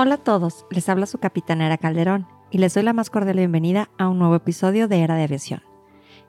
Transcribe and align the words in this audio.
Hola 0.00 0.14
a 0.14 0.18
todos, 0.18 0.64
les 0.70 0.88
habla 0.88 1.06
su 1.06 1.18
capitán 1.18 1.58
Calderón 1.76 2.28
y 2.52 2.58
les 2.58 2.72
doy 2.72 2.84
la 2.84 2.92
más 2.92 3.10
cordial 3.10 3.38
bienvenida 3.38 3.90
a 3.98 4.06
un 4.06 4.20
nuevo 4.20 4.36
episodio 4.36 4.86
de 4.86 5.00
Era 5.00 5.16
de 5.16 5.24
Aviación. 5.24 5.60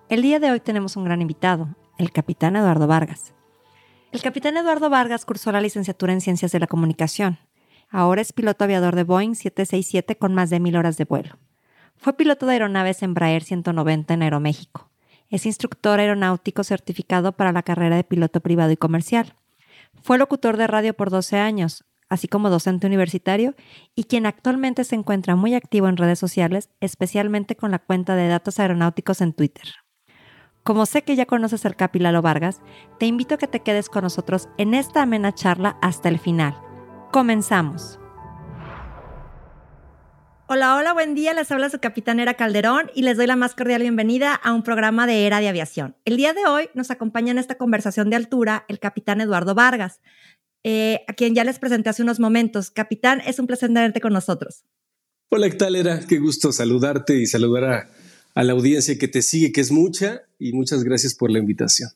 El 0.09 0.23
día 0.23 0.39
de 0.39 0.49
hoy 0.49 0.59
tenemos 0.59 0.95
un 0.95 1.03
gran 1.03 1.21
invitado, 1.21 1.75
el 1.99 2.11
capitán 2.11 2.55
Eduardo 2.55 2.87
Vargas. 2.87 3.35
El 4.11 4.23
capitán 4.23 4.57
Eduardo 4.57 4.89
Vargas 4.89 5.23
cursó 5.23 5.51
la 5.51 5.61
licenciatura 5.61 6.13
en 6.13 6.21
Ciencias 6.21 6.51
de 6.51 6.59
la 6.59 6.65
Comunicación. 6.65 7.37
Ahora 7.91 8.23
es 8.23 8.33
piloto 8.33 8.63
aviador 8.63 8.95
de 8.95 9.03
Boeing 9.03 9.35
767 9.35 10.17
con 10.17 10.33
más 10.33 10.49
de 10.49 10.59
mil 10.59 10.75
horas 10.75 10.97
de 10.97 11.05
vuelo. 11.05 11.37
Fue 11.95 12.13
piloto 12.17 12.47
de 12.47 12.53
aeronaves 12.53 13.03
Embraer 13.03 13.43
190 13.43 14.15
en 14.15 14.23
Aeroméxico. 14.23 14.89
Es 15.29 15.45
instructor 15.45 15.99
aeronáutico 15.99 16.63
certificado 16.63 17.33
para 17.33 17.51
la 17.51 17.61
carrera 17.61 17.97
de 17.97 18.03
piloto 18.03 18.39
privado 18.39 18.71
y 18.71 18.77
comercial. 18.77 19.35
Fue 20.01 20.17
locutor 20.17 20.57
de 20.57 20.65
radio 20.65 20.95
por 20.95 21.11
12 21.11 21.37
años, 21.37 21.85
así 22.09 22.27
como 22.27 22.49
docente 22.49 22.87
universitario, 22.87 23.55
y 23.95 24.05
quien 24.05 24.25
actualmente 24.25 24.83
se 24.83 24.95
encuentra 24.95 25.35
muy 25.35 25.55
activo 25.55 25.87
en 25.87 25.97
redes 25.97 26.19
sociales, 26.19 26.69
especialmente 26.79 27.55
con 27.55 27.71
la 27.71 27.79
cuenta 27.79 28.15
de 28.15 28.27
datos 28.27 28.59
aeronáuticos 28.59 29.21
en 29.21 29.33
Twitter. 29.33 29.65
Como 30.63 30.85
sé 30.85 31.03
que 31.03 31.15
ya 31.15 31.25
conoces 31.25 31.65
al 31.65 31.75
Capilalo 31.75 32.21
Vargas, 32.21 32.61
te 32.99 33.05
invito 33.05 33.35
a 33.35 33.37
que 33.37 33.47
te 33.47 33.61
quedes 33.61 33.89
con 33.89 34.03
nosotros 34.03 34.49
en 34.57 34.73
esta 34.73 35.01
amena 35.01 35.33
charla 35.33 35.77
hasta 35.81 36.09
el 36.09 36.19
final. 36.19 36.55
Comenzamos. 37.11 37.99
Hola, 40.51 40.75
hola, 40.77 40.93
buen 40.93 41.13
día. 41.13 41.35
Les 41.35 41.51
habla 41.51 41.69
su 41.69 41.79
capitán 41.79 42.19
Era 42.19 42.33
Calderón 42.33 42.89
y 42.95 43.03
les 43.03 43.17
doy 43.17 43.27
la 43.27 43.35
más 43.35 43.53
cordial 43.53 43.83
bienvenida 43.83 44.33
a 44.33 44.53
un 44.53 44.63
programa 44.63 45.05
de 45.05 45.27
Era 45.27 45.39
de 45.39 45.47
Aviación. 45.47 45.95
El 46.05 46.17
día 46.17 46.33
de 46.33 46.47
hoy 46.47 46.69
nos 46.73 46.89
acompaña 46.89 47.31
en 47.31 47.37
esta 47.37 47.53
conversación 47.53 48.09
de 48.09 48.15
altura 48.15 48.65
el 48.67 48.79
capitán 48.79 49.21
Eduardo 49.21 49.53
Vargas, 49.53 50.01
eh, 50.63 51.01
a 51.07 51.13
quien 51.13 51.35
ya 51.35 51.43
les 51.43 51.59
presenté 51.59 51.89
hace 51.89 52.03
unos 52.03 52.19
momentos. 52.19 52.71
Capitán, 52.71 53.21
es 53.25 53.39
un 53.39 53.47
placer 53.47 53.69
tenerte 53.69 54.01
con 54.01 54.13
nosotros. 54.13 54.63
Hola, 55.29 55.49
¿qué 55.49 55.57
tal 55.57 55.75
era? 55.75 55.99
Qué 55.99 56.17
gusto 56.17 56.51
saludarte 56.51 57.15
y 57.15 57.25
saludar 57.25 57.63
a, 57.63 57.89
a 58.33 58.43
la 58.43 58.53
audiencia 58.53 58.97
que 58.97 59.07
te 59.07 59.21
sigue, 59.21 59.51
que 59.51 59.61
es 59.61 59.71
mucha, 59.71 60.23
y 60.39 60.53
muchas 60.53 60.83
gracias 60.83 61.13
por 61.13 61.31
la 61.31 61.39
invitación. 61.39 61.89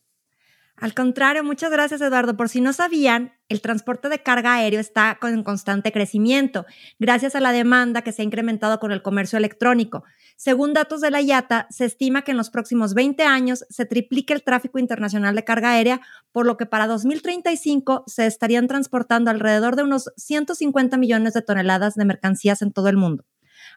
Al 0.76 0.94
contrario, 0.94 1.44
muchas 1.44 1.72
gracias 1.72 2.02
Eduardo. 2.02 2.36
Por 2.36 2.50
si 2.50 2.60
no 2.60 2.74
sabían, 2.74 3.32
el 3.48 3.62
transporte 3.62 4.10
de 4.10 4.22
carga 4.22 4.56
aéreo 4.56 4.80
está 4.80 5.18
con 5.22 5.44
constante 5.44 5.92
crecimiento, 5.92 6.66
gracias 7.00 7.36
a 7.36 7.40
la 7.40 7.52
demanda 7.52 8.02
que 8.02 8.12
se 8.12 8.22
ha 8.22 8.26
incrementado 8.26 8.80
con 8.80 8.92
el 8.92 9.02
comercio 9.02 9.38
electrónico. 9.38 10.04
Según 10.44 10.74
datos 10.74 11.00
de 11.00 11.10
la 11.10 11.22
IATA, 11.22 11.68
se 11.70 11.86
estima 11.86 12.24
que 12.24 12.32
en 12.32 12.38
los 12.38 12.50
próximos 12.50 12.96
20 12.96 13.24
años 13.24 13.64
se 13.70 13.86
triplique 13.86 14.34
el 14.34 14.44
tráfico 14.44 14.78
internacional 14.78 15.36
de 15.36 15.46
carga 15.46 15.72
aérea, 15.72 16.02
por 16.34 16.46
lo 16.46 16.58
que 16.58 16.66
para 16.66 16.86
2035 16.86 18.04
se 18.08 18.26
estarían 18.26 18.68
transportando 18.68 19.32
alrededor 19.32 19.78
de 19.78 19.84
unos 19.84 20.12
150 20.18 20.98
millones 20.98 21.34
de 21.34 21.44
toneladas 21.44 21.96
de 21.96 22.04
mercancías 22.04 22.62
en 22.62 22.74
todo 22.74 22.90
el 22.90 22.98
mundo. 22.98 23.24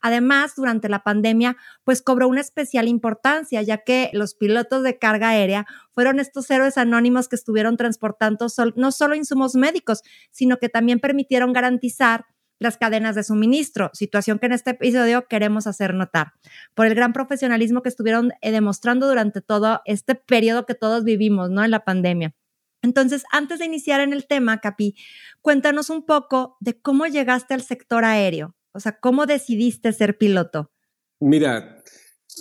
Además, 0.02 0.54
durante 0.56 0.88
la 0.88 1.04
pandemia, 1.04 1.56
pues 1.84 2.02
cobró 2.02 2.26
una 2.26 2.40
especial 2.40 2.88
importancia, 2.88 3.62
ya 3.62 3.84
que 3.84 4.10
los 4.12 4.34
pilotos 4.34 4.82
de 4.82 4.98
carga 4.98 5.28
aérea 5.28 5.68
fueron 5.92 6.18
estos 6.18 6.50
héroes 6.50 6.78
anónimos 6.78 7.28
que 7.28 7.36
estuvieron 7.36 7.76
transportando 7.76 8.48
no 8.74 8.90
solo 8.90 9.14
insumos 9.14 9.54
médicos, 9.54 10.02
sino 10.32 10.56
que 10.56 10.68
también 10.68 10.98
permitieron 10.98 11.52
garantizar 11.52 12.26
las 12.58 12.76
cadenas 12.78 13.14
de 13.14 13.24
suministro, 13.24 13.90
situación 13.92 14.38
que 14.38 14.46
en 14.46 14.52
este 14.52 14.70
episodio 14.70 15.26
queremos 15.28 15.66
hacer 15.66 15.94
notar, 15.94 16.32
por 16.74 16.86
el 16.86 16.94
gran 16.94 17.12
profesionalismo 17.12 17.82
que 17.82 17.88
estuvieron 17.88 18.32
eh, 18.40 18.50
demostrando 18.50 19.08
durante 19.08 19.40
todo 19.40 19.82
este 19.84 20.14
periodo 20.14 20.66
que 20.66 20.74
todos 20.74 21.04
vivimos, 21.04 21.50
¿no? 21.50 21.64
En 21.64 21.70
la 21.70 21.84
pandemia. 21.84 22.34
Entonces, 22.82 23.24
antes 23.32 23.58
de 23.58 23.66
iniciar 23.66 24.00
en 24.00 24.12
el 24.12 24.26
tema, 24.26 24.60
Capi, 24.60 24.94
cuéntanos 25.40 25.90
un 25.90 26.06
poco 26.06 26.56
de 26.60 26.80
cómo 26.80 27.06
llegaste 27.06 27.54
al 27.54 27.62
sector 27.62 28.04
aéreo. 28.04 28.54
O 28.72 28.80
sea, 28.80 28.98
¿cómo 29.00 29.26
decidiste 29.26 29.92
ser 29.92 30.18
piloto? 30.18 30.70
Mira, 31.18 31.82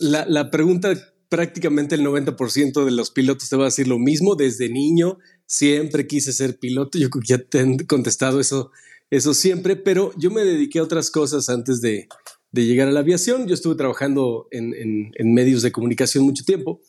la, 0.01 0.51
pregunta 0.51 0.93
prácticamente 1.29 1.95
el 1.95 2.01
90% 2.01 2.85
de 2.85 2.91
los 2.91 3.09
pilotos 3.11 3.49
te 3.49 3.55
va 3.55 3.63
a 3.63 3.65
decir 3.65 3.87
lo 3.87 3.97
mismo. 3.97 4.35
Desde 4.35 4.69
niño 4.69 5.17
siempre 5.45 6.07
quise 6.07 6.33
ser 6.33 6.59
piloto. 6.59 6.99
Yo 6.99 7.09
creo 7.09 7.21
que 7.21 7.27
ya 7.27 7.37
te 7.37 7.59
han 7.59 7.77
contestado 7.77 8.39
eso, 8.39 8.71
eso 9.09 9.33
siempre, 9.33 9.75
pero 9.75 10.11
yo 10.17 10.31
me 10.31 10.43
dediqué 10.43 10.79
a 10.79 10.83
otras 10.83 11.11
cosas 11.11 11.49
antes 11.49 11.81
de, 11.81 12.07
llegar 12.51 12.87
a 12.87 12.91
la 12.91 13.01
aviación. 13.01 13.47
Yo 13.47 13.53
estuve 13.53 13.75
trabajando 13.75 14.47
en, 14.51 14.73
en, 15.13 15.33
medios 15.33 15.61
de 15.61 15.73
comunicación 15.73 16.23
mucho 16.23 16.45
tiempo 16.45 16.81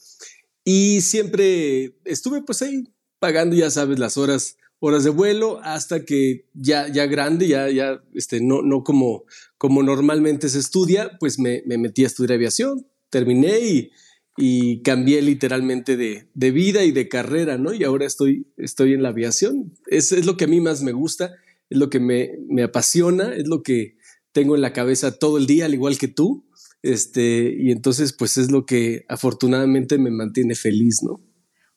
y 0.62 1.00
siempre 1.00 1.96
estuve 2.04 2.42
pues 2.42 2.62
ahí 2.62 2.84
pagando, 3.18 3.56
ya 3.56 3.70
sabes, 3.70 3.98
las 3.98 4.16
horas 4.16 4.56
horas 4.78 5.04
de 5.04 5.10
vuelo 5.10 5.58
hasta 5.62 6.04
que 6.04 6.46
ya, 6.54 6.88
ya 6.88 7.06
grande, 7.06 7.48
ya, 7.48 7.68
ya, 7.70 8.02
este, 8.14 8.40
no, 8.40 8.62
no 8.62 8.84
como, 8.84 9.24
como 9.58 9.82
normalmente 9.82 10.48
se 10.48 10.58
estudia, 10.58 11.16
pues 11.18 11.38
me, 11.38 11.62
me 11.66 11.78
metí 11.78 12.04
a 12.04 12.06
estudiar 12.06 12.34
aviación, 12.34 12.86
terminé 13.10 13.58
y, 13.60 13.90
y 14.36 14.82
cambié 14.82 15.22
literalmente 15.22 15.96
de, 15.96 16.28
de, 16.34 16.50
vida 16.50 16.84
y 16.84 16.92
de 16.92 17.08
carrera, 17.08 17.56
¿no? 17.58 17.72
Y 17.72 17.84
ahora 17.84 18.06
estoy, 18.06 18.46
estoy 18.58 18.92
en 18.92 19.02
la 19.02 19.10
aviación. 19.10 19.72
Es, 19.86 20.12
es 20.12 20.26
lo 20.26 20.36
que 20.36 20.44
a 20.44 20.48
mí 20.48 20.60
más 20.60 20.82
me 20.82 20.92
gusta, 20.92 21.34
es 21.68 21.78
lo 21.78 21.90
que 21.90 22.00
me, 22.00 22.30
me, 22.48 22.62
apasiona, 22.62 23.34
es 23.34 23.46
lo 23.46 23.62
que 23.62 23.96
tengo 24.32 24.54
en 24.54 24.62
la 24.62 24.72
cabeza 24.72 25.18
todo 25.18 25.38
el 25.38 25.46
día, 25.46 25.64
al 25.66 25.74
igual 25.74 25.98
que 25.98 26.08
tú. 26.08 26.46
Este, 26.82 27.54
y 27.58 27.72
entonces, 27.72 28.12
pues 28.12 28.36
es 28.36 28.50
lo 28.50 28.64
que 28.66 29.04
afortunadamente 29.08 29.98
me 29.98 30.10
mantiene 30.10 30.54
feliz, 30.54 31.02
¿no? 31.02 31.20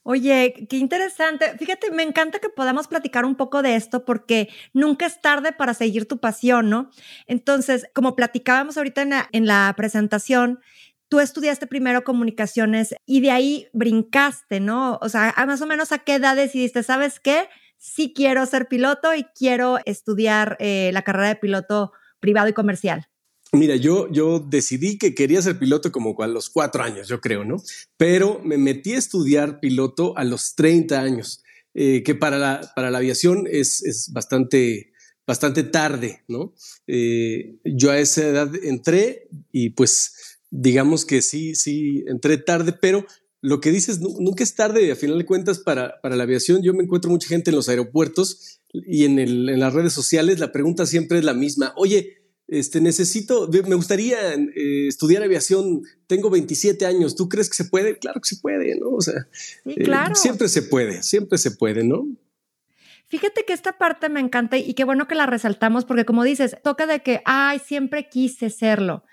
Oye, 0.04 0.68
qué 0.70 0.78
interesante. 0.78 1.56
Fíjate, 1.58 1.92
me 1.92 2.04
encanta 2.04 2.40
que 2.40 2.50
podamos 2.50 2.88
platicar 2.88 3.26
un 3.26 3.36
poco 3.36 3.62
de 3.62 3.76
esto 3.76 4.06
porque 4.06 4.50
nunca 4.74 5.06
es 5.06 5.22
tarde 5.22 5.52
para 5.52 5.74
seguir 5.74 6.08
tu 6.08 6.20
pasión, 6.20 6.70
¿no? 6.70 6.90
Entonces, 7.28 7.86
como 7.94 8.16
platicábamos 8.16 8.78
ahorita 8.78 9.28
en 9.32 9.46
la, 9.46 9.74
presentación, 9.76 10.62
tú 11.10 11.20
estudiaste 11.20 11.68
primero 11.68 12.04
comunicaciones 12.04 12.96
y 13.06 13.22
de 13.22 13.32
ahí 13.32 13.68
brincaste, 13.74 14.60
¿no? 14.60 14.98
O 15.02 15.10
sea, 15.10 15.34
más 15.46 15.62
o 15.62 15.68
menos 15.68 15.92
a 15.92 16.00
qué 16.00 16.16
edad 16.16 16.36
decidiste, 16.36 16.82
¿sabes 16.82 17.20
qué? 17.20 17.48
Sí 17.80 18.14
quiero 18.14 18.46
ser 18.46 18.68
piloto 18.68 19.16
y 19.16 19.24
quiero 19.36 19.80
estudiar 19.86 20.58
eh, 20.60 20.92
la 20.94 21.02
carrera 21.02 21.30
de 21.30 21.36
piloto 21.38 21.94
privado 22.20 22.50
y 22.50 22.54
comercial. 22.54 23.08
Mira, 23.52 23.78
yo, 23.78 24.12
yo 24.12 24.40
decidí 24.40 24.98
que 24.98 25.16
quería 25.16 25.42
ser 25.42 25.58
piloto 25.58 25.92
como 25.92 26.16
a 26.22 26.28
los 26.28 26.50
cuatro 26.50 26.84
años, 26.84 27.08
yo 27.08 27.20
creo, 27.20 27.46
¿no? 27.46 27.56
Pero 27.98 28.42
me 28.44 28.58
metí 28.58 28.94
a 28.94 29.00
estudiar 29.00 29.60
piloto 29.60 30.16
a 30.18 30.24
los 30.24 30.56
30 30.56 31.02
años, 31.02 31.42
eh, 31.74 32.04
que 32.04 32.14
para 32.14 32.38
la, 32.38 32.62
para 32.76 32.92
la 32.92 33.00
aviación 33.00 33.48
es, 33.50 33.84
es 33.84 34.12
bastante, 34.14 34.92
bastante 35.26 35.64
tarde, 35.64 36.22
¿no? 36.28 36.54
Eh, 36.86 37.56
yo 37.64 37.90
a 37.90 37.98
esa 37.98 38.28
edad 38.28 38.52
entré 38.62 39.30
y 39.52 39.72
pues 39.72 40.40
digamos 40.52 41.06
que 41.06 41.22
sí, 41.22 41.56
sí, 41.56 42.04
entré 42.08 42.38
tarde, 42.38 42.74
pero 42.74 43.06
lo 43.42 43.62
que 43.62 43.72
dices 43.72 44.00
nunca 44.00 44.44
es 44.44 44.56
tarde, 44.56 44.92
a 44.92 44.96
final 44.96 45.18
de 45.18 45.26
cuentas, 45.26 45.60
para, 45.60 46.02
para 46.02 46.16
la 46.16 46.24
aviación. 46.24 46.62
Yo 46.62 46.74
me 46.74 46.84
encuentro 46.84 47.10
mucha 47.10 47.28
gente 47.28 47.52
en 47.52 47.56
los 47.56 47.70
aeropuertos 47.70 48.60
y 48.74 49.06
en, 49.06 49.20
el, 49.20 49.50
en 49.50 49.60
las 49.60 49.74
redes 49.74 49.94
sociales, 49.94 50.40
la 50.40 50.52
pregunta 50.52 50.86
siempre 50.86 51.20
es 51.20 51.24
la 51.24 51.34
misma. 51.34 51.74
Oye, 51.78 52.20
este, 52.48 52.82
necesito, 52.82 53.48
me 53.68 53.76
gustaría 53.76 54.34
eh, 54.34 54.88
estudiar 54.88 55.22
aviación, 55.24 55.84
tengo 56.08 56.30
27 56.30 56.86
años, 56.86 57.16
¿tú 57.16 57.30
crees 57.30 57.48
que 57.48 57.56
se 57.56 57.66
puede? 57.66 57.98
Claro 58.00 58.20
que 58.22 58.28
se 58.28 58.38
puede, 58.38 58.76
¿no? 58.76 58.90
O 58.90 59.02
sea, 59.02 59.28
eh, 59.66 59.86
siempre 60.16 60.50
se 60.50 60.64
puede, 60.64 61.04
siempre 61.04 61.38
se 61.38 61.52
puede, 61.52 61.84
¿no? 61.84 62.08
Fíjate 63.08 63.44
que 63.46 63.54
esta 63.54 63.78
parte 63.78 64.10
me 64.10 64.20
encanta 64.20 64.58
y 64.58 64.74
qué 64.74 64.84
bueno 64.84 65.08
que 65.08 65.16
la 65.16 65.26
resaltamos 65.26 65.86
porque 65.86 66.06
como 66.06 66.24
dices, 66.24 66.58
toca 66.64 66.86
de 66.86 67.02
que, 67.02 67.22
ay, 67.26 67.60
siempre 67.60 68.10
quise 68.10 68.50
serlo. 68.50 69.04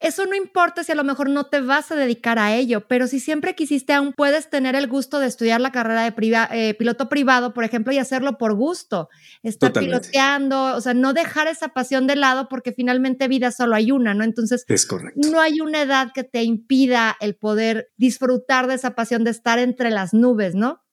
Eso 0.00 0.26
no 0.26 0.36
importa 0.36 0.84
si 0.84 0.92
a 0.92 0.94
lo 0.94 1.02
mejor 1.02 1.28
no 1.28 1.46
te 1.46 1.60
vas 1.60 1.90
a 1.90 1.96
dedicar 1.96 2.38
a 2.38 2.54
ello, 2.54 2.86
pero 2.86 3.08
si 3.08 3.18
siempre 3.18 3.56
quisiste, 3.56 3.92
aún 3.92 4.12
puedes 4.12 4.48
tener 4.48 4.76
el 4.76 4.86
gusto 4.86 5.18
de 5.18 5.26
estudiar 5.26 5.60
la 5.60 5.72
carrera 5.72 6.02
de 6.02 6.14
eh, 6.52 6.74
piloto 6.74 7.08
privado, 7.08 7.52
por 7.52 7.64
ejemplo, 7.64 7.92
y 7.92 7.98
hacerlo 7.98 8.38
por 8.38 8.54
gusto, 8.54 9.08
estar 9.42 9.72
piloteando, 9.72 10.76
o 10.76 10.80
sea, 10.80 10.94
no 10.94 11.14
dejar 11.14 11.48
esa 11.48 11.68
pasión 11.68 12.06
de 12.06 12.14
lado 12.14 12.48
porque 12.48 12.72
finalmente 12.72 13.26
vida 13.26 13.50
solo 13.50 13.74
hay 13.74 13.90
una, 13.90 14.14
¿no? 14.14 14.22
Entonces, 14.22 14.64
es 14.68 14.86
correcto. 14.86 15.28
no 15.30 15.40
hay 15.40 15.60
una 15.60 15.82
edad 15.82 16.12
que 16.14 16.22
te 16.22 16.44
impida 16.44 17.16
el 17.20 17.34
poder 17.34 17.90
disfrutar 17.96 18.68
de 18.68 18.74
esa 18.74 18.94
pasión 18.94 19.24
de 19.24 19.32
estar 19.32 19.58
entre 19.58 19.90
las 19.90 20.14
nubes, 20.14 20.54
¿no? 20.54 20.84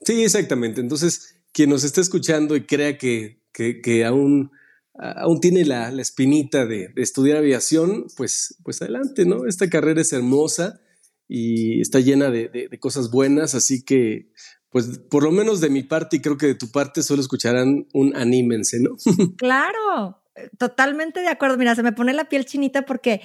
Sí, 0.00 0.24
exactamente. 0.24 0.80
Entonces, 0.80 1.40
quien 1.52 1.70
nos 1.70 1.84
esté 1.84 2.00
escuchando 2.00 2.56
y 2.56 2.66
crea 2.66 2.98
que, 2.98 3.40
que, 3.52 3.80
que 3.80 4.04
aún 4.04 4.50
aún 4.98 5.40
tiene 5.40 5.64
la, 5.64 5.88
espinita 5.90 6.66
de, 6.66 6.92
estudiar 6.96 7.38
aviación, 7.38 8.06
pues, 8.16 8.56
pues 8.64 8.82
adelante, 8.82 9.24
¿no? 9.24 9.46
Esta 9.46 9.70
carrera 9.70 10.00
es 10.00 10.12
hermosa 10.12 10.80
y 11.28 11.80
está 11.80 12.00
llena 12.00 12.30
de, 12.30 12.68
cosas 12.80 13.10
buenas, 13.10 13.54
así 13.54 13.84
que, 13.84 14.32
pues 14.70 14.98
por 15.10 15.22
lo 15.22 15.30
menos 15.30 15.60
de 15.60 15.70
mi 15.70 15.82
parte 15.82 16.16
y 16.16 16.20
creo 16.20 16.36
que 16.36 16.46
de 16.46 16.54
tu 16.54 16.70
parte 16.70 17.02
solo 17.02 17.22
escucharán 17.22 17.86
un 17.94 18.14
anímense, 18.16 18.78
¿no? 18.80 18.96
Claro, 19.38 20.22
totalmente 20.58 21.20
de 21.20 21.28
acuerdo. 21.28 21.56
Mira, 21.56 21.74
se 21.74 21.82
me 21.82 21.92
pone 21.92 22.12
la 22.12 22.28
piel 22.28 22.44
chinita 22.44 22.82
porque 22.82 23.22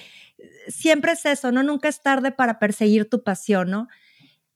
siempre 0.68 1.12
es 1.12 1.26
eso, 1.26 1.52
¿no? 1.52 1.62
Nunca 1.62 1.88
es 1.88 2.02
tarde 2.02 2.32
para 2.32 2.58
perseguir 2.58 3.08
tu 3.10 3.22
pasión, 3.22 3.70
¿no? 3.70 3.88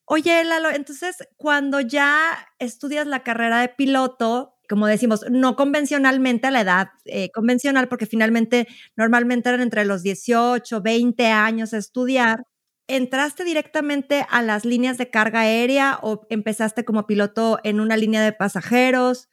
Oye, 0.04 0.42
Lalo, 0.44 0.70
entonces 0.70 1.16
cuando 1.36 1.80
ya 1.80 2.48
estudias 2.58 3.06
la 3.06 3.22
carrera 3.22 3.60
de 3.60 3.68
piloto, 3.68 4.57
como 4.68 4.86
decimos, 4.86 5.24
no 5.30 5.56
convencionalmente 5.56 6.46
a 6.46 6.50
la 6.50 6.60
edad 6.60 6.88
eh, 7.06 7.30
convencional, 7.32 7.88
porque 7.88 8.06
finalmente 8.06 8.68
normalmente 8.96 9.48
eran 9.48 9.62
entre 9.62 9.84
los 9.84 10.02
18, 10.02 10.82
20 10.82 11.26
años 11.26 11.72
a 11.72 11.78
estudiar. 11.78 12.44
¿Entraste 12.86 13.44
directamente 13.44 14.26
a 14.30 14.42
las 14.42 14.64
líneas 14.64 14.98
de 14.98 15.10
carga 15.10 15.40
aérea 15.40 15.98
o 16.02 16.26
empezaste 16.30 16.84
como 16.84 17.06
piloto 17.06 17.58
en 17.64 17.80
una 17.80 17.96
línea 17.96 18.22
de 18.22 18.32
pasajeros? 18.32 19.28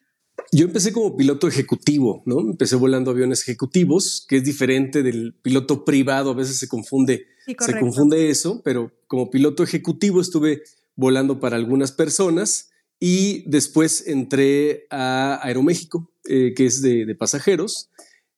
Yo 0.52 0.66
empecé 0.66 0.92
como 0.92 1.16
piloto 1.16 1.48
ejecutivo, 1.48 2.22
¿no? 2.26 2.40
Empecé 2.40 2.76
volando 2.76 3.12
aviones 3.12 3.42
ejecutivos, 3.42 4.26
que 4.28 4.38
es 4.38 4.44
diferente 4.44 5.04
del 5.04 5.34
piloto 5.42 5.86
privado, 5.86 6.31
a 6.31 6.36
veces 6.36 6.58
se 6.58 6.68
confunde, 6.68 7.28
se 7.46 7.80
confunde 7.80 8.30
eso, 8.30 8.62
pero 8.64 8.92
como 9.08 9.30
piloto 9.30 9.64
ejecutivo 9.64 10.20
estuve 10.20 10.64
volando 10.96 11.40
para 11.40 11.56
algunas 11.56 11.92
personas 11.92 12.72
y 13.00 13.44
después 13.50 14.07
entré 14.07 14.88
a 14.89 15.39
Aeroméxico, 15.44 16.12
eh, 16.30 16.53
que 16.56 16.65
es 16.65 16.81
de, 16.81 17.15
pasajeros. 17.15 17.89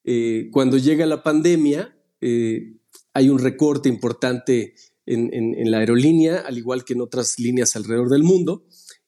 Eh, 0.03 0.49
cuando 0.51 0.77
llega 0.77 1.05
la 1.05 1.23
pandemia, 1.23 1.95
eh, 2.21 2.73
hay 3.13 3.29
un 3.29 3.39
recorte 3.39 3.89
importante 3.89 4.73
en, 5.05 5.71
la 5.71 5.79
aerolínea, 5.79 6.39
al 6.39 6.57
igual 6.57 6.83
que 6.83 6.93
en 6.93 7.01
otras 7.01 7.39
líneas 7.39 7.75
alrededor 7.75 8.09
del 8.09 8.23
mundo. 8.23 8.65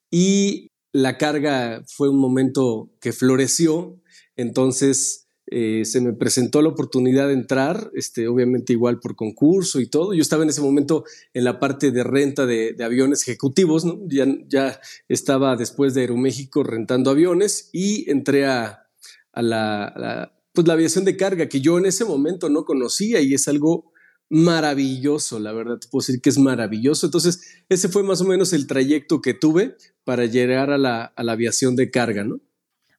Y 0.10 0.72
la 0.94 1.18
carga 1.18 1.84
fue 1.88 2.10
un 2.10 2.20
momento 2.20 2.92
que 3.02 3.12
floreció. 3.12 4.02
Entonces, 4.36 5.29
eh, 5.52 5.84
se 5.84 6.00
me 6.00 6.14
presentó 6.14 6.62
la 6.62 6.70
oportunidad 6.70 7.28
de 7.28 7.34
entrar, 7.34 7.90
este, 7.96 8.28
obviamente 8.28 8.72
igual 8.74 9.00
por 9.00 9.16
concurso 9.16 9.80
y 9.80 9.88
todo. 9.88 10.14
Yo 10.14 10.22
estaba 10.22 10.44
en 10.44 10.50
ese 10.50 10.62
momento 10.62 11.06
en 11.34 11.44
la 11.44 11.60
parte 11.60 11.90
de 11.90 12.04
renta 12.04 12.46
de, 12.46 12.76
aviones 12.84 13.24
ejecutivos, 13.24 13.84
¿no? 13.84 14.00
ya, 14.08 14.80
estaba 15.08 15.56
después 15.56 15.96
de 15.96 16.02
Aeroméxico 16.02 16.62
rentando 16.62 17.10
aviones 17.10 17.70
y 17.74 18.10
entré 18.12 18.46
a, 18.46 18.86
la, 19.34 20.32
pues 20.54 20.68
la 20.68 20.74
aviación 20.74 21.04
de 21.04 21.18
carga 21.18 21.50
que 21.50 21.62
yo 21.62 21.80
en 21.80 21.88
ese 21.88 22.06
momento 22.06 22.50
no 22.50 22.64
conocía 22.64 23.20
y 23.20 23.34
es 23.34 23.48
algo 23.48 23.92
maravilloso, 24.30 25.40
la 25.40 25.52
verdad, 25.52 25.80
te 25.80 25.88
puedo 25.88 26.06
decir 26.06 26.22
que 26.22 26.30
es 26.30 26.38
maravilloso. 26.38 27.08
Entonces, 27.08 27.64
ese 27.70 27.90
fue 27.90 28.04
más 28.04 28.22
o 28.22 28.26
menos 28.26 28.54
el 28.54 28.68
trayecto 28.68 29.20
que 29.20 29.34
tuve 29.34 29.76
para 30.04 30.26
llegar 30.26 30.70
a 30.70 30.78
la, 30.78 31.06
a 31.06 31.24
la 31.24 31.32
aviación 31.32 31.76
de 31.76 31.90
carga, 31.90 32.24
¿no? 32.24 32.40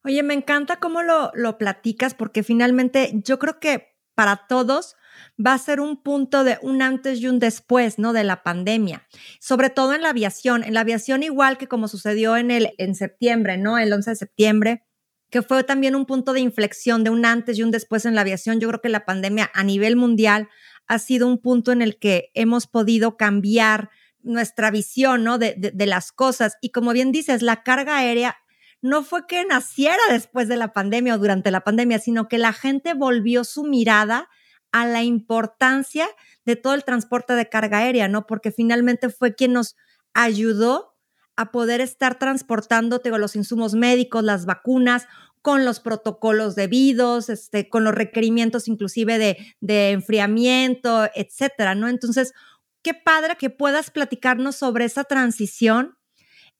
Oye, 0.05 0.23
me 0.23 0.35
encanta 0.35 0.76
cómo 0.76 1.02
lo, 1.02 1.31
lo 1.35 1.58
platicas 1.58 2.14
porque 2.14 2.43
finalmente 2.43 3.12
yo 3.25 3.38
creo 3.38 3.61
que 3.61 3.91
para 4.14 4.47
todos 4.49 4.97
va 5.44 5.55
a 5.55 5.58
ser 5.58 5.81
un 5.81 6.02
punto 6.02 6.44
de 6.44 6.58
un 6.62 6.82
antes 6.82 7.20
y 7.20 7.29
un 7.29 7.38
después, 7.38 7.99
¿no? 7.99 8.12
De 8.12 8.25
la 8.25 8.43
pandemia, 8.43 9.06
sobre 9.41 9.70
todo 9.70 9.94
en 9.94 10.02
la 10.02 10.11
aviación. 10.11 10.64
En 10.64 10.75
la 10.75 10.81
aviación 10.81 11.23
igual 11.23 11.58
que 11.58 11.69
como 11.69 11.88
sucedió 11.88 12.37
en 12.37 12.50
el 12.50 12.70
en 12.79 12.94
septiembre, 12.94 13.58
¿no? 13.58 13.79
El 13.79 13.93
11 13.93 14.11
de 14.11 14.17
septiembre, 14.17 14.85
que 15.31 15.43
fue 15.43 15.64
también 15.64 15.94
un 15.94 16.06
punto 16.06 16.32
de 16.32 16.41
inflexión 16.41 17.05
de 17.05 17.11
un 17.11 17.25
antes 17.25 17.58
y 17.58 17.62
un 17.62 17.70
después 17.70 18.05
en 18.05 18.14
la 18.14 18.23
aviación. 18.23 18.61
Yo 18.61 18.69
creo 18.69 18.81
que 18.81 18.88
la 18.88 19.05
pandemia 19.05 19.50
a 19.55 19.64
nivel 19.64 19.97
mundial 19.97 20.49
ha 20.87 20.99
sido 20.99 21.26
un 21.26 21.38
punto 21.38 21.73
en 21.73 21.82
el 21.82 21.99
que 21.99 22.31
hemos 22.35 22.67
podido 22.67 23.17
cambiar 23.17 23.91
nuestra 24.23 24.70
visión, 24.70 25.25
¿no? 25.25 25.38
De, 25.38 25.55
de, 25.56 25.70
de 25.70 25.87
las 25.87 26.12
cosas. 26.12 26.56
Y 26.61 26.70
como 26.70 26.93
bien 26.93 27.12
dices, 27.12 27.43
la 27.43 27.62
carga 27.62 27.99
aérea 27.99 28.37
no 28.82 29.03
fue 29.03 29.27
que 29.27 29.44
naciera 29.44 30.03
después 30.11 30.49
de 30.49 30.56
la 30.56 30.73
pandemia 30.73 31.15
o 31.15 31.19
durante 31.19 31.50
la 31.50 31.62
pandemia, 31.62 31.99
sino 31.99 32.29
que 32.29 32.38
la 32.38 32.53
gente 32.53 32.94
volvió 32.94 33.44
su 33.44 33.65
mirada 33.65 34.29
a 34.73 34.87
la 34.87 35.03
importancia 35.03 36.09
de 36.44 36.56
todo 36.56 36.75
el 36.75 36.85
transporte 36.85 37.35
de 37.35 37.49
carga 37.49 37.79
aérea, 37.79 38.09
¿no? 38.09 38.27
Porque 38.27 38.53
finalmente 38.53 39.11
fue 39.11 39.35
quien 39.35 39.53
nos 39.53 39.77
ayudó 40.15 40.97
a 41.37 41.50
poder 41.50 41.81
estar 41.81 42.19
transportando 42.19 43.00
los 43.05 43.37
insumos 43.37 43.75
médicos, 43.75 44.25
las 44.25 44.47
vacunas, 44.47 45.06
con 45.43 45.65
los 45.65 45.81
protocolos 45.81 46.55
debidos, 46.55 47.31
este, 47.31 47.69
con 47.69 47.83
los 47.85 47.94
requerimientos 47.94 48.69
inclusive 48.69 49.19
de, 49.19 49.38
de 49.61 49.91
enfriamiento, 49.93 51.09
etcétera, 51.15 51.75
¿no? 51.75 51.88
Entonces, 51.88 52.35
qué 52.83 52.94
padre 52.94 53.37
que 53.37 53.50
puedas 53.50 53.91
platicarnos 53.91 54.56
sobre 54.56 54.85
esa 54.85 55.05
transición 55.05 55.97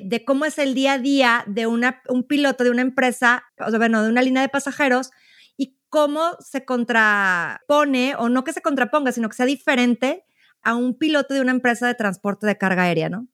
de 0.05 0.25
cómo 0.25 0.45
es 0.45 0.59
el 0.59 0.75
día 0.75 0.95
a 0.95 0.99
día 0.99 1.45
de 1.47 1.67
una, 1.67 2.03
un 2.09 2.27
piloto 2.27 2.65
de 2.65 2.71
una 2.71 2.83
empresa, 2.83 3.45
o 3.59 3.71
sea, 3.71 3.79
bueno, 3.79 4.03
de 4.03 4.09
una 4.09 4.23
línea 4.23 4.43
de 4.43 4.49
pasajeros 4.49 5.11
y 5.57 5.77
cómo 5.89 6.37
se 6.41 6.65
contrapone, 6.65 8.15
o 8.17 8.29
no 8.29 8.45
que 8.45 8.53
se 8.53 8.63
contraponga, 8.63 9.13
sino 9.13 9.29
que 9.29 9.37
sea 9.37 9.47
diferente 9.47 10.25
a 10.63 10.75
un 10.75 10.99
piloto 10.99 11.35
de 11.35 11.41
una 11.41 11.53
empresa 11.53 11.87
de 11.87 11.95
transporte 11.95 12.47
de 12.47 12.59
carga 12.59 12.85
aérea, 12.85 13.09
¿no? 13.09 13.29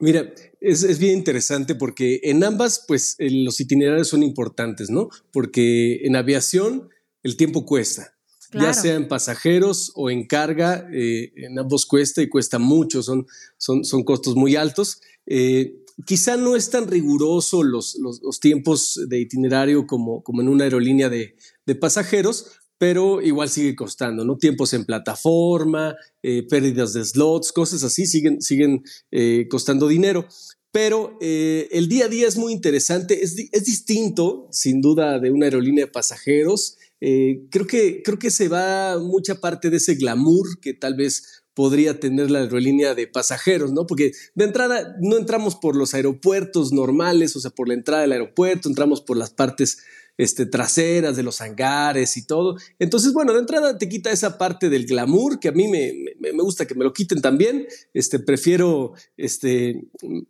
Mira, 0.00 0.32
es, 0.60 0.98
bien 0.98 1.18
interesante 1.18 1.74
porque 1.74 2.20
en 2.22 2.42
ambas, 2.42 2.84
pues 2.88 3.16
los 3.18 3.60
itinerarios 3.60 4.08
son 4.08 4.22
importantes, 4.22 4.88
¿no? 4.88 5.10
Porque 5.30 6.06
en 6.06 6.16
aviación 6.16 6.88
el 7.22 7.36
tiempo 7.36 7.66
cuesta, 7.66 8.14
ya 8.52 8.72
sea 8.72 8.94
en 8.94 9.08
pasajeros 9.08 9.92
o 9.94 10.10
en 10.10 10.26
carga, 10.26 10.88
eh, 10.90 11.32
en 11.36 11.58
ambos 11.58 11.84
cuesta 11.84 12.22
y 12.22 12.30
cuesta 12.30 12.58
mucho, 12.58 13.02
son, 13.02 13.26
son, 13.58 13.84
son 13.84 14.02
costos 14.02 14.36
muy 14.36 14.56
altos. 14.56 15.02
Eh, 15.26 15.84
quizá 16.06 16.36
no 16.36 16.56
es 16.56 16.70
tan 16.70 16.86
riguroso 16.88 17.62
los, 17.62 17.98
los, 17.98 18.40
tiempos 18.40 19.00
de 19.08 19.20
itinerario 19.20 19.86
como, 19.86 20.22
como 20.22 20.40
en 20.40 20.48
una 20.48 20.64
aerolínea 20.64 21.08
de, 21.08 21.36
de, 21.66 21.74
pasajeros, 21.74 22.46
pero 22.78 23.20
igual 23.20 23.50
sigue 23.50 23.76
costando, 23.76 24.24
¿no? 24.24 24.38
Tiempos 24.38 24.72
en 24.72 24.84
plataforma, 24.84 25.96
eh, 26.22 26.46
pérdidas 26.48 26.92
de 26.94 27.04
slots, 27.04 27.52
cosas 27.52 27.82
así 27.84 28.06
siguen, 28.06 28.40
siguen 28.40 28.82
eh, 29.10 29.46
costando 29.50 29.88
dinero. 29.88 30.26
Pero 30.72 31.18
eh, 31.20 31.68
el 31.72 31.88
día 31.88 32.04
a 32.04 32.08
día 32.08 32.28
es 32.28 32.36
muy 32.36 32.52
interesante, 32.52 33.24
es, 33.24 33.36
es, 33.50 33.64
distinto, 33.64 34.48
sin 34.52 34.80
duda, 34.80 35.18
de 35.18 35.30
una 35.30 35.46
aerolínea 35.46 35.86
de 35.86 35.90
pasajeros. 35.90 36.76
creo, 37.00 37.66
que, 37.66 38.02
creo 38.02 38.18
que 38.18 38.30
se 38.30 38.48
va 38.48 38.98
mucha 38.98 39.34
parte 39.40 39.68
de 39.68 39.78
ese 39.78 39.96
glamour 39.96 40.60
que 40.60 40.74
tal 40.74 40.94
vez 40.94 41.39
podría 41.54 42.00
tener 42.00 42.30
la 42.30 42.40
aerolínea 42.40 42.94
de 42.94 43.06
pasajeros, 43.06 43.72
¿no? 43.72 43.86
Porque 43.86 44.12
de 44.34 44.44
entrada 44.44 44.96
no 45.00 45.16
entramos 45.16 45.56
por 45.56 45.76
los 45.76 45.94
aeropuertos 45.94 46.72
normales, 46.72 47.36
o 47.36 47.40
sea, 47.40 47.50
por 47.50 47.68
la 47.68 47.74
entrada 47.74 48.02
del 48.02 48.12
aeropuerto, 48.12 48.68
entramos 48.68 49.00
por 49.00 49.16
las 49.16 49.30
partes 49.30 49.78
este, 50.20 50.44
traseras 50.44 51.16
de 51.16 51.22
los 51.22 51.40
hangares 51.40 52.16
y 52.18 52.26
todo. 52.26 52.56
Entonces, 52.78 53.14
bueno, 53.14 53.32
de 53.32 53.40
entrada 53.40 53.78
te 53.78 53.88
quita 53.88 54.10
esa 54.10 54.36
parte 54.36 54.68
del 54.68 54.86
glamour 54.86 55.40
que 55.40 55.48
a 55.48 55.52
mí 55.52 55.66
me, 55.66 55.94
me, 56.18 56.30
gusta 56.32 56.66
que 56.66 56.74
me 56.74 56.84
lo 56.84 56.92
quiten 56.92 57.22
también. 57.22 57.66
Este, 57.94 58.18
prefiero 58.18 58.92
este, 59.16 59.82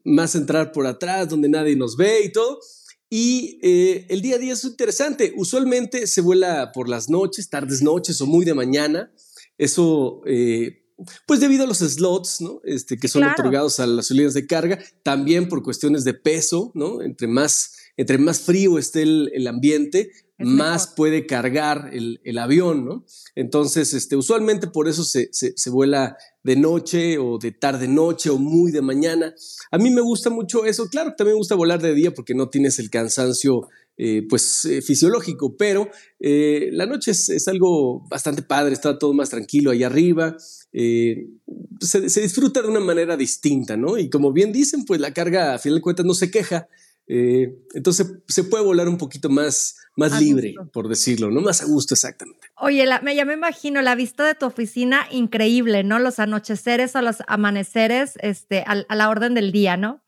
más 0.04 0.36
entrar 0.36 0.70
por 0.70 0.86
atrás 0.86 1.28
donde 1.28 1.48
nadie 1.48 1.74
nos 1.74 1.96
ve 1.96 2.20
y 2.24 2.30
todo. 2.30 2.60
Y 3.08 3.58
eh, 3.62 4.06
el 4.08 4.22
día 4.22 4.36
a 4.36 4.38
día 4.38 4.52
es 4.52 4.62
interesante. 4.62 5.32
Usualmente 5.36 6.06
se 6.06 6.20
vuela 6.20 6.70
por 6.72 6.88
las 6.88 7.10
noches, 7.10 7.50
tardes, 7.50 7.82
noches 7.82 8.20
o 8.20 8.26
muy 8.26 8.44
de 8.44 8.54
mañana. 8.54 9.12
Eso 9.58 10.22
eh, 10.24 10.79
pues 11.26 11.40
debido 11.40 11.64
a 11.64 11.66
los 11.66 11.78
slots, 11.78 12.40
¿no? 12.40 12.60
Este, 12.64 12.96
que 12.96 13.08
son 13.08 13.24
otorgados 13.24 13.80
a 13.80 13.86
las 13.86 14.10
líneas 14.10 14.34
de 14.34 14.46
carga, 14.46 14.78
también 15.02 15.48
por 15.48 15.62
cuestiones 15.62 16.04
de 16.04 16.14
peso, 16.14 16.72
¿no? 16.74 17.02
Entre 17.02 17.26
más, 17.26 17.76
entre 17.96 18.18
más 18.18 18.40
frío 18.40 18.78
esté 18.78 19.02
el, 19.02 19.46
ambiente, 19.46 20.10
más 20.38 20.86
puede 20.86 21.26
cargar 21.26 21.90
el, 21.92 22.38
avión, 22.38 22.84
¿no? 22.84 23.04
Entonces, 23.34 23.92
este, 23.94 24.16
usualmente 24.16 24.66
por 24.66 24.88
eso 24.88 25.04
se, 25.04 25.28
se, 25.32 25.70
vuela 25.70 26.16
de 26.42 26.56
noche 26.56 27.18
o 27.18 27.38
de 27.38 27.52
tarde 27.52 27.88
noche 27.88 28.30
o 28.30 28.38
muy 28.38 28.72
de 28.72 28.82
mañana. 28.82 29.34
A 29.70 29.78
mí 29.78 29.90
me 29.90 30.00
gusta 30.00 30.30
mucho 30.30 30.64
eso. 30.64 30.88
Claro, 30.88 31.14
también 31.16 31.34
me 31.34 31.40
gusta 31.40 31.54
volar 31.54 31.80
de 31.82 31.94
día 31.94 32.12
porque 32.14 32.34
no 32.34 32.48
tienes 32.48 32.78
el 32.78 32.90
cansancio 32.90 33.68
eh, 34.02 34.26
pues 34.26 34.64
eh, 34.64 34.80
fisiológico, 34.80 35.58
pero 35.58 35.90
eh, 36.18 36.70
la 36.72 36.86
noche 36.86 37.10
es, 37.10 37.46
algo 37.48 38.00
bastante 38.08 38.40
padre, 38.40 38.72
está 38.72 38.98
todo 38.98 39.12
más 39.12 39.28
tranquilo 39.28 39.70
ahí 39.70 39.82
arriba, 39.82 40.38
se, 40.72 42.20
disfruta 42.20 42.62
de 42.62 42.68
una 42.68 42.80
manera 42.80 43.16
distinta, 43.16 43.76
¿no? 43.76 43.98
Y 43.98 44.08
como 44.10 44.32
bien 44.32 44.52
dicen, 44.52 44.84
pues 44.84 45.00
la 45.00 45.12
carga 45.12 45.54
a 45.54 45.58
final 45.58 45.78
de 45.78 45.82
cuentas 45.82 46.06
no 46.06 46.14
se 46.14 46.30
queja, 46.30 46.68
entonces 47.06 48.06
se 48.28 48.44
puede 48.44 48.62
volar 48.62 48.88
un 48.88 48.96
poquito 48.96 49.28
más, 49.28 49.76
más 49.96 50.20
libre, 50.20 50.54
por 50.72 50.88
decirlo, 50.88 51.30
¿no? 51.30 51.40
Más 51.40 51.60
a 51.60 51.64
gusto, 51.64 51.94
exactamente. 51.94 52.46
Oye, 52.56 52.86
me, 53.02 53.16
ya 53.16 53.24
me 53.24 53.34
imagino 53.34 53.82
la 53.82 53.96
vista 53.96 54.24
de 54.24 54.36
tu 54.36 54.46
oficina 54.46 55.06
increíble, 55.10 55.82
¿no? 55.82 55.98
Los 55.98 56.20
anocheceres 56.20 56.94
o 56.94 57.02
los 57.02 57.16
amaneceres 57.26 58.12
este, 58.20 58.64
a 58.64 58.94
la 58.94 59.08
orden 59.08 59.34
del 59.34 59.50
día, 59.50 59.76
¿no? 59.76 60.00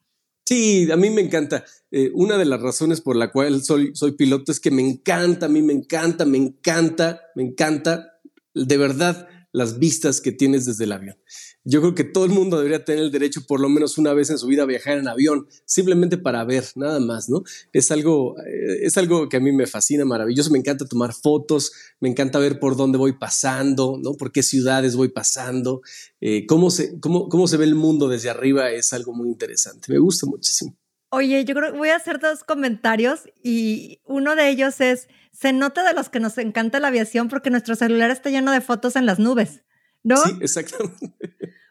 Sí, 0.44 0.90
a 0.90 0.96
mí 0.96 1.10
me 1.10 1.22
encanta. 1.22 1.64
Eh, 1.90 2.10
una 2.14 2.36
de 2.36 2.44
las 2.44 2.60
razones 2.60 3.00
por 3.00 3.16
la 3.16 3.30
cual 3.30 3.62
soy, 3.62 3.92
soy 3.94 4.12
piloto 4.12 4.52
es 4.52 4.60
que 4.60 4.70
me 4.70 4.82
encanta, 4.82 5.46
a 5.46 5.48
mí 5.48 5.62
me 5.62 5.72
encanta, 5.72 6.24
me 6.24 6.38
encanta, 6.38 7.20
me 7.34 7.42
encanta, 7.42 8.18
de 8.54 8.76
verdad, 8.76 9.28
las 9.52 9.78
vistas 9.78 10.20
que 10.20 10.32
tienes 10.32 10.64
desde 10.64 10.84
el 10.84 10.92
avión. 10.92 11.16
Yo 11.64 11.80
creo 11.80 11.94
que 11.94 12.04
todo 12.04 12.24
el 12.24 12.32
mundo 12.32 12.56
debería 12.56 12.84
tener 12.84 13.04
el 13.04 13.12
derecho 13.12 13.42
por 13.46 13.60
lo 13.60 13.68
menos 13.68 13.96
una 13.96 14.12
vez 14.12 14.30
en 14.30 14.38
su 14.38 14.48
vida 14.48 14.64
a 14.64 14.66
viajar 14.66 14.98
en 14.98 15.06
avión, 15.06 15.46
simplemente 15.64 16.18
para 16.18 16.44
ver, 16.44 16.64
nada 16.74 16.98
más, 16.98 17.28
¿no? 17.28 17.44
Es 17.72 17.92
algo, 17.92 18.36
eh, 18.40 18.80
es 18.82 18.96
algo 18.96 19.28
que 19.28 19.36
a 19.36 19.40
mí 19.40 19.52
me 19.52 19.66
fascina, 19.66 20.04
maravilloso, 20.04 20.50
me 20.50 20.58
encanta 20.58 20.86
tomar 20.86 21.12
fotos, 21.12 21.72
me 22.00 22.08
encanta 22.08 22.40
ver 22.40 22.58
por 22.58 22.76
dónde 22.76 22.98
voy 22.98 23.12
pasando, 23.12 23.98
¿no? 24.02 24.14
Por 24.14 24.32
qué 24.32 24.42
ciudades 24.42 24.96
voy 24.96 25.08
pasando, 25.08 25.82
eh, 26.20 26.46
cómo, 26.46 26.70
se, 26.70 26.98
cómo, 26.98 27.28
cómo 27.28 27.46
se 27.46 27.56
ve 27.56 27.64
el 27.64 27.76
mundo 27.76 28.08
desde 28.08 28.30
arriba 28.30 28.70
es 28.72 28.92
algo 28.92 29.14
muy 29.14 29.28
interesante, 29.28 29.92
me 29.92 29.98
gusta 29.98 30.26
muchísimo. 30.26 30.76
Oye, 31.14 31.44
yo 31.44 31.54
creo 31.54 31.72
que 31.72 31.78
voy 31.78 31.90
a 31.90 31.96
hacer 31.96 32.18
dos 32.18 32.42
comentarios 32.42 33.28
y 33.42 34.00
uno 34.06 34.34
de 34.34 34.48
ellos 34.48 34.80
es, 34.80 35.08
se 35.30 35.52
nota 35.52 35.86
de 35.86 35.92
los 35.92 36.08
que 36.08 36.20
nos 36.20 36.38
encanta 36.38 36.80
la 36.80 36.88
aviación 36.88 37.28
porque 37.28 37.50
nuestro 37.50 37.76
celular 37.76 38.10
está 38.10 38.30
lleno 38.30 38.50
de 38.50 38.62
fotos 38.62 38.96
en 38.96 39.04
las 39.04 39.18
nubes. 39.18 39.62
¿no? 40.02 40.16
Sí, 40.16 40.32
exactamente. 40.40 41.14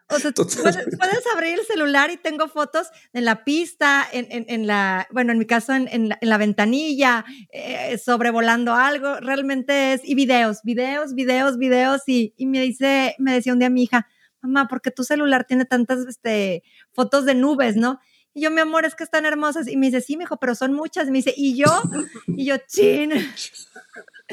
O 0.08 0.18
sea, 0.18 0.30
puedes, 0.30 1.26
abrir 1.34 1.58
el 1.58 1.64
celular 1.66 2.10
y 2.10 2.18
tengo 2.18 2.46
fotos 2.46 2.88
en 3.14 3.24
la 3.24 3.44
pista, 3.44 4.06
en, 4.12 4.26
en, 4.30 4.66
la, 4.66 5.08
bueno, 5.10 5.32
en 5.32 5.38
mi 5.38 5.46
caso, 5.46 5.72
en, 5.72 6.10
la, 6.20 6.38
ventanilla, 6.38 7.24
eh, 7.50 7.96
sobrevolando 7.98 8.74
algo, 8.74 9.20
realmente 9.20 9.94
es, 9.94 10.02
y 10.04 10.14
videos, 10.14 10.60
videos, 10.64 11.14
videos, 11.14 11.56
videos, 11.56 12.02
y, 12.06 12.34
y, 12.36 12.46
me 12.46 12.60
dice, 12.60 13.16
me 13.18 13.32
decía 13.32 13.54
un 13.54 13.58
día 13.58 13.70
mi 13.70 13.84
hija, 13.84 14.06
mamá, 14.42 14.68
¿por 14.68 14.82
qué 14.82 14.90
tu 14.90 15.02
celular 15.02 15.46
tiene 15.46 15.64
tantas 15.64 16.06
este, 16.06 16.62
fotos 16.92 17.24
de 17.24 17.34
nubes, 17.34 17.76
no? 17.76 17.98
Y 18.34 18.42
yo, 18.42 18.50
mi 18.50 18.60
amor, 18.60 18.84
es 18.84 18.94
que 18.94 19.04
están 19.04 19.26
hermosas. 19.26 19.68
Y 19.68 19.76
me 19.76 19.86
dice, 19.86 20.00
sí, 20.00 20.16
mijo, 20.16 20.36
pero 20.38 20.54
son 20.54 20.72
muchas. 20.72 21.08
Y 21.08 21.10
me 21.10 21.18
dice, 21.18 21.34
¿y 21.36 21.56
yo? 21.56 21.82
Y 22.28 22.46
yo, 22.46 22.56
chin. 22.66 23.12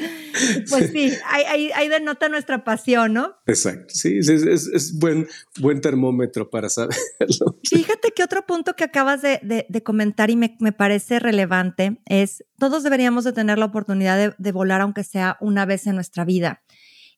Pues 0.70 0.90
sí, 0.90 1.12
ahí, 1.26 1.70
ahí, 1.74 1.88
denota 1.88 2.28
nuestra 2.28 2.64
pasión, 2.64 3.12
¿no? 3.12 3.34
Exacto, 3.46 3.92
sí, 3.94 4.18
es, 4.18 4.28
es, 4.28 4.98
buen, 4.98 5.28
buen 5.58 5.80
termómetro 5.80 6.48
para 6.50 6.68
saberlo. 6.68 7.58
Fíjate 7.68 8.12
que 8.12 8.22
otro 8.22 8.46
punto 8.46 8.74
que 8.74 8.84
acabas 8.84 9.22
de, 9.22 9.66
de, 9.68 9.82
comentar 9.82 10.30
y 10.30 10.36
me, 10.36 10.56
me, 10.60 10.72
parece 10.72 11.18
relevante 11.18 12.00
es, 12.06 12.44
todos 12.58 12.82
deberíamos 12.82 13.24
de 13.24 13.32
tener 13.32 13.58
la 13.58 13.66
oportunidad 13.66 14.16
de, 14.16 14.34
de 14.36 14.52
volar 14.52 14.80
aunque 14.80 15.04
sea 15.04 15.36
una 15.40 15.66
vez 15.66 15.86
en 15.86 15.94
nuestra 15.94 16.24
vida. 16.24 16.62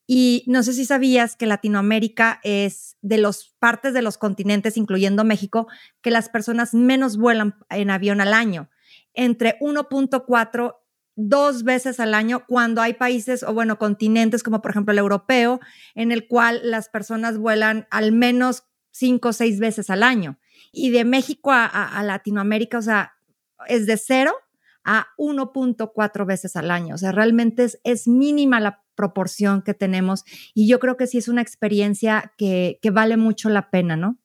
Y 0.06 0.44
no 0.46 0.62
sé 0.62 0.72
si 0.72 0.84
sabías 0.84 1.36
que 1.36 1.46
Latinoamérica 1.46 2.40
es 2.42 2.96
de 3.02 3.18
las 3.18 3.54
partes 3.58 3.94
de 3.94 4.02
los 4.02 4.18
continentes, 4.18 4.76
incluyendo 4.76 5.24
México, 5.24 5.68
que 6.02 6.10
las 6.10 6.28
personas 6.28 6.74
menos 6.74 7.16
vuelan 7.16 7.54
en 7.70 7.90
avión 7.90 8.20
al 8.20 8.34
año, 8.34 8.68
entre 9.14 9.58
1.4 9.60 10.76
dos 11.14 11.62
veces 11.62 12.00
al 12.00 12.14
año 12.14 12.44
cuando 12.46 12.80
hay 12.80 12.94
países 12.94 13.42
o 13.42 13.52
bueno, 13.52 13.78
continentes 13.78 14.42
como 14.42 14.62
por 14.62 14.70
ejemplo 14.70 14.92
el 14.92 14.98
europeo, 14.98 15.60
en 15.94 16.12
el 16.12 16.26
cual 16.26 16.60
las 16.64 16.88
personas 16.88 17.38
vuelan 17.38 17.86
al 17.90 18.12
menos 18.12 18.64
cinco 18.90 19.28
o 19.28 19.32
seis 19.32 19.58
veces 19.58 19.90
al 19.90 20.02
año. 20.02 20.38
Y 20.72 20.90
de 20.90 21.04
México 21.04 21.50
a, 21.52 22.02
Latinoamérica, 22.02 22.78
o 22.78 22.82
sea, 22.82 23.14
es 23.66 23.86
de 23.86 23.98
cero 23.98 24.32
a 24.84 25.08
1.4 25.18 26.26
veces 26.26 26.56
al 26.56 26.70
año. 26.70 26.94
O 26.94 26.98
sea, 26.98 27.12
realmente 27.12 27.64
es, 27.64 27.78
es, 27.84 28.08
mínima 28.08 28.58
la 28.58 28.81
proporción 28.94 29.62
que 29.62 29.74
tenemos 29.74 30.24
y 30.54 30.68
yo 30.68 30.78
creo 30.78 30.96
que 30.96 31.06
sí 31.06 31.18
es 31.18 31.28
una 31.28 31.42
experiencia 31.42 32.32
que, 32.36 32.78
que 32.82 32.90
vale 32.90 33.16
mucho 33.16 33.48
la 33.48 33.70
pena, 33.70 33.96
¿no? 33.96 34.18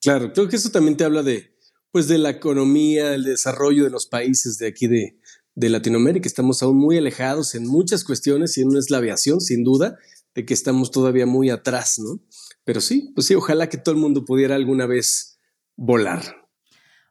Claro, 0.00 0.32
creo 0.32 0.48
que 0.48 0.56
eso 0.56 0.70
también 0.70 0.96
te 0.96 1.04
habla 1.04 1.22
de, 1.22 1.54
pues, 1.92 2.08
de 2.08 2.18
la 2.18 2.30
economía, 2.30 3.14
el 3.14 3.24
desarrollo 3.24 3.84
de 3.84 3.90
los 3.90 4.06
países 4.06 4.56
de 4.58 4.68
aquí 4.68 4.86
de, 4.86 5.18
de 5.54 5.68
Latinoamérica. 5.68 6.26
Estamos 6.26 6.62
aún 6.62 6.78
muy 6.78 6.96
alejados 6.96 7.54
en 7.54 7.66
muchas 7.66 8.04
cuestiones 8.04 8.56
y 8.56 8.64
no 8.64 8.78
es 8.78 8.90
la 8.90 8.98
aviación, 8.98 9.40
sin 9.40 9.62
duda, 9.62 9.98
de 10.34 10.46
que 10.46 10.54
estamos 10.54 10.90
todavía 10.90 11.26
muy 11.26 11.50
atrás, 11.50 11.98
¿no? 11.98 12.22
Pero 12.64 12.80
sí, 12.80 13.12
pues 13.14 13.26
sí, 13.26 13.34
ojalá 13.34 13.68
que 13.68 13.78
todo 13.78 13.94
el 13.94 14.00
mundo 14.00 14.24
pudiera 14.24 14.54
alguna 14.54 14.86
vez 14.86 15.38
volar. 15.76 16.39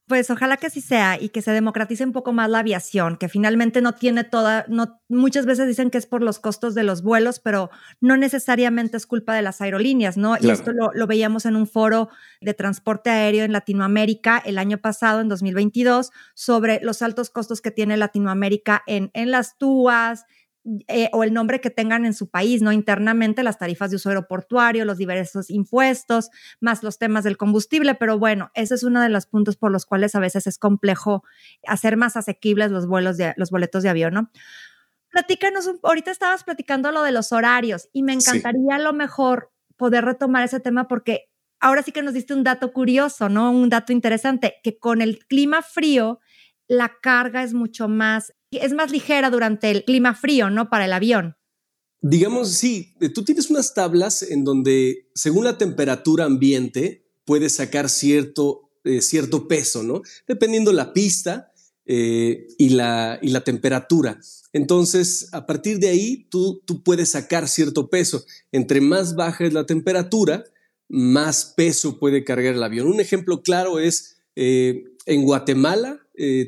Pues 0.10 0.28
ojalá 0.32 0.58
que 0.58 0.66
así 0.66 0.82
sea 0.82 1.22
y 1.22 1.30
que 1.30 1.44
se 1.44 1.52
democratice 1.52 2.04
un 2.04 2.14
poco 2.14 2.34
más 2.34 2.50
la 2.50 2.60
aviación, 2.60 3.16
que 3.16 3.30
finalmente 3.30 3.80
no 3.80 3.94
tiene 3.94 4.24
toda, 4.24 4.66
no, 4.68 5.00
muchas 5.08 5.46
veces 5.46 5.68
dicen 5.68 5.92
que 5.92 6.00
es 6.00 6.08
por 6.08 6.24
los 6.24 6.40
costos 6.40 6.74
de 6.74 6.82
los 6.82 7.04
vuelos, 7.04 7.40
pero 7.40 7.70
no 8.02 8.18
necesariamente 8.18 8.98
es 8.98 9.06
culpa 9.06 9.36
de 9.36 9.44
las 9.44 9.62
aerolíneas, 9.62 10.18
¿no? 10.18 10.36
Y 10.42 10.50
esto 10.50 10.72
lo, 10.74 10.90
lo, 10.96 11.06
veíamos 11.06 11.46
en 11.46 11.56
un 11.56 11.68
foro 11.68 12.10
de 12.42 12.56
transporte 12.56 13.12
aéreo 13.12 13.46
en 13.46 13.52
Latinoamérica 13.52 14.42
el 14.44 14.58
año 14.58 14.80
pasado, 14.80 15.22
en 15.22 15.30
2022, 15.30 16.10
sobre 16.34 16.80
los 16.82 17.04
altos 17.04 17.30
costos 17.30 17.62
que 17.62 17.70
tiene 17.70 17.96
Latinoamérica 17.96 18.82
en, 18.88 19.12
en 19.14 19.30
las 19.30 19.60
TUAS, 19.60 20.26
eh, 20.88 21.10
o 21.14 21.24
el 21.24 21.34
nombre 21.34 21.62
que 21.62 21.70
tengan 21.70 22.06
en 22.06 22.14
su 22.14 22.30
país, 22.30 22.62
¿no? 22.62 22.72
Internamente 22.72 23.44
las 23.44 23.58
tarifas 23.58 23.90
de 23.90 23.96
uso 23.96 24.10
aeroportuario, 24.10 24.86
los 24.86 24.98
diversos 24.98 25.50
impuestos, 25.50 26.30
más 26.60 26.84
los 26.84 26.98
temas 26.98 27.24
del 27.24 27.38
combustible, 27.38 27.96
pero 27.96 28.20
bueno, 28.20 28.52
ese 28.54 28.76
es 28.76 28.84
uno 28.84 29.02
de 29.02 29.10
los 29.10 29.26
puntos 29.26 29.56
por 29.58 29.72
los 29.72 29.86
cuales 29.86 30.16
a 30.16 30.20
veces 30.20 30.48
es 30.48 30.58
complejo 30.58 31.24
hacer 31.66 31.98
más 31.98 32.18
asequibles 32.18 32.72
los 32.72 32.88
vuelos 32.88 33.18
de 33.18 33.34
los 33.38 33.52
boletos 33.52 33.84
de 33.84 33.90
avión, 33.90 34.14
¿no? 34.14 34.32
Platícanos, 35.10 35.70
ahorita 35.82 36.12
estabas 36.12 36.44
platicando 36.44 36.92
lo 36.92 37.04
de 37.04 37.12
los 37.12 37.32
horarios 37.32 37.90
y 37.94 38.04
me 38.04 38.14
encantaría 38.14 38.76
a 38.76 38.80
lo 38.80 38.94
mejor 38.94 39.52
poder 39.76 40.06
retomar 40.06 40.44
ese 40.44 40.60
tema 40.60 40.88
porque 40.88 41.30
ahora 41.60 41.82
sí 41.82 41.92
que 41.92 42.04
nos 42.04 42.14
diste 42.14 42.34
un 42.34 42.44
dato 42.44 42.72
curioso, 42.74 43.28
¿no? 43.28 43.52
Un 43.52 43.70
dato 43.70 43.92
interesante, 43.92 44.56
que 44.64 44.78
con 44.78 45.02
el 45.02 45.26
clima 45.26 45.62
frío 45.62 46.20
la 46.68 46.92
carga 47.02 47.42
es 47.44 47.54
mucho 47.54 47.88
más 47.88 48.34
es 48.52 48.74
más 48.74 48.92
ligera 48.92 49.30
durante 49.30 49.70
el 49.70 49.84
clima 49.84 50.16
frío, 50.16 50.50
¿no? 50.50 50.70
Para 50.70 50.86
el 50.86 50.94
avión. 50.94 51.36
Digamos, 52.02 52.50
sí, 52.52 52.96
eh, 53.02 53.10
tú 53.10 53.24
tienes 53.24 53.50
unas 53.50 53.74
tablas 53.74 54.24
en 54.24 54.44
donde, 54.44 55.10
según 55.14 55.44
la 55.44 55.58
temperatura 55.58 56.26
ambiente, 56.26 57.06
puedes 57.26 57.54
sacar 57.54 57.90
cierto, 57.90 58.72
eh, 58.86 59.02
cierto 59.02 59.48
peso, 59.48 59.84
¿no? 59.84 60.02
Dependiendo 60.28 60.72
la 60.72 60.94
pista 60.94 61.52
eh, 61.86 62.48
y, 62.58 62.70
la, 62.70 63.20
y 63.22 63.30
la 63.30 63.44
temperatura. 63.44 64.20
Entonces, 64.54 65.28
a 65.34 65.46
partir 65.46 65.80
de 65.80 65.90
ahí, 65.90 66.28
tú, 66.32 66.62
tú 66.66 66.84
puedes 66.84 67.10
sacar 67.10 67.50
cierto 67.50 67.90
peso. 67.90 68.24
Entre 68.52 68.80
más 68.80 69.16
baja 69.16 69.46
es 69.46 69.54
la 69.54 69.66
temperatura, 69.66 70.46
más 70.88 71.54
peso 71.58 72.00
puede 72.00 72.24
cargar 72.24 72.56
el 72.56 72.64
avión. 72.64 72.88
Un 72.88 73.02
ejemplo 73.02 73.44
claro 73.44 73.80
es 73.80 74.16
en 74.36 75.24
Guatemala, 75.24 76.00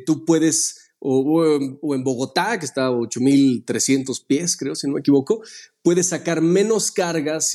tú 0.05 0.24
puedes 0.24 0.80
o, 1.03 1.96
en 1.96 2.03
Bogotá, 2.03 2.60
que 2.60 2.65
está 2.65 2.88
a 2.88 2.91
8.300 2.91 4.24
pies, 4.25 4.55
creo, 4.55 4.75
si 4.75 4.88
no 4.88 4.93
me 4.93 5.00
equivoco, 5.00 5.41
puede 5.81 6.03
sacar 6.03 6.41
menos 6.41 6.91
cargas 6.91 7.53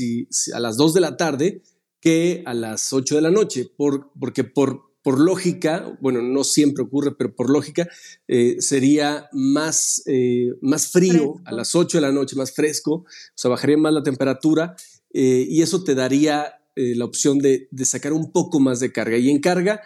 a 0.53 0.59
las 0.59 0.77
2 0.77 0.95
de 0.95 1.01
la 1.01 1.17
tarde 1.17 1.63
que 2.01 2.43
a 2.45 2.55
las 2.55 2.93
8 2.93 3.15
de 3.15 3.21
la 3.21 3.31
noche, 3.31 3.71
por, 3.77 4.11
porque 4.19 4.43
por, 4.43 4.93
por 5.03 5.21
lógica, 5.21 5.97
bueno, 6.01 6.23
no 6.23 6.43
siempre 6.43 6.83
ocurre, 6.83 7.15
pero 7.17 7.37
por 7.37 7.49
lógica, 7.49 7.89
eh, 8.27 8.57
sería 8.59 9.29
más, 9.33 10.03
eh, 10.07 10.53
más 10.61 10.89
frío 10.89 11.37
a 11.45 11.53
las 11.53 11.77
8 11.77 11.99
de 11.99 12.03
la 12.03 12.13
noche, 12.13 12.35
más 12.35 12.53
fresco, 12.53 12.93
o 12.95 13.07
sea, 13.37 13.49
bajaría 13.49 13.77
más 13.77 13.93
la 13.93 14.03
temperatura 14.03 14.75
eh, 15.15 15.47
y 15.49 15.63
eso 15.63 15.85
te 15.85 15.95
daría 15.95 16.53
la 16.79 17.07
opción 17.07 17.39
de, 17.39 17.69
de, 17.71 17.87
sacar 17.87 18.13
un 18.13 18.33
poco 18.33 18.61
más 18.61 18.81
de 18.81 18.93
carga. 18.93 19.17
Y 19.17 19.31
en 19.31 19.41
carga, 19.41 19.81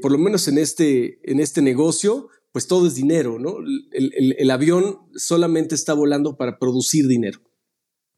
por 0.00 0.12
lo 0.12 0.18
menos 0.18 0.46
en 0.46 0.58
este, 0.58 1.18
en 1.28 1.40
este 1.40 1.62
negocio, 1.62 2.28
pues 2.52 2.66
todo 2.66 2.86
es 2.86 2.94
dinero, 2.94 3.38
¿no? 3.38 3.56
El, 3.92 4.50
avión 4.50 4.98
solamente 5.14 5.74
está 5.74 5.92
volando 5.92 6.36
para 6.36 6.58
producir 6.58 7.06
dinero, 7.06 7.40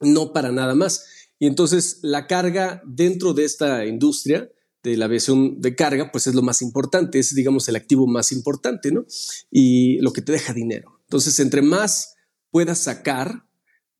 no 0.00 0.32
para 0.32 0.52
nada 0.52 0.74
más. 0.74 1.04
Y 1.38 1.46
entonces 1.46 1.98
la 2.02 2.26
carga 2.26 2.82
dentro 2.86 3.32
de 3.34 3.44
esta 3.44 3.86
industria 3.86 4.50
de 4.82 4.96
la 4.96 5.06
aviación 5.06 5.60
de 5.60 5.74
carga, 5.74 6.10
pues 6.10 6.26
es 6.26 6.34
lo 6.34 6.42
más 6.42 6.62
importante, 6.62 7.18
es 7.18 7.34
digamos 7.34 7.68
el 7.68 7.76
activo 7.76 8.06
más 8.06 8.32
importante, 8.32 8.92
¿no? 8.92 9.04
Y 9.50 9.98
lo 10.00 10.12
que 10.12 10.22
te 10.22 10.32
deja 10.32 10.54
dinero. 10.54 11.00
Entonces, 11.02 11.38
entre 11.40 11.60
más 11.60 12.14
puedas 12.50 12.78
sacar, 12.78 13.44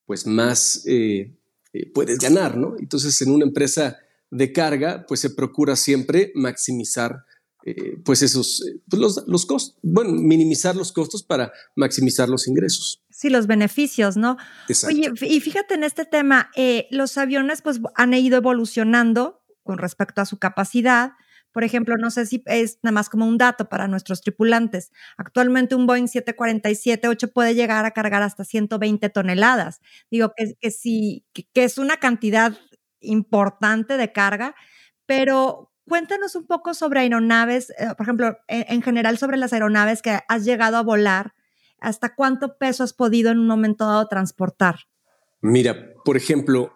pues 0.07 0.27
más 0.27 0.83
eh, 0.87 1.37
eh, 1.73 1.91
puedes 1.93 2.19
ganar, 2.19 2.57
¿no? 2.57 2.77
Entonces, 2.79 3.21
en 3.21 3.31
una 3.31 3.45
empresa 3.45 3.99
de 4.31 4.53
carga, 4.53 5.05
pues 5.07 5.21
se 5.21 5.31
procura 5.31 5.77
siempre 5.77 6.33
maximizar 6.35 7.25
eh, 7.65 7.99
pues 8.05 8.23
esos, 8.23 8.63
eh, 8.67 8.81
pues 8.89 9.01
los, 9.01 9.25
los 9.27 9.47
costos, 9.47 9.79
bueno, 9.83 10.13
minimizar 10.13 10.75
los 10.75 10.93
costos 10.93 11.23
para 11.23 11.53
maximizar 11.77 12.29
los 12.29 12.49
ingresos. 12.49 13.03
Sí, 13.11 13.29
los 13.29 13.47
beneficios, 13.47 14.17
¿no? 14.17 14.39
Exacto. 14.69 14.97
Oye, 14.97 15.13
y 15.29 15.41
fíjate 15.41 15.75
en 15.75 15.85
este 15.85 16.07
tema, 16.07 16.51
eh, 16.57 16.87
los 16.91 17.19
aviones 17.19 17.61
pues 17.61 17.81
han 17.95 18.15
ido 18.15 18.39
evolucionando 18.39 19.43
con 19.63 19.77
respecto 19.77 20.23
a 20.23 20.27
su 20.27 20.39
capacidad. 20.39 21.13
Por 21.53 21.65
ejemplo, 21.65 21.97
no 21.99 22.11
sé 22.11 22.25
si 22.25 22.43
es 22.47 22.79
nada 22.83 22.93
más 22.93 23.11
como 23.11 23.27
un 23.27 23.37
dato 23.37 23.69
para 23.69 23.89
nuestros 23.89 24.23
tripulantes. 24.23 24.91
Actualmente 25.19 25.75
un 25.75 25.87
Boeing 25.87 26.07
747-8 26.07 27.33
puede 27.33 27.55
llegar 27.55 27.85
a 27.85 27.91
cargar 27.91 28.23
hasta 28.23 28.45
120 28.45 29.11
toneladas. 29.11 29.81
Digo 30.11 30.33
que, 30.35 30.55
que 30.59 30.71
sí, 30.71 31.27
que 31.33 31.65
es 31.65 31.77
una 31.77 31.99
cantidad 31.99 32.57
importante 33.01 33.97
de 33.97 34.13
carga, 34.13 34.55
pero 35.07 35.70
Cuéntanos 35.91 36.37
un 36.37 36.47
poco 36.47 36.73
sobre 36.73 37.01
aeronaves, 37.01 37.71
eh, 37.71 37.87
por 37.97 38.07
ejemplo, 38.07 38.39
en, 38.47 38.81
general 38.81 39.19
sobre 39.19 39.37
las 39.37 39.53
aeronaves 39.53 40.03
que 40.03 40.21
has 40.29 40.45
llegado 40.45 40.77
a 40.77 40.85
volar. 40.85 41.35
¿Hasta 41.81 42.15
cuánto 42.15 42.59
peso 42.59 42.85
has 42.85 42.93
podido 42.93 43.33
en 43.33 43.41
un 43.41 43.49
momento 43.49 43.85
dado 43.85 44.07
transportar? 44.07 44.77
Mira, 45.41 45.95
por 46.05 46.17
ejemplo, 46.17 46.73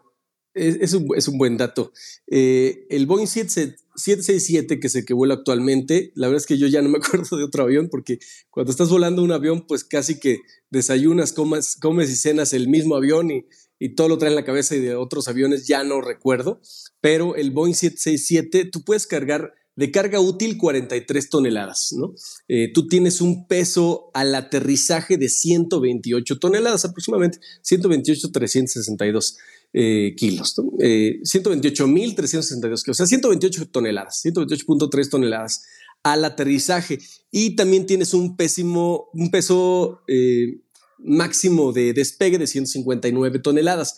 es, 0.52 0.92
un, 0.94 1.38
buen 1.38 1.56
dato. 1.56 1.92
Eh, 2.26 2.88
el 2.90 3.06
Boeing 3.06 3.28
767, 3.28 4.80
que 4.80 4.86
es 4.88 4.96
el 4.96 5.04
que 5.04 5.14
vuela 5.14 5.34
actualmente, 5.34 6.10
la 6.16 6.26
verdad 6.26 6.40
es 6.40 6.46
que 6.48 6.58
yo 6.58 6.66
ya 6.66 6.82
no 6.82 6.88
me 6.88 6.98
acuerdo 7.04 7.36
de 7.36 7.44
otro 7.44 7.62
avión, 7.62 7.90
porque 7.92 8.18
cuando 8.50 8.72
estás 8.72 8.88
volando 8.88 9.22
un 9.22 9.30
avión, 9.30 9.64
pues 9.68 9.84
casi 9.84 10.18
que 10.18 10.40
desayunas, 10.70 11.32
comes, 11.32 11.76
comes 11.76 12.10
y 12.10 12.16
cenas 12.16 12.52
el 12.52 12.66
mismo 12.66 12.96
avión 12.96 13.30
y, 13.30 13.46
y 13.84 13.90
todo 13.90 14.08
lo 14.08 14.16
trae 14.16 14.30
en 14.30 14.36
la 14.36 14.46
cabeza 14.46 14.74
y 14.74 14.80
de 14.80 14.94
otros 14.94 15.28
aviones 15.28 15.66
ya 15.66 15.84
no 15.84 16.00
recuerdo. 16.00 16.58
Pero 17.02 17.36
el 17.36 17.50
Boeing 17.50 17.74
767, 17.74 18.70
tú 18.72 18.82
puedes 18.82 19.06
cargar 19.06 19.52
de 19.76 19.90
carga 19.90 20.20
útil 20.20 20.56
43 20.56 21.28
toneladas, 21.28 21.92
¿no? 21.92 22.14
Eh, 22.48 22.72
tú 22.72 22.88
tienes 22.88 23.20
un 23.20 23.46
peso 23.46 24.10
al 24.14 24.34
aterrizaje 24.34 25.18
de 25.18 25.28
128 25.28 26.38
toneladas, 26.38 26.86
aproximadamente 26.86 27.40
128, 27.60 28.32
362 28.32 29.36
eh, 29.74 30.14
kilos, 30.16 30.54
¿no? 30.56 30.72
eh, 30.78 31.20
128.362 31.22 32.60
kilos, 32.60 32.88
o 32.88 32.94
sea, 32.94 33.06
128 33.06 33.68
toneladas, 33.68 34.24
128.3 34.24 35.10
toneladas 35.10 35.66
al 36.02 36.24
aterrizaje. 36.24 37.00
Y 37.30 37.56
también 37.56 37.84
tienes 37.84 38.14
un 38.14 38.36
pésimo, 38.36 39.10
un 39.12 39.30
peso 39.30 40.00
eh, 40.08 40.60
máximo 41.04 41.72
de 41.72 41.92
despegue 41.92 42.38
de 42.38 42.46
159 42.46 43.38
toneladas. 43.38 43.96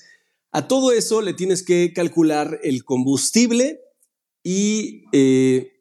A 0.53 0.69
todo 0.69 0.93
eso 0.93 1.23
le 1.23 1.35
tienes 1.35 1.63
que 1.63 1.93
calcular 1.95 2.61
el 2.63 2.85
combustible 2.85 3.81
y, 4.43 5.05
eh, 5.13 5.73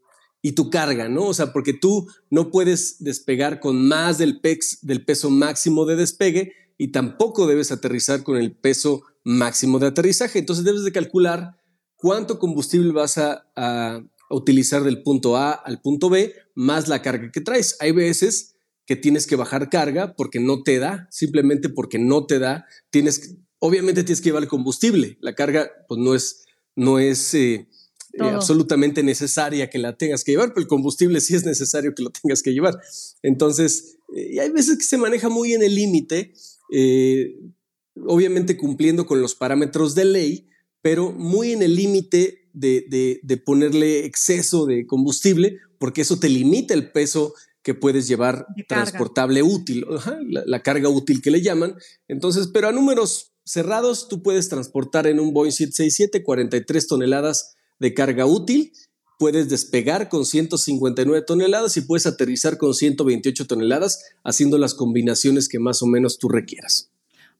y 0.41 0.53
tu 0.53 0.69
carga, 0.69 1.09
¿no? 1.09 1.27
O 1.27 1.33
sea, 1.33 1.53
porque 1.53 1.73
tú 1.73 2.07
no 2.29 2.51
puedes 2.51 3.03
despegar 3.03 3.59
con 3.59 3.87
más 3.87 4.17
del, 4.17 4.41
del 4.81 5.05
peso 5.05 5.29
máximo 5.29 5.85
de 5.85 5.95
despegue 5.95 6.53
y 6.77 6.89
tampoco 6.89 7.47
debes 7.47 7.71
aterrizar 7.71 8.23
con 8.23 8.37
el 8.37 8.55
peso 8.55 9.03
máximo 9.23 9.79
de 9.79 9.87
aterrizaje. 9.87 10.39
Entonces 10.39 10.65
debes 10.65 10.83
de 10.83 10.91
calcular 10.91 11.57
cuánto 11.95 12.37
combustible 12.37 12.91
vas 12.91 13.17
a, 13.17 13.47
a, 13.55 14.03
utilizar 14.29 14.83
del 14.83 15.03
punto 15.03 15.37
A 15.37 15.51
al 15.51 15.81
punto 15.81 16.09
B 16.09 16.33
más 16.55 16.87
la 16.87 17.01
carga 17.01 17.31
que 17.31 17.41
traes. 17.41 17.77
Hay 17.79 17.91
veces 17.91 18.54
que 18.85 18.95
tienes 18.95 19.27
que 19.27 19.35
bajar 19.35 19.69
carga 19.69 20.15
porque 20.15 20.39
no 20.39 20.63
te 20.63 20.79
da, 20.79 21.07
simplemente 21.11 21.69
porque 21.69 21.99
no 21.99 22.25
te 22.25 22.39
da. 22.39 22.65
Tienes, 22.91 23.35
obviamente 23.59 24.03
tienes 24.03 24.21
que 24.21 24.29
llevar 24.29 24.43
el 24.43 24.49
combustible. 24.49 25.17
La 25.21 25.33
carga, 25.33 25.71
pues 25.87 25.99
no 25.99 26.13
es, 26.15 26.45
no 26.75 26.99
es 26.99 27.33
eh, 27.33 27.67
eh, 28.13 28.21
absolutamente 28.21 29.01
necesaria 29.01 29.69
que 29.69 29.79
la 29.79 29.97
tengas 29.97 30.23
que 30.23 30.33
llevar, 30.33 30.49
pero 30.49 30.61
el 30.61 30.67
combustible 30.67 31.19
sí 31.19 31.35
es 31.35 31.45
necesario 31.45 31.93
que 31.95 32.03
lo 32.03 32.11
tengas 32.11 32.43
que 32.43 32.53
llevar. 32.53 32.79
Entonces, 33.23 33.97
eh, 34.15 34.39
hay 34.39 34.51
veces 34.51 34.77
que 34.77 34.83
se 34.83 34.97
maneja 34.97 35.29
muy 35.29 35.53
en 35.53 35.63
el 35.63 35.73
límite, 35.73 36.33
obviamente 38.05 38.57
cumpliendo 38.57 39.05
con 39.05 39.21
los 39.21 39.35
parámetros 39.35 39.95
de 39.95 40.05
ley, 40.05 40.49
pero 40.81 41.11
muy 41.11 41.51
en 41.51 41.63
el 41.63 41.75
límite 41.75 42.49
de, 42.53 43.19
de, 43.21 43.37
ponerle 43.37 44.05
exceso 44.05 44.65
de 44.65 44.85
combustible, 44.85 45.57
porque 45.79 46.01
eso 46.01 46.19
te 46.19 46.29
limita 46.29 46.73
el 46.73 46.91
peso 46.91 47.33
que 47.65 47.73
puedes 47.73 48.07
llevar 48.07 48.45
transportable 48.67 49.41
útil, 49.41 49.87
la, 50.29 50.61
carga 50.61 50.87
útil 50.87 51.19
que 51.19 51.31
le 51.31 51.41
llaman. 51.41 51.75
Entonces, 52.07 52.47
pero 52.53 52.67
a 52.67 52.71
números 52.71 53.33
cerrados, 53.43 54.07
tú 54.07 54.21
puedes 54.21 54.49
transportar 54.49 55.07
en 55.07 55.19
un 55.19 55.33
Boeing 55.33 55.51
767 55.51 56.23
43 56.23 56.87
toneladas 56.87 57.55
de 57.79 57.95
carga 57.95 58.27
útil, 58.27 58.71
puedes 59.17 59.49
despegar 59.49 60.09
con 60.09 60.25
159 60.25 61.23
toneladas 61.25 61.75
y 61.77 61.81
puedes 61.81 62.05
aterrizar 62.05 62.59
con 62.59 62.75
128 62.75 63.47
toneladas, 63.47 64.11
haciendo 64.23 64.59
las 64.59 64.75
combinaciones 64.75 65.49
que 65.49 65.57
más 65.57 65.81
o 65.81 65.87
menos 65.87 66.19
tú 66.19 66.29
requieras. 66.29 66.91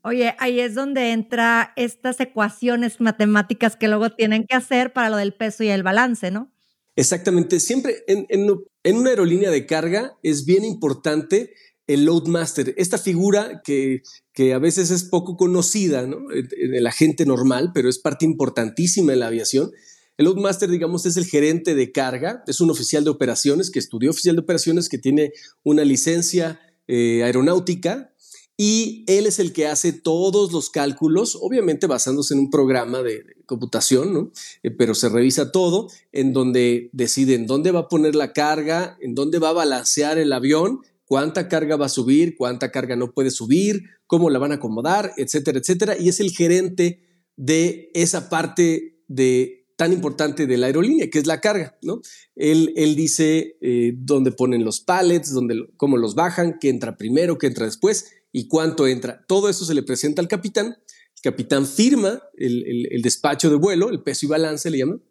Oye, 0.01 0.33
ahí 0.39 0.59
es 0.59 0.73
donde 0.73 1.11
entra 1.11 1.71
estas 1.75 2.19
ecuaciones 2.19 2.99
matemáticas 2.99 3.75
que 3.75 3.87
luego 3.87 4.09
tienen 4.09 4.47
que 4.47 4.55
hacer 4.55 4.91
para 4.91 5.11
lo 5.11 5.17
del 5.17 5.35
peso 5.35 5.63
y 5.63 5.67
el 5.67 5.83
balance, 5.83 6.31
¿no? 6.31 6.51
Exactamente. 6.95 7.59
Siempre 7.59 8.03
en, 8.07 8.49
una 8.97 9.09
aerolínea 9.09 9.51
de 9.51 9.65
carga 9.65 10.17
es 10.23 10.45
bien 10.45 10.63
importante 10.63 11.53
el 11.87 12.05
loadmaster, 12.05 12.73
esta 12.77 12.97
figura 12.97 13.61
que, 13.63 14.01
que 14.33 14.53
a 14.53 14.59
veces 14.59 14.89
es 14.89 15.03
poco 15.03 15.37
conocida 15.37 16.07
¿no? 16.07 16.17
en, 16.31 16.83
la 16.83 16.91
gente 16.91 17.25
normal, 17.25 17.71
pero 17.75 17.89
es 17.89 17.99
parte 17.99 18.25
importantísima 18.25 19.13
en 19.13 19.19
la 19.19 19.27
aviación. 19.27 19.71
El 20.17 20.25
loadmaster, 20.25 20.69
digamos, 20.69 21.05
es 21.05 21.17
el 21.17 21.25
gerente 21.25 21.75
de 21.75 21.91
carga, 21.91 22.43
es 22.47 22.59
un 22.59 22.71
oficial 22.71 23.03
de 23.03 23.11
operaciones 23.11 23.69
que 23.69 23.79
estudió 23.79 24.09
oficial 24.09 24.35
de 24.35 24.41
operaciones, 24.41 24.89
que 24.89 24.97
tiene 24.97 25.31
una 25.63 25.83
licencia 25.83 26.59
eh, 26.87 27.23
aeronáutica 27.23 28.14
y 28.57 29.03
él 29.07 29.25
es 29.25 29.39
el 29.39 29.51
que 29.51 29.67
hace 29.67 29.91
todos 29.91 30.53
los 30.53 30.69
cálculos, 30.69 31.37
obviamente 31.41 31.87
basándose 31.87 32.33
en 32.33 32.41
un 32.41 32.49
programa 32.49 33.01
de, 33.01 33.35
computación, 33.45 34.13
¿no? 34.13 34.31
Eh, 34.63 34.71
pero 34.71 34.95
se 34.95 35.09
revisa 35.09 35.51
todo, 35.51 35.89
en 36.11 36.33
donde 36.33 36.89
deciden 36.93 37.47
dónde 37.47 37.71
va 37.71 37.81
a 37.81 37.87
poner 37.87 38.15
la 38.15 38.33
carga, 38.33 38.97
en 39.01 39.13
dónde 39.13 39.39
va 39.39 39.49
a 39.49 39.53
balancear 39.53 40.17
el 40.17 40.33
avión, 40.33 40.79
cuánta 41.05 41.47
carga 41.47 41.75
va 41.75 41.85
a 41.85 41.89
subir, 41.89 42.37
cuánta 42.37 42.71
carga 42.71 42.95
no 42.95 43.11
puede 43.11 43.29
subir, 43.31 43.83
cómo 44.07 44.29
la 44.29 44.39
van 44.39 44.51
a 44.51 44.55
acomodar, 44.55 45.13
etcétera, 45.17 45.59
etcétera. 45.59 45.95
Y 45.99 46.09
es 46.09 46.19
el 46.19 46.31
gerente 46.31 47.01
de 47.35 47.91
esa 47.93 48.29
parte 48.29 48.99
de 49.07 49.65
tan 49.75 49.91
importante 49.91 50.47
de 50.47 50.57
la 50.57 50.67
aerolínea, 50.67 51.09
que 51.09 51.19
es 51.19 51.27
la 51.27 51.41
carga, 51.41 51.77
¿no? 51.81 52.01
Él, 52.35 52.73
él 52.77 52.95
dice 52.95 53.57
eh, 53.59 53.93
dónde 53.97 54.31
ponen 54.31 54.63
los 54.63 54.79
pallets, 54.79 55.33
dónde, 55.33 55.67
cómo 55.75 55.97
los 55.97 56.15
bajan, 56.15 56.57
qué 56.59 56.69
entra 56.69 56.95
primero, 56.95 57.37
qué 57.37 57.47
entra 57.47 57.65
después, 57.65 58.05
y 58.37 58.49
cuánto 58.49 58.85
entra. 58.85 59.23
Todo 59.29 59.47
eso 59.47 59.63
se 59.63 59.73
le 59.73 59.81
presenta 59.81 60.21
al 60.21 60.27
capitán. 60.27 60.75
El 61.15 61.21
capitán 61.23 61.65
firma 61.65 62.21
el, 62.35 63.01
despacho 63.01 63.49
de 63.49 63.55
vuelo, 63.55 63.89
el 63.89 64.03
peso 64.03 64.25
y 64.25 64.29
balance 64.29 64.69
le 64.69 64.79
llaman. 64.79 65.01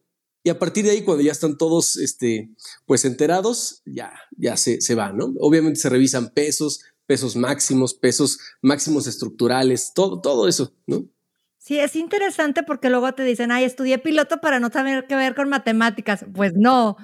Y 0.42 0.50
a 0.50 0.58
partir 0.58 0.84
de 0.84 0.90
ahí, 0.90 1.00
cuando 1.00 1.22
ya 1.22 1.32
están 1.32 1.56
todos 1.56 1.96
este, 1.96 2.50
pues 2.84 3.06
enterados, 3.06 3.80
ya, 3.86 4.12
ya 4.36 4.58
se, 4.58 4.82
se 4.82 4.94
va, 4.94 5.10
¿no? 5.12 5.32
Obviamente 5.40 5.80
se 5.80 5.88
revisan 5.88 6.34
pesos, 6.34 6.84
pesos 7.06 7.34
máximos, 7.34 7.94
pesos 7.94 8.38
máximos 8.60 9.06
estructurales, 9.06 9.92
todo, 9.94 10.20
todo 10.20 10.46
eso, 10.46 10.74
¿no? 10.86 11.08
Sí, 11.56 11.78
es 11.78 11.96
interesante 11.96 12.62
porque 12.62 12.90
luego 12.90 13.10
te 13.14 13.24
dicen, 13.24 13.52
ay, 13.52 13.64
estudié 13.64 13.96
piloto 13.96 14.42
para 14.42 14.60
no 14.60 14.68
tener 14.68 15.06
que 15.06 15.16
ver 15.16 15.34
con 15.34 15.48
matemáticas. 15.48 16.26
Pues 16.34 16.52
no. 16.54 16.98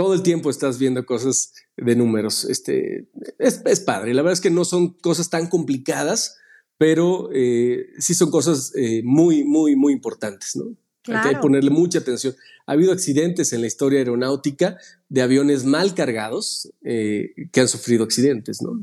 Todo 0.00 0.14
el 0.14 0.22
tiempo 0.22 0.48
estás 0.48 0.78
viendo 0.78 1.04
cosas 1.04 1.52
de 1.76 1.94
números. 1.94 2.46
Este, 2.46 3.10
es, 3.38 3.80
padre. 3.80 4.14
La 4.14 4.22
verdad 4.22 4.32
es 4.32 4.40
que 4.40 4.48
no 4.48 4.64
son 4.64 4.94
cosas 4.94 5.28
tan 5.28 5.46
complicadas, 5.46 6.38
pero 6.78 7.28
eh, 7.34 7.84
sí 7.98 8.14
son 8.14 8.30
cosas 8.30 8.72
eh, 8.76 9.02
muy, 9.04 9.44
muy, 9.44 9.76
muy 9.76 9.92
importantes, 9.92 10.56
¿no? 10.56 10.74
Hay 11.14 11.34
que 11.34 11.40
ponerle 11.42 11.68
mucha 11.68 11.98
atención. 11.98 12.34
Ha 12.66 12.72
habido 12.72 12.92
accidentes 12.92 13.52
en 13.52 13.60
la 13.60 13.66
historia 13.66 13.98
aeronáutica 13.98 14.78
de 15.10 15.20
aviones 15.20 15.66
mal 15.66 15.94
cargados 15.94 16.72
eh, 16.82 17.34
que 17.52 17.60
han 17.60 17.68
sufrido 17.68 18.02
accidentes, 18.02 18.62
¿no? 18.62 18.82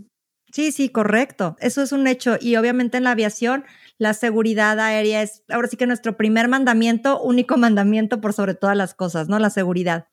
Sí, 0.51 0.71
sí, 0.71 0.89
correcto. 0.89 1.57
Eso 1.59 1.81
es 1.81 1.93
un 1.93 2.05
hecho. 2.05 2.37
Y 2.39 2.57
obviamente 2.57 2.97
en 2.97 3.05
la 3.05 3.11
aviación, 3.11 3.63
la 3.97 4.13
seguridad 4.13 4.79
aérea 4.79 5.23
es 5.23 5.41
ahora 5.49 5.67
sí 5.67 5.77
que 5.77 5.87
nuestro 5.87 6.15
primer 6.15 6.47
mandamiento, 6.47 7.19
único 7.19 7.57
mandamiento 7.57 8.21
por 8.21 8.33
sobre 8.33 8.53
todas 8.53 8.77
las 8.77 8.93
cosas, 8.93 9.29
¿no? 9.29 9.39
La 9.39 9.49
seguridad. 9.49 10.05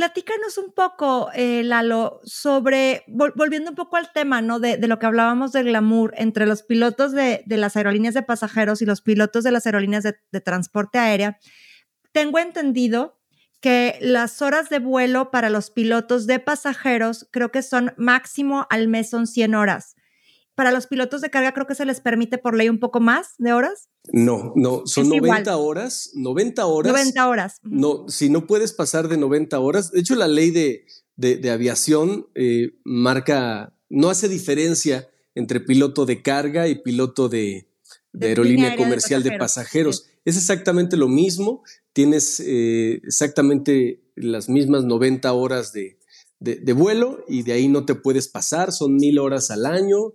Platícanos 0.00 0.56
un 0.56 0.72
poco, 0.72 1.28
eh, 1.34 1.62
Lalo, 1.62 2.22
sobre, 2.24 3.04
volviendo 3.06 3.68
un 3.68 3.76
poco 3.76 3.98
al 3.98 4.10
tema, 4.14 4.40
¿no? 4.40 4.58
De, 4.58 4.78
lo 4.88 4.98
que 4.98 5.04
hablábamos 5.04 5.52
del 5.52 5.66
glamour 5.66 6.14
entre 6.16 6.46
los 6.46 6.62
pilotos 6.62 7.12
de, 7.12 7.44
las 7.46 7.76
aerolíneas 7.76 8.14
de 8.14 8.22
pasajeros 8.22 8.80
y 8.80 8.86
los 8.86 9.02
pilotos 9.02 9.44
de 9.44 9.50
las 9.50 9.66
aerolíneas 9.66 10.02
de, 10.02 10.16
de 10.32 10.40
transporte 10.40 10.98
aérea. 10.98 11.38
Tengo 12.12 12.38
entendido 12.38 13.20
que 13.60 13.98
las 14.00 14.40
horas 14.40 14.70
de 14.70 14.78
vuelo 14.78 15.30
para 15.30 15.50
los 15.50 15.70
pilotos 15.70 16.26
de 16.26 16.38
pasajeros 16.38 17.28
creo 17.30 17.50
que 17.50 17.60
son 17.60 17.92
máximo 17.98 18.66
al 18.70 18.88
mes 18.88 19.10
son 19.10 19.26
100 19.26 19.54
horas 19.54 19.96
para 20.60 20.72
los 20.72 20.86
pilotos 20.86 21.22
de 21.22 21.30
carga 21.30 21.54
creo 21.54 21.66
que 21.66 21.74
se 21.74 21.86
les 21.86 22.02
permite 22.02 22.36
por 22.36 22.54
ley 22.54 22.68
un 22.68 22.78
poco 22.78 23.00
más 23.00 23.28
de 23.38 23.54
horas. 23.54 23.88
No, 24.12 24.52
no, 24.56 24.82
son 24.84 25.08
90 25.08 25.56
horas, 25.56 26.10
90 26.12 26.66
horas. 26.66 26.92
90 26.92 27.28
horas. 27.30 27.56
No, 27.62 28.06
si 28.08 28.28
no 28.28 28.46
puedes 28.46 28.74
pasar 28.74 29.08
de 29.08 29.16
90 29.16 29.58
horas, 29.58 29.90
de 29.90 30.00
hecho 30.00 30.16
la 30.16 30.28
ley 30.28 30.50
de, 30.50 30.84
de, 31.16 31.50
aviación 31.50 32.26
eh, 32.34 32.78
marca, 32.84 33.74
no 33.88 34.10
hace 34.10 34.28
diferencia 34.28 35.08
entre 35.34 35.60
piloto 35.60 36.04
de 36.04 36.20
carga 36.20 36.68
y 36.68 36.74
piloto 36.74 37.30
de, 37.30 37.70
aerolínea 38.20 38.76
comercial 38.76 39.22
de 39.22 39.38
pasajeros. 39.38 40.08
Es 40.26 40.36
exactamente 40.36 40.98
lo 40.98 41.08
mismo, 41.08 41.62
tienes 41.94 42.38
eh, 42.40 43.00
exactamente 43.02 44.02
las 44.14 44.50
mismas 44.50 44.84
90 44.84 45.32
horas 45.32 45.72
de, 45.72 46.00
de, 46.40 46.72
vuelo 46.72 47.24
y 47.28 47.42
de 47.42 47.52
ahí 47.52 47.68
no 47.68 47.84
te 47.84 47.94
puedes 47.94 48.28
pasar, 48.28 48.72
son 48.72 48.96
mil 48.96 49.18
horas 49.18 49.50
al 49.50 49.66
año, 49.66 50.14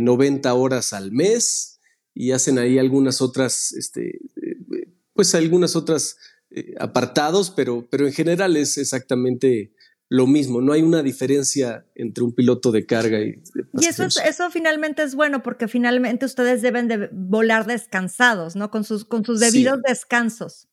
90 0.00 0.48
eh, 0.48 0.52
horas 0.52 0.92
al 0.92 1.12
mes 1.12 1.80
y 2.14 2.32
hacen 2.32 2.58
ahí 2.58 2.78
algunas 2.78 3.20
otras, 3.20 3.72
este, 3.72 4.08
eh, 4.08 4.88
pues 5.12 5.34
algunas 5.34 5.76
otras 5.76 6.16
eh, 6.50 6.74
apartados, 6.78 7.50
pero, 7.50 7.86
pero 7.90 8.06
en 8.06 8.12
general 8.12 8.56
es 8.56 8.78
exactamente 8.78 9.72
lo 10.10 10.26
mismo, 10.26 10.62
no 10.62 10.72
hay 10.72 10.80
una 10.82 11.02
diferencia 11.02 11.86
entre 11.94 12.24
un 12.24 12.34
piloto 12.34 12.72
de 12.72 12.86
carga 12.86 13.20
y 13.20 13.42
Y 13.78 13.86
eso, 13.86 14.04
eso 14.04 14.50
finalmente 14.50 15.02
es 15.02 15.14
bueno 15.14 15.42
porque 15.42 15.68
finalmente 15.68 16.24
ustedes 16.24 16.62
deben 16.62 16.88
de 16.88 17.10
volar 17.12 17.66
descansados, 17.66 18.56
¿no? 18.56 18.70
Con 18.70 18.84
sus, 18.84 19.04
con 19.04 19.24
sus 19.24 19.38
debidos 19.38 19.80
descansos. 19.86 20.68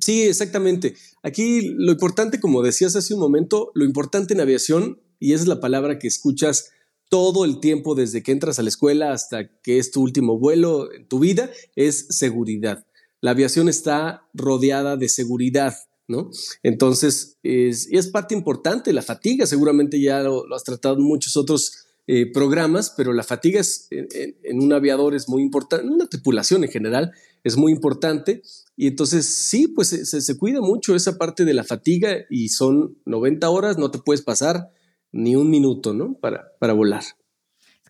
Sí, 0.00 0.22
exactamente. 0.22 0.96
Aquí 1.22 1.74
lo 1.76 1.92
importante, 1.92 2.40
como 2.40 2.62
decías 2.62 2.96
hace 2.96 3.12
un 3.14 3.20
momento, 3.20 3.70
lo 3.74 3.84
importante 3.84 4.32
en 4.34 4.40
aviación, 4.40 4.98
y 5.20 5.34
esa 5.34 5.42
es 5.42 5.48
la 5.48 5.60
palabra 5.60 5.98
que 5.98 6.08
escuchas 6.08 6.70
todo 7.08 7.44
el 7.44 7.60
tiempo 7.60 7.94
desde 7.94 8.22
que 8.22 8.32
entras 8.32 8.58
a 8.58 8.62
la 8.62 8.68
escuela 8.68 9.12
hasta 9.12 9.48
que 9.62 9.78
es 9.78 9.90
tu 9.90 10.02
último 10.02 10.38
vuelo 10.38 10.92
en 10.92 11.06
tu 11.06 11.18
vida, 11.18 11.50
es 11.76 12.06
seguridad. 12.10 12.86
La 13.20 13.30
aviación 13.30 13.68
está 13.68 14.28
rodeada 14.34 14.96
de 14.96 15.08
seguridad 15.08 15.74
¿no? 16.06 16.30
Entonces, 16.62 17.38
es, 17.42 18.08
parte 18.08 18.34
importante, 18.34 18.92
la 18.92 19.02
fatiga, 19.02 19.46
seguramente 19.46 20.00
ya 20.00 20.22
lo, 20.22 20.44
has 20.54 20.64
tratado 20.64 20.96
en 20.96 21.02
muchos 21.02 21.36
otros 21.36 21.86
eh, 22.06 22.30
programas, 22.30 22.92
pero 22.96 23.12
la 23.12 23.22
fatiga 23.22 23.60
es, 23.60 23.88
en, 23.90 24.60
un 24.60 24.72
aviador 24.72 25.14
es 25.14 25.28
muy 25.28 25.42
importante, 25.42 25.86
en 25.86 25.92
una 25.92 26.06
tripulación 26.06 26.64
en 26.64 26.70
general 26.70 27.12
es 27.42 27.56
muy 27.56 27.72
importante. 27.72 28.42
Y 28.76 28.86
entonces, 28.88 29.26
sí, 29.26 29.68
pues 29.68 29.88
se, 29.88 30.04
se, 30.04 30.38
cuida 30.38 30.60
mucho 30.60 30.94
esa 30.94 31.16
parte 31.16 31.44
de 31.44 31.54
la 31.54 31.64
fatiga 31.64 32.18
y 32.28 32.48
son 32.48 32.98
90 33.06 33.48
horas, 33.48 33.78
no 33.78 33.90
te 33.90 33.98
puedes 33.98 34.22
pasar 34.22 34.70
ni 35.14 35.36
un 35.36 35.48
minuto, 35.48 35.94
¿no? 35.94 36.14
Para, 36.14 36.52
para 36.58 36.72
volar. 36.72 37.04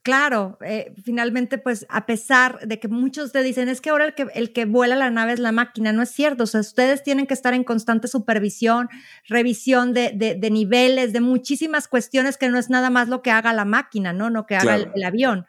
Claro, 0.05 0.59
eh, 0.61 0.93
finalmente, 1.03 1.57
pues 1.57 1.87
a 1.89 2.05
pesar 2.05 2.61
de 2.69 2.79
que 2.79 2.89
muchos 2.89 3.33
te 3.33 3.43
dicen, 3.43 3.71
es 3.71 3.81
que 3.81 3.89
ahora 3.89 4.05
el 4.05 4.15
que, 4.15 4.27
el 4.35 4.53
que 4.53 4.67
vuela 4.67 4.97
la 4.97 5.11
nave 5.11 5.33
es 5.33 5.39
la 5.39 5.51
máquina, 5.51 5.95
no 5.95 6.03
es 6.03 6.11
cierto. 6.11 6.45
O 6.45 6.47
sea, 6.47 6.61
ustedes 6.61 7.03
tienen 7.03 7.27
que 7.27 7.33
estar 7.33 7.55
en 7.55 7.65
constante 7.65 8.07
supervisión, 8.07 8.91
revisión 9.27 9.95
de, 9.95 10.11
de, 10.13 10.51
niveles, 10.51 11.15
de 11.15 11.23
muchísimas 11.23 11.89
cuestiones 11.89 12.37
que 12.37 12.51
no 12.51 12.59
es 12.59 12.69
nada 12.69 12.91
más 12.91 13.09
lo 13.09 13.23
que 13.23 13.31
haga 13.31 13.55
la 13.55 13.65
máquina, 13.65 14.13
¿no? 14.13 14.29
No 14.29 14.45
que 14.45 14.57
haga 14.57 14.77
el, 14.77 15.05
avión. 15.05 15.47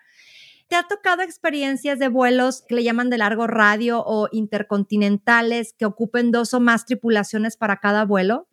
¿Te 0.69 0.77
ha 0.77 0.88
tocado 0.88 1.21
experiencias 1.21 1.99
de 1.99 2.07
vuelos 2.07 2.63
que 2.65 2.75
le 2.75 2.83
llaman 2.85 3.09
de 3.09 3.17
largo 3.17 3.47
radio 3.47 4.01
o 4.05 4.29
intercontinentales 4.31 5.73
que 5.73 5.85
ocupen 5.85 6.31
dos 6.31 6.53
o 6.53 6.61
más 6.61 6.85
tripulaciones 6.85 7.57
para 7.57 7.81
cada 7.81 8.05
vuelo? 8.05 8.47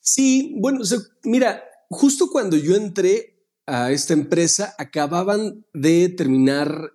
Sí, 0.00 0.56
bueno, 0.58 0.80
mira, 1.24 1.62
justo 1.88 2.28
cuando 2.30 2.56
yo 2.56 2.76
entré, 2.76 3.38
a 3.68 3.92
esta 3.92 4.14
empresa 4.14 4.74
acababan 4.78 5.64
de 5.74 6.08
terminar 6.08 6.90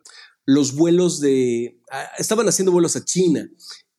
los 0.45 0.73
vuelos 0.75 1.21
de, 1.21 1.79
estaban 2.17 2.47
haciendo 2.47 2.71
vuelos 2.71 2.95
a 2.95 3.06
China. 3.06 3.47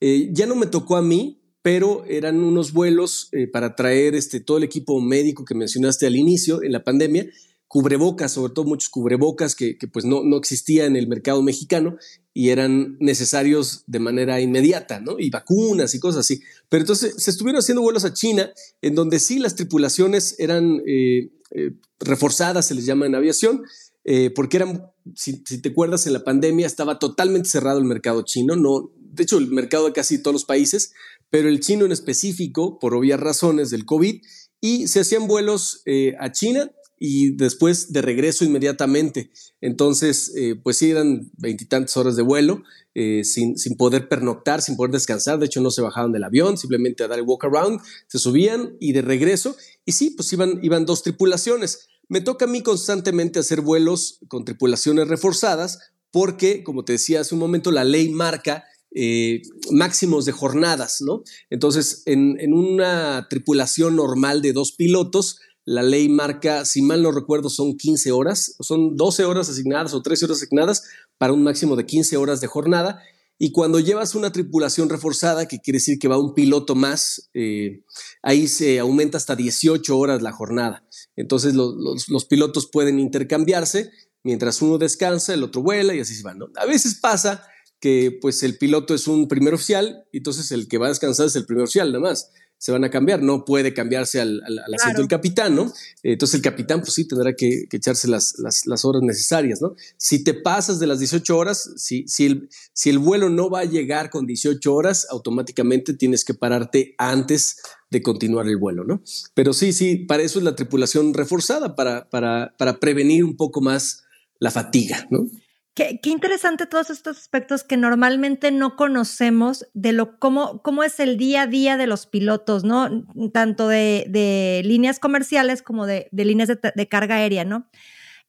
Eh, 0.01 0.31
ya 0.33 0.47
no 0.47 0.57
me 0.57 0.67
tocó 0.67 0.97
a 0.97 1.03
mí, 1.03 1.41
pero 1.63 2.05
eran 2.07 2.43
unos 2.43 2.73
vuelos 2.73 3.29
eh, 3.33 3.47
para 3.47 3.77
traer 3.77 4.17
este, 4.17 4.41
todo 4.41 4.59
el 4.59 4.65
equipo 4.65 5.01
médico 5.01 5.45
que 5.45 5.55
mencionaste 5.55 6.07
al 6.07 6.17
inicio 6.17 6.63
en 6.63 6.73
la 6.73 6.83
pandemia, 6.83 7.27
cubrebocas, 7.75 8.31
sobre 8.31 8.53
todo 8.53 8.67
muchos 8.67 8.89
cubrebocas 8.89 9.57
que, 9.57 9.77
pues 9.93 10.05
no, 10.05 10.23
no 10.23 10.37
existía 10.37 10.87
en 10.87 10.95
el 10.95 11.09
mercado 11.09 11.43
mexicano 11.43 11.97
y 12.33 12.51
eran 12.51 12.97
necesarios 13.01 13.83
de 13.89 13.99
manera 13.99 14.41
inmediata, 14.41 15.01
¿no? 15.01 15.19
Y 15.19 15.29
vacunas 15.29 15.93
y 15.93 15.99
cosas 15.99 16.21
así. 16.21 16.41
Pero 16.69 16.83
entonces 16.83 17.17
se 17.19 17.33
estuvieron 17.33 17.59
haciendo 17.59 17.83
vuelos 17.83 18.05
a 18.05 18.15
China, 18.15 18.49
en 18.81 18.95
donde 18.95 19.19
sí 19.19 19.41
las 19.41 19.57
tripulaciones 19.57 20.37
eran 20.39 20.83
eh, 20.87 21.33
eh, 21.51 21.73
reforzadas, 21.99 22.69
se 22.69 22.77
les 22.77 22.87
llama 22.87 23.07
en 23.07 23.17
aviación, 23.17 23.65
eh, 24.05 24.31
porque 24.31 24.59
eran, 24.59 24.87
si, 25.17 25.43
te 25.43 25.69
acuerdas, 25.69 26.07
en 26.07 26.13
la 26.13 26.23
pandemia 26.23 26.69
estaba 26.69 27.01
totalmente 27.01 27.49
cerrado 27.49 27.81
el 27.81 27.87
mercado 27.87 28.23
chino, 28.23 28.55
no, 28.55 28.93
de 29.01 29.25
hecho 29.25 29.37
el 29.37 29.49
mercado 29.49 29.87
de 29.87 29.93
casi 29.93 30.23
todos 30.23 30.33
los 30.33 30.45
países, 30.45 30.93
pero 31.29 31.49
el 31.49 31.59
chino 31.59 31.87
en 31.87 31.91
específico, 31.91 32.79
por 32.79 32.95
obvias 32.95 33.19
razones 33.19 33.71
del 33.71 33.85
COVID, 33.85 34.23
y 34.61 34.87
se 34.87 35.01
hacían 35.01 35.27
vuelos 35.27 35.83
a 36.21 36.31
China 36.31 36.71
y 36.99 37.37
después 37.37 37.93
de 37.93 38.03
regreso 38.03 38.45
inmediatamente. 38.45 39.31
Entonces, 39.61 40.33
pues 40.63 40.79
sí, 40.79 40.91
eran 40.91 41.31
veintitantas 41.37 41.97
horas 41.97 42.17
de 42.17 42.23
vuelo, 42.23 42.63
sin, 42.95 43.59
sin, 43.59 43.77
poder 43.77 44.09
pernoctar, 44.09 44.63
sin 44.63 44.77
poder 44.77 44.93
descansar. 44.93 45.39
De 45.39 45.47
hecho, 45.47 45.61
no 45.61 45.71
se 45.71 45.83
bajaban 45.83 46.13
del 46.13 46.25
avión, 46.25 46.57
simplemente 46.57 47.03
a 47.03 47.09
dar 47.09 47.19
el 47.19 47.25
walk 47.25 47.45
around, 47.45 47.81
se 48.07 48.19
subían 48.19 48.77
y 48.81 48.93
de 48.93 49.03
regreso. 49.03 49.57
Y 49.85 49.93
sí, 49.93 50.11
pues 50.11 50.33
iban, 50.33 50.61
iban 50.63 50.87
dos 50.87 51.03
tripulaciones. 51.03 51.89
Me 52.09 52.21
toca 52.21 52.45
a 52.45 52.49
mí 52.49 52.63
constantemente 52.63 53.39
hacer 53.39 53.61
vuelos 53.61 54.21
con 54.29 54.45
tripulaciones 54.45 55.09
reforzadas 55.09 55.79
porque, 56.11 56.63
como 56.63 56.85
te 56.85 56.93
decía 56.93 57.21
hace 57.21 57.35
un 57.35 57.41
momento, 57.41 57.73
la 57.73 57.83
ley 57.83 58.09
marca 58.11 58.65
eh, 58.95 59.43
máximos 59.73 60.25
de 60.25 60.31
jornadas, 60.31 61.01
¿no? 61.01 61.25
Entonces, 61.51 62.05
en, 62.07 62.39
en, 62.39 62.55
una 62.55 63.27
tripulación 63.29 63.97
normal 63.97 64.41
de 64.41 64.53
dos 64.53 64.71
pilotos, 64.71 65.41
la 65.67 65.83
ley 65.83 66.09
marca, 66.09 66.65
si 66.65 66.83
mal 66.83 67.03
no 67.03 67.11
recuerdo, 67.11 67.49
son 67.49 67.77
15 67.77 68.13
horas, 68.13 68.57
son 68.61 68.97
12 68.97 69.25
horas 69.25 69.49
asignadas 69.49 69.95
o 69.95 70.03
13 70.03 70.27
horas 70.27 70.39
asignadas 70.39 70.85
para 71.17 71.33
un 71.33 71.43
máximo 71.43 71.75
de 71.77 71.87
15 71.87 72.17
horas 72.17 72.41
de 72.41 72.47
jornada. 72.47 73.03
Y 73.39 73.51
cuando 73.51 73.81
llevas 73.81 74.15
una 74.15 74.31
tripulación 74.31 74.89
reforzada, 74.89 75.49
que 75.49 75.59
quiere 75.59 75.79
decir 75.79 75.99
que 75.99 76.07
va 76.07 76.19
un 76.19 76.35
piloto 76.35 76.75
más, 76.75 77.31
eh, 77.35 77.83
ahí 78.23 78.47
se 78.47 78.79
aumenta 78.79 79.17
hasta 79.17 79.35
18 79.35 79.99
horas 79.99 80.23
la 80.23 80.33
jornada. 80.33 80.87
Entonces 81.17 81.55
los, 81.55 82.25
pilotos 82.27 82.69
pueden 82.71 83.01
intercambiarse, 83.01 83.91
mientras 84.23 84.63
uno 84.63 84.79
descansa, 84.79 85.35
el 85.35 85.43
otro 85.43 85.63
vuela 85.63 85.95
y 85.95 86.01
así 86.01 86.15
se 86.15 86.23
van. 86.23 86.39
A 86.57 86.67
veces 86.67 86.97
pasa 87.01 87.45
que 87.81 88.17
pues 88.21 88.43
el 88.43 88.57
piloto 88.57 88.95
es 88.95 89.09
un 89.09 89.29
primer 89.29 89.55
oficial, 89.55 90.07
entonces 90.13 90.53
el 90.53 90.69
que 90.69 90.79
va 90.79 90.87
a 90.87 90.91
descansar 90.91 91.27
es 91.27 91.37
el 91.37 91.47
primer 91.47 91.65
oficial, 91.65 91.89
nada 91.89 92.01
más 92.01 92.31
se 92.65 92.73
van 92.73 92.83
a 92.83 92.89
cambiar, 92.89 93.23
no 93.23 93.45
puede 93.45 93.75
cambiarse 93.75 94.23
al, 94.23 94.41
asiento 94.75 95.03
del 95.03 95.09
capitán, 95.09 95.55
¿no? 95.55 95.71
Entonces 96.03 96.37
el 96.37 96.41
capitán, 96.41 96.81
pues 96.81 96.95
sí, 96.95 97.07
tendrá 97.07 97.35
que, 97.35 97.67
echarse 97.71 98.09
las, 98.09 98.37
las, 98.39 98.85
horas 98.87 99.03
necesarias, 99.03 99.61
¿no? 99.61 99.75
Si 99.99 100.25
te 100.25 100.33
pasas 100.33 100.79
de 100.79 100.87
las 100.87 100.99
18 100.99 101.37
horas, 101.37 101.73
si, 101.77 102.09
si, 102.09 102.25
el, 102.25 102.49
si 102.73 102.89
el 102.89 102.99
vuelo 102.99 103.29
no 103.29 103.51
va 103.51 103.61
a 103.61 103.65
llegar 103.67 104.09
con 104.09 104.25
18 104.25 104.75
horas, 104.75 105.07
automáticamente 105.11 105.93
tienes 105.93 106.25
que 106.25 106.33
pararte 106.33 106.95
antes 106.97 107.59
de 107.91 108.01
continuar 108.01 108.49
el 108.49 108.57
vuelo, 108.57 108.85
¿no? 108.85 109.03
Pero 109.35 109.53
sí, 109.53 109.75
sí, 109.75 109.97
para 109.97 110.23
eso 110.23 110.39
es 110.39 110.45
la 110.47 110.57
tripulación 110.57 111.13
reforzada, 111.13 111.77
para, 111.77 112.09
para, 112.09 112.55
para 112.57 112.81
prevenir 112.81 113.27
un 113.27 113.37
poco 113.37 113.61
más 113.61 114.05
la 114.39 114.51
fatiga, 114.51 115.07
¿no? 115.11 115.27
Qué, 115.75 115.99
interesante 116.05 116.67
todos 116.67 116.89
estos 116.91 117.19
aspectos 117.19 117.65
que 117.65 117.77
normalmente 117.77 118.53
no 118.53 118.77
conocemos 118.77 119.67
de 119.75 119.93
lo 119.93 120.21
cómo, 120.21 120.63
cómo 120.63 120.85
es 120.85 121.01
el 121.01 121.17
día 121.17 121.43
a 121.43 121.47
día 121.49 121.77
de 121.77 121.89
los 121.89 122.07
pilotos, 122.07 122.63
¿no? 122.63 123.05
Tanto 123.33 123.67
de, 123.67 124.63
líneas 124.65 125.01
comerciales 125.01 125.63
como 125.63 125.87
de, 125.87 126.09
líneas 126.13 126.49
de, 126.49 126.89
carga 126.89 127.17
aérea, 127.17 127.45
¿no? 127.45 127.69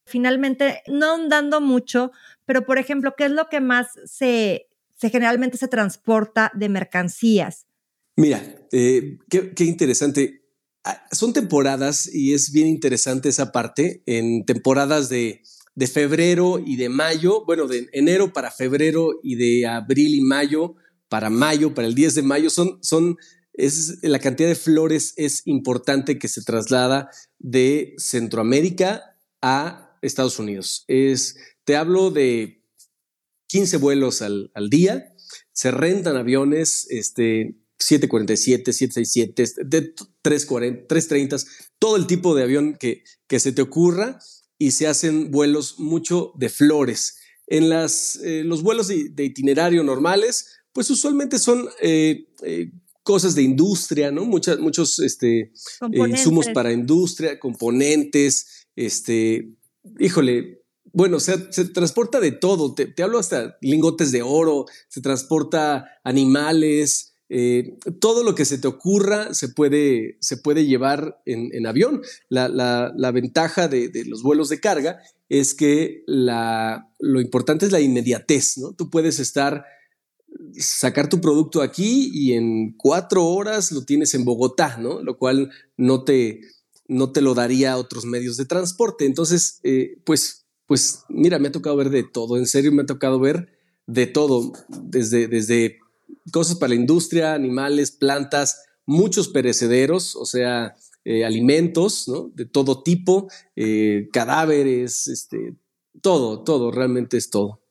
Finalmente, 0.05 0.81
no 0.87 1.11
ahondando 1.11 1.61
mucho, 1.61 2.11
pero 2.45 2.65
por 2.65 2.79
ejemplo, 2.79 3.13
¿qué 3.15 3.25
es 3.25 3.31
lo 3.31 3.47
que 3.47 3.61
más 3.61 3.89
se, 4.05 4.67
se 4.95 5.11
generalmente 5.11 5.57
se 5.57 5.67
transporta 5.67 6.51
de 6.55 6.69
mercancías? 6.69 7.67
Mira, 8.15 8.41
eh, 8.71 9.19
qué, 9.29 9.63
interesante. 9.65 10.41
Ah, 10.83 11.05
son 11.11 11.33
temporadas 11.33 12.09
y 12.11 12.33
es 12.33 12.51
bien 12.51 12.67
interesante 12.67 13.29
esa 13.29 13.51
parte. 13.51 14.01
En 14.07 14.45
temporadas 14.45 15.09
de, 15.09 15.43
de 15.75 15.87
febrero 15.87 16.59
y 16.65 16.77
de 16.77 16.89
mayo, 16.89 17.43
bueno, 17.45 17.67
de 17.67 17.89
enero 17.91 18.31
para 18.31 18.49
febrero 18.49 19.19
y 19.21 19.35
de 19.35 19.67
abril 19.67 20.15
y 20.15 20.21
mayo 20.21 20.75
para 21.09 21.29
mayo, 21.29 21.73
para 21.73 21.87
el 21.87 21.95
10 21.95 22.15
de 22.15 22.21
mayo, 22.23 22.49
son, 22.49 22.79
son, 22.81 23.17
es, 23.53 23.99
la 24.01 24.19
cantidad 24.19 24.49
de 24.49 24.55
flores 24.55 25.13
es 25.17 25.41
importante 25.45 26.17
que 26.17 26.27
se 26.27 26.43
traslada 26.43 27.09
de 27.37 27.93
Centroamérica 27.97 29.17
a 29.41 29.97
Estados 30.01 30.39
Unidos. 30.39 30.85
Es, 30.87 31.37
te 31.63 31.75
hablo 31.75 32.09
de 32.09 32.63
15 33.47 33.77
vuelos 33.77 34.21
al, 34.21 34.51
día, 34.69 35.13
se 35.51 35.71
rentan 35.71 36.17
aviones, 36.17 36.87
este, 36.89 37.57
747, 37.79 38.73
767, 38.73 39.65
de 39.65 39.93
340, 40.21 40.87
330, 40.87 41.37
todo 41.77 41.97
el 41.97 42.07
tipo 42.07 42.33
de 42.33 42.43
avión 42.43 42.77
que, 42.79 43.03
que 43.27 43.39
se 43.39 43.51
te 43.51 43.61
ocurra 43.61 44.19
y 44.57 44.71
se 44.71 44.87
hacen 44.87 45.31
vuelos 45.31 45.79
mucho 45.79 46.31
de 46.35 46.49
flores. 46.49 47.17
En 47.47 47.69
las, 47.69 48.17
eh, 48.23 48.43
los 48.43 48.63
vuelos 48.63 48.87
de, 48.87 49.23
itinerario 49.23 49.83
normales, 49.83 50.47
pues 50.73 50.89
usualmente 50.89 51.37
son 51.39 51.67
eh, 51.81 52.27
eh, 52.43 52.71
cosas 53.03 53.35
de 53.35 53.43
industria, 53.43 54.11
¿no? 54.11 54.25
Muchas, 54.25 54.59
muchos 54.59 54.99
este, 54.99 55.51
insumos 55.93 56.47
para 56.49 56.71
industria, 56.71 57.39
componentes, 57.39 58.67
este, 58.75 59.53
híjole, 59.99 60.63
bueno, 60.91 61.19
se, 61.19 61.51
se 61.51 61.65
transporta 61.65 62.19
de 62.19 62.31
todo, 62.31 62.73
te, 62.73 62.85
te, 62.85 63.03
hablo 63.03 63.19
hasta 63.19 63.57
lingotes 63.61 64.11
de 64.11 64.21
oro, 64.21 64.65
se 64.87 65.01
transporta 65.01 65.85
animales, 66.03 67.14
eh, 67.29 67.77
todo 67.99 68.23
lo 68.23 68.35
que 68.35 68.45
se 68.45 68.57
te 68.57 68.67
ocurra 68.67 69.33
se 69.33 69.49
puede, 69.49 70.17
se 70.21 70.37
puede 70.37 70.65
llevar 70.65 71.21
en, 71.25 71.65
avión. 71.65 72.01
La, 72.29 73.11
ventaja 73.13 73.67
de, 73.67 73.91
los 74.05 74.21
vuelos 74.21 74.49
de 74.49 74.59
carga 74.59 74.99
es 75.29 75.53
que 75.53 76.03
lo 76.07 77.21
importante 77.21 77.65
es 77.65 77.71
la 77.71 77.81
inmediatez, 77.81 78.57
¿no? 78.57 78.73
Tú 78.73 78.89
puedes 78.89 79.19
estar 79.19 79.65
sacar 80.57 81.09
tu 81.09 81.21
producto 81.21 81.61
aquí 81.61 82.09
y 82.13 82.33
en 82.33 82.73
cuatro 82.77 83.25
horas 83.25 83.71
lo 83.71 83.83
tienes 83.83 84.13
en 84.13 84.25
Bogotá, 84.25 84.77
¿no? 84.77 85.01
Lo 85.01 85.17
cual 85.17 85.51
no 85.77 86.03
te, 86.03 86.41
no 86.87 87.11
te 87.11 87.21
lo 87.21 87.33
daría 87.33 87.73
a 87.73 87.77
otros 87.77 88.05
medios 88.05 88.37
de 88.37 88.45
transporte. 88.45 89.05
Entonces, 89.05 89.59
eh, 89.63 89.97
pues, 90.05 90.45
pues 90.65 91.03
mira, 91.09 91.39
me 91.39 91.47
ha 91.47 91.51
tocado 91.51 91.75
ver 91.75 91.89
de 91.89 92.03
todo, 92.03 92.37
en 92.37 92.47
serio 92.47 92.71
me 92.71 92.83
ha 92.83 92.85
tocado 92.85 93.19
ver 93.19 93.49
de 93.87 94.07
todo, 94.07 94.51
desde, 94.69 95.27
desde 95.27 95.79
cosas 96.31 96.57
para 96.57 96.69
la 96.69 96.75
industria, 96.75 97.33
animales, 97.33 97.91
plantas, 97.91 98.63
muchos 98.85 99.29
perecederos, 99.29 100.15
o 100.15 100.25
sea, 100.25 100.75
eh, 101.03 101.25
alimentos, 101.25 102.07
¿no? 102.07 102.31
De 102.33 102.45
todo 102.45 102.83
tipo, 102.83 103.27
eh, 103.55 104.09
cadáveres, 104.11 105.07
este, 105.07 105.55
todo, 106.01 106.43
todo, 106.43 106.71
realmente 106.71 107.17
es 107.17 107.29
todo. 107.29 107.61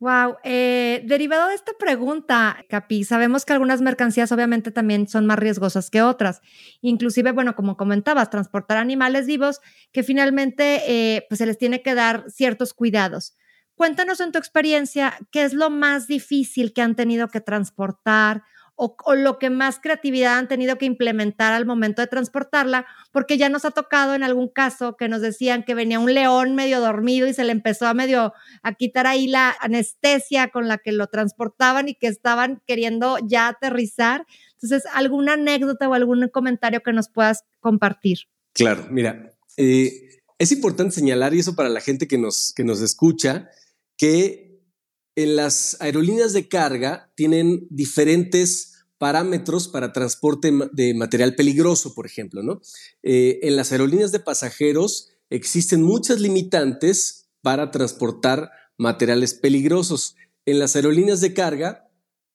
Wow, 0.00 0.36
eh, 0.44 1.02
derivado 1.06 1.48
de 1.48 1.56
esta 1.56 1.72
pregunta, 1.76 2.64
Capi, 2.68 3.02
sabemos 3.02 3.44
que 3.44 3.52
algunas 3.52 3.80
mercancías 3.80 4.30
obviamente 4.30 4.70
también 4.70 5.08
son 5.08 5.26
más 5.26 5.40
riesgosas 5.40 5.90
que 5.90 6.02
otras. 6.02 6.40
Inclusive, 6.82 7.32
bueno, 7.32 7.56
como 7.56 7.76
comentabas, 7.76 8.30
transportar 8.30 8.76
animales 8.76 9.26
vivos 9.26 9.60
que 9.90 10.04
finalmente 10.04 10.82
eh, 10.86 11.26
pues 11.28 11.38
se 11.38 11.46
les 11.46 11.58
tiene 11.58 11.82
que 11.82 11.96
dar 11.96 12.26
ciertos 12.30 12.74
cuidados. 12.74 13.36
Cuéntanos 13.78 14.18
en 14.18 14.32
tu 14.32 14.38
experiencia 14.38 15.16
qué 15.30 15.44
es 15.44 15.52
lo 15.52 15.70
más 15.70 16.08
difícil 16.08 16.72
que 16.72 16.82
han 16.82 16.96
tenido 16.96 17.28
que 17.28 17.40
transportar 17.40 18.42
o, 18.74 18.96
lo 19.14 19.38
que 19.38 19.50
más 19.50 19.78
creatividad 19.78 20.36
han 20.36 20.48
tenido 20.48 20.78
que 20.78 20.84
implementar 20.84 21.52
al 21.52 21.64
momento 21.64 22.02
de 22.02 22.08
transportarla, 22.08 22.86
porque 23.12 23.38
ya 23.38 23.48
nos 23.48 23.64
ha 23.64 23.70
tocado 23.70 24.16
en 24.16 24.24
algún 24.24 24.48
caso 24.48 24.96
que 24.96 25.08
nos 25.08 25.20
decían 25.20 25.62
que 25.62 25.74
venía 25.74 26.00
un 26.00 26.12
león 26.12 26.56
medio 26.56 26.80
dormido 26.80 27.28
y 27.28 27.34
se 27.34 27.44
le 27.44 27.52
empezó 27.52 27.86
a 27.86 27.94
medio 27.94 28.32
a 28.64 28.74
quitar 28.74 29.06
ahí 29.06 29.28
la 29.28 29.54
anestesia 29.60 30.48
con 30.48 30.66
la 30.66 30.78
que 30.78 30.90
lo 30.90 31.06
transportaban 31.06 31.88
y 31.88 31.94
que 31.94 32.08
estaban 32.08 32.60
queriendo 32.66 33.16
ya 33.24 33.46
aterrizar. 33.46 34.26
Entonces, 34.54 34.90
¿alguna 34.92 35.34
anécdota 35.34 35.88
o 35.88 35.94
algún 35.94 36.28
comentario 36.30 36.80
que 36.82 36.92
nos 36.92 37.08
puedas 37.08 37.44
compartir? 37.60 38.18
Claro, 38.54 38.88
mira, 38.90 39.30
eh, 39.56 40.20
es 40.36 40.50
importante 40.50 40.96
señalar, 40.96 41.32
y 41.32 41.40
eso 41.40 41.54
para 41.54 41.68
la 41.68 41.80
gente 41.80 42.08
que 42.08 42.18
nos, 42.18 42.52
que 42.56 42.64
nos 42.64 42.80
escucha, 42.80 43.50
que 43.98 44.48
en 45.16 45.34
las 45.34 45.76
aerolíneas 45.80 46.32
de 46.32 46.48
carga 46.48 47.12
tienen 47.16 47.66
diferentes 47.70 48.86
parámetros 48.98 49.66
para 49.66 49.92
transporte 49.92 50.52
de 50.72 50.94
material 50.94 51.34
peligroso, 51.34 51.92
por 51.92 52.06
ejemplo, 52.06 52.42
¿no? 52.42 52.60
Eh, 53.02 53.40
en 53.42 53.56
las 53.56 53.72
aerolíneas 53.72 54.12
de 54.12 54.20
pasajeros 54.20 55.10
existen 55.28 55.82
muchas 55.82 56.20
limitantes 56.20 57.28
para 57.42 57.72
transportar 57.72 58.50
materiales 58.76 59.34
peligrosos. 59.34 60.14
En 60.46 60.60
las 60.60 60.76
aerolíneas 60.76 61.20
de 61.20 61.34
carga 61.34 61.90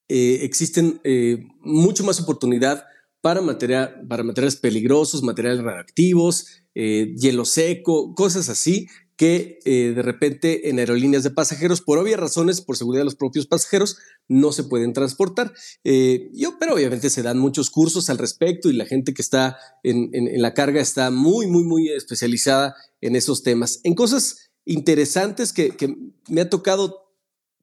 eh, 0.10 0.39
existen 0.41 0.99
eh, 1.06 1.45
mucho 1.62 2.04
más 2.04 2.19
oportunidad 2.19 2.86
para, 3.21 3.41
para 3.41 4.23
materiales 4.23 4.58
peligrosos, 4.58 5.23
materiales 5.23 5.63
radioactivos, 5.63 6.47
hielo 6.76 7.45
seco, 7.45 8.13
cosas 8.15 8.49
así, 8.49 8.88
que 9.15 9.60
eh, 9.65 9.93
de 9.95 10.02
repente 10.02 10.69
en 10.69 10.80
aerolíneas 10.80 11.23
de 11.23 11.32
pasajeros, 11.32 11.82
por 11.82 11.97
obvias 11.97 12.19
razones, 12.19 12.62
por 12.62 12.78
seguridad 12.78 13.02
de 13.02 13.06
los 13.06 13.15
propios 13.15 13.45
pasajeros, 13.47 13.97
no 14.28 14.52
se 14.52 14.63
pueden 14.63 14.93
transportar. 14.93 15.54
Eh, 15.84 16.30
yo, 16.34 16.58
pero 16.60 16.73
obviamente 16.73 17.10
se 17.10 17.21
dan 17.21 17.38
muchos 17.38 17.69
cursos 17.69 18.10
al 18.10 18.17
respecto 18.17 18.69
y 18.69 18.73
la 18.73 18.86
gente 18.86 19.13
que 19.13 19.21
está 19.21 19.58
en, 19.84 20.10
la 20.41 20.54
carga 20.54 20.82
está 20.82 21.12
muy, 21.12 21.47
muy, 21.47 21.63
muy 21.63 21.89
especializada 21.89 22.76
en 23.02 23.15
esos 23.15 23.43
temas. 23.43 23.80
En 23.84 23.95
cosas 23.95 24.52
interesantes 24.65 25.54
que, 25.54 25.71
que 25.71 25.95
me 26.30 26.41
ha 26.41 26.49
tocado, 26.49 27.12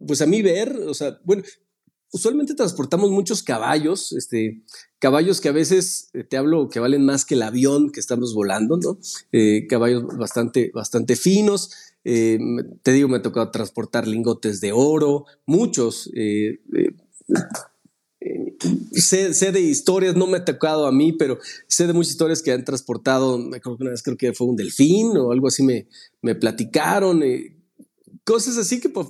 pues 0.07 0.23
a 0.23 0.27
mí 0.27 0.43
ver, 0.43 0.77
o 0.87 0.95
sea, 0.95 1.19
bueno, 1.25 1.43
usualmente 2.13 2.55
transportamos 2.55 3.11
muchos 3.11 3.43
caballos, 3.43 4.13
este, 4.13 4.63
caballos 4.99 5.41
que 5.41 5.49
a 5.49 5.53
veces 5.53 6.11
eh, 6.13 6.25
te 6.25 6.37
hablo 6.37 6.69
que 6.69 6.81
valen 6.81 7.05
más 7.05 7.25
que 7.25 7.35
el 7.35 7.43
avión 7.43 7.91
que 7.91 8.01
estamos 8.01 8.35
volando, 8.35 8.77
¿no? 8.77 8.99
Eh, 9.33 9.67
caballos 9.69 10.05
bastante, 10.17 10.71
bastante 10.75 11.17
finos. 11.17 11.73
Eh, 12.05 12.39
te 12.83 12.93
digo, 12.93 13.09
me 13.09 13.19
ha 13.19 13.23
tocado 13.23 13.51
transportar 13.51 14.07
lingotes 14.07 14.61
de 14.61 14.73
oro, 14.73 15.27
muchos. 15.47 16.11
Sé, 18.93 19.53
de 19.53 19.61
historias, 19.61 20.17
no 20.17 20.27
me 20.27 20.39
ha 20.39 20.45
tocado 20.45 20.87
a 20.87 20.93
mí, 20.93 21.13
pero 21.13 21.39
sé 21.67 21.87
de 21.87 21.93
muchas 21.93 22.13
historias 22.13 22.43
que 22.43 22.53
han 22.53 22.65
transportado, 22.65 23.39
creo 23.51 23.77
que 23.77 23.83
una 23.83 23.93
vez 23.93 24.03
creo 24.03 24.17
que 24.17 24.35
fue 24.35 24.47
un 24.47 24.57
delfín 24.57 25.17
o 25.17 25.33
algo 25.33 25.49
así 25.49 25.63
me, 25.63 25.87
me 26.21 26.35
platicaron, 26.35 27.23
cosas 28.25 28.59
así 28.59 28.81
que 28.81 28.91
pues, 28.91 29.07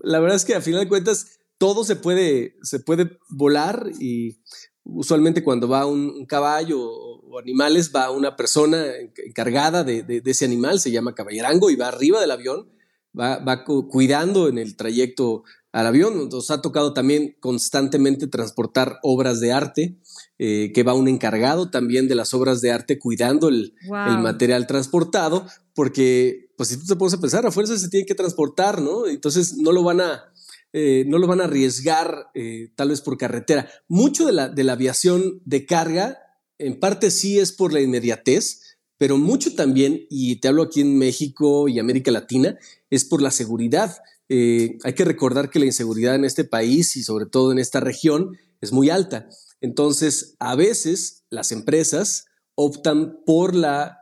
la 0.00 0.20
verdad 0.20 0.36
es 0.36 0.44
que 0.44 0.54
a 0.54 0.60
final 0.60 0.80
de 0.82 0.88
cuentas 0.88 1.38
todo 1.58 1.84
se 1.84 1.96
puede, 1.96 2.56
se 2.62 2.80
puede 2.80 3.18
volar 3.28 3.90
y 4.00 4.38
usualmente 4.84 5.42
cuando 5.42 5.68
va 5.68 5.86
un, 5.86 6.26
caballo 6.26 6.80
o, 6.80 7.38
animales 7.38 7.90
va 7.94 8.10
una 8.10 8.36
persona 8.36 8.84
encargada 9.26 9.82
de, 9.82 10.22
ese 10.24 10.44
animal, 10.44 10.78
se 10.78 10.92
llama 10.92 11.14
caballerango 11.14 11.70
y 11.70 11.76
va 11.76 11.88
arriba 11.88 12.20
del 12.20 12.30
avión, 12.30 12.68
va, 13.18 13.38
va 13.38 13.64
cuidando 13.64 14.48
en 14.48 14.58
el 14.58 14.76
trayecto 14.76 15.42
al 15.74 15.88
avión. 15.88 16.28
Nos 16.28 16.50
ha 16.52 16.62
tocado 16.62 16.94
también 16.94 17.36
constantemente 17.40 18.28
transportar 18.28 19.00
obras 19.02 19.40
de 19.40 19.52
arte, 19.52 19.98
eh, 20.38 20.70
que 20.72 20.84
va 20.84 20.94
un 20.94 21.08
encargado 21.08 21.68
también 21.68 22.06
de 22.06 22.14
las 22.14 22.32
obras 22.32 22.60
de 22.60 22.70
arte 22.70 22.98
cuidando 22.98 23.48
el, 23.48 23.74
el, 23.82 24.18
material 24.18 24.68
transportado, 24.68 25.46
porque 25.74 26.52
pues 26.56 26.68
si 26.68 26.76
tú 26.76 26.86
te 26.86 26.94
pones 26.94 27.14
a 27.14 27.20
pensar, 27.20 27.44
a 27.44 27.50
fuerza 27.50 27.76
se 27.76 27.88
tiene 27.88 28.06
que 28.06 28.14
transportar, 28.14 28.80
¿no? 28.80 29.08
Entonces 29.08 29.56
no 29.56 29.72
lo 29.72 29.82
van 29.82 30.00
a 30.00 30.32
eh, 30.76 31.04
no 31.06 31.18
lo 31.18 31.28
van 31.28 31.40
a 31.40 31.44
arriesgar 31.44 32.30
eh, 32.34 32.72
tal 32.74 32.88
vez 32.88 33.00
por 33.00 33.16
carretera. 33.16 33.70
Mucho 33.86 34.26
de 34.26 34.32
la, 34.32 34.48
de 34.48 34.64
la 34.64 34.72
aviación 34.72 35.40
de 35.44 35.66
carga, 35.66 36.18
en 36.58 36.80
parte 36.80 37.12
sí 37.12 37.38
es 37.38 37.52
por 37.52 37.72
la 37.72 37.80
inmediatez, 37.80 38.76
pero 38.98 39.16
mucho 39.16 39.54
también, 39.54 40.04
y 40.10 40.40
te 40.40 40.48
hablo 40.48 40.64
aquí 40.64 40.80
en 40.80 40.98
México 40.98 41.68
y 41.68 41.78
América 41.78 42.10
Latina, 42.10 42.58
es 42.90 43.04
por 43.04 43.22
la 43.22 43.30
seguridad. 43.30 43.98
Eh, 44.28 44.78
hay 44.82 44.94
que 44.94 45.04
recordar 45.04 45.48
que 45.48 45.60
la 45.60 45.66
inseguridad 45.66 46.16
en 46.16 46.24
este 46.24 46.42
país 46.42 46.96
y 46.96 47.04
sobre 47.04 47.26
todo 47.26 47.52
en 47.52 47.60
esta 47.60 47.78
región 47.78 48.36
es 48.60 48.72
muy 48.72 48.90
alta. 48.90 49.28
Entonces, 49.60 50.34
a 50.40 50.56
veces 50.56 51.22
las 51.30 51.52
empresas 51.52 52.24
optan 52.56 53.20
por, 53.24 53.54
la, 53.54 53.98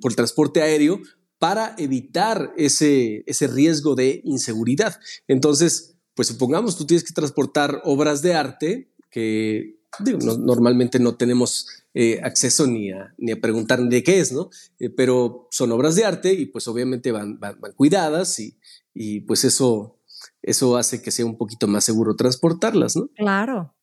por 0.00 0.12
el 0.12 0.16
transporte 0.16 0.62
aéreo 0.62 1.00
para 1.40 1.74
evitar 1.78 2.52
ese, 2.56 3.24
ese 3.26 3.48
riesgo 3.48 3.96
de 3.96 4.20
inseguridad. 4.22 5.00
Entonces, 5.26 5.91
pues 6.14 6.28
supongamos 6.28 6.76
tú 6.76 6.86
tienes 6.86 7.04
que 7.04 7.14
transportar 7.14 7.80
obras 7.84 8.22
de 8.22 8.34
arte 8.34 8.92
que 9.10 9.82
normalmente 10.00 10.98
no 10.98 11.16
tenemos 11.16 11.66
eh, 11.94 12.20
acceso 12.22 12.66
ni 12.66 12.90
a, 12.90 13.14
ni 13.18 13.32
a 13.32 13.40
preguntar 13.40 13.80
de 13.80 14.02
qué 14.02 14.20
es, 14.20 14.32
¿no? 14.32 14.48
Eh, 14.78 14.88
pero 14.88 15.48
son 15.50 15.72
obras 15.72 15.94
de 15.94 16.04
arte 16.04 16.32
y 16.32 16.46
pues 16.46 16.66
obviamente 16.66 17.12
van, 17.12 17.38
van, 17.38 17.58
cuidadas 17.76 18.38
y, 18.38 18.56
y, 18.94 19.20
pues 19.20 19.44
eso, 19.44 19.98
eso 20.40 20.78
hace 20.78 21.02
que 21.02 21.10
sea 21.10 21.26
un 21.26 21.36
poquito 21.36 21.66
más 21.68 21.84
seguro 21.84 22.16
transportarlas, 22.16 22.96
¿no? 22.96 23.08
Claro. 23.14 23.74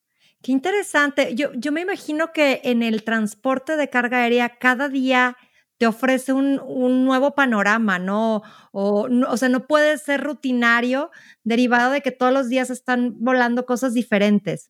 Qué 0.42 0.52
interesante. 0.54 1.36
Yo, 1.36 1.52
yo 1.54 1.72
me 1.72 1.82
imagino 1.82 2.32
que 2.34 2.62
en 2.64 2.82
el 2.82 3.04
transporte 3.04 3.76
de 3.76 3.90
carga 3.90 4.20
aérea 4.20 4.58
cada 4.58 4.88
día 4.90 5.36
te 5.80 5.88
ofrece 5.88 6.34
un, 6.34 6.60
nuevo 7.06 7.34
panorama, 7.34 8.00
¿no? 8.00 8.44
O, 8.74 9.08
o 9.30 9.38
sea, 9.38 9.48
no 9.48 9.66
puede 9.66 9.98
ser 9.98 10.22
rutinario 10.22 11.10
derivado 11.44 11.92
de 11.92 12.02
que 12.02 12.12
todos 12.12 12.34
los 12.34 12.50
días 12.50 12.70
están 12.70 13.16
volando 13.20 13.66
cosas 13.66 13.94
diferentes. 13.94 14.70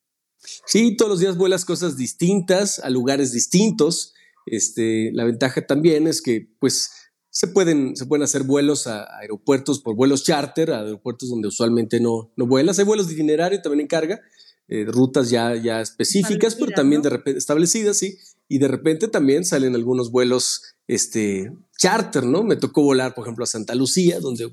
Sí, 0.68 0.96
todos 0.96 1.10
los 1.10 1.20
días 1.20 1.36
vuelas 1.36 1.66
cosas 1.66 1.98
distintas 1.98 2.78
a 2.80 2.92
lugares 2.92 3.34
distintos. 3.34 4.14
Este, 4.46 5.12
la 5.14 5.26
ventaja 5.26 5.66
también 5.66 6.06
es 6.06 6.22
que, 6.22 6.48
pues, 6.60 6.92
se 7.32 7.48
pueden, 7.48 7.96
se 7.96 8.06
pueden 8.06 8.24
hacer 8.24 8.44
vuelos 8.44 8.86
a 8.86 9.06
aeropuertos 9.20 9.82
por 9.82 9.96
vuelos 9.96 10.24
charter, 10.24 10.72
a 10.72 10.82
aeropuertos 10.82 11.30
donde 11.30 11.48
usualmente 11.48 12.00
no, 12.00 12.32
no 12.38 12.46
vuelas. 12.46 12.78
Hay 12.78 12.86
vuelos 12.86 13.08
de 13.08 13.16
itinerario 13.16 13.62
también 13.62 13.82
en 13.82 13.88
carga, 13.88 14.22
eh, 14.68 14.86
rutas 14.86 15.32
ya, 15.32 15.56
ya 15.56 15.82
específicas, 15.82 16.54
pero 16.54 16.72
también 16.72 17.02
de 17.02 17.10
repente 17.10 17.40
establecidas, 17.40 17.98
sí. 17.98 18.20
Y 18.48 18.60
de 18.60 18.68
repente 18.68 19.08
también 19.08 19.44
salen 19.44 19.74
algunos 19.74 20.12
vuelos 20.12 20.76
este, 20.90 21.54
charter, 21.78 22.26
¿no? 22.26 22.44
Me 22.44 22.56
tocó 22.56 22.82
volar, 22.82 23.14
por 23.14 23.24
ejemplo, 23.24 23.44
a 23.44 23.48
Santa 23.48 23.76
Lucía, 23.76 24.20
donde 24.20 24.52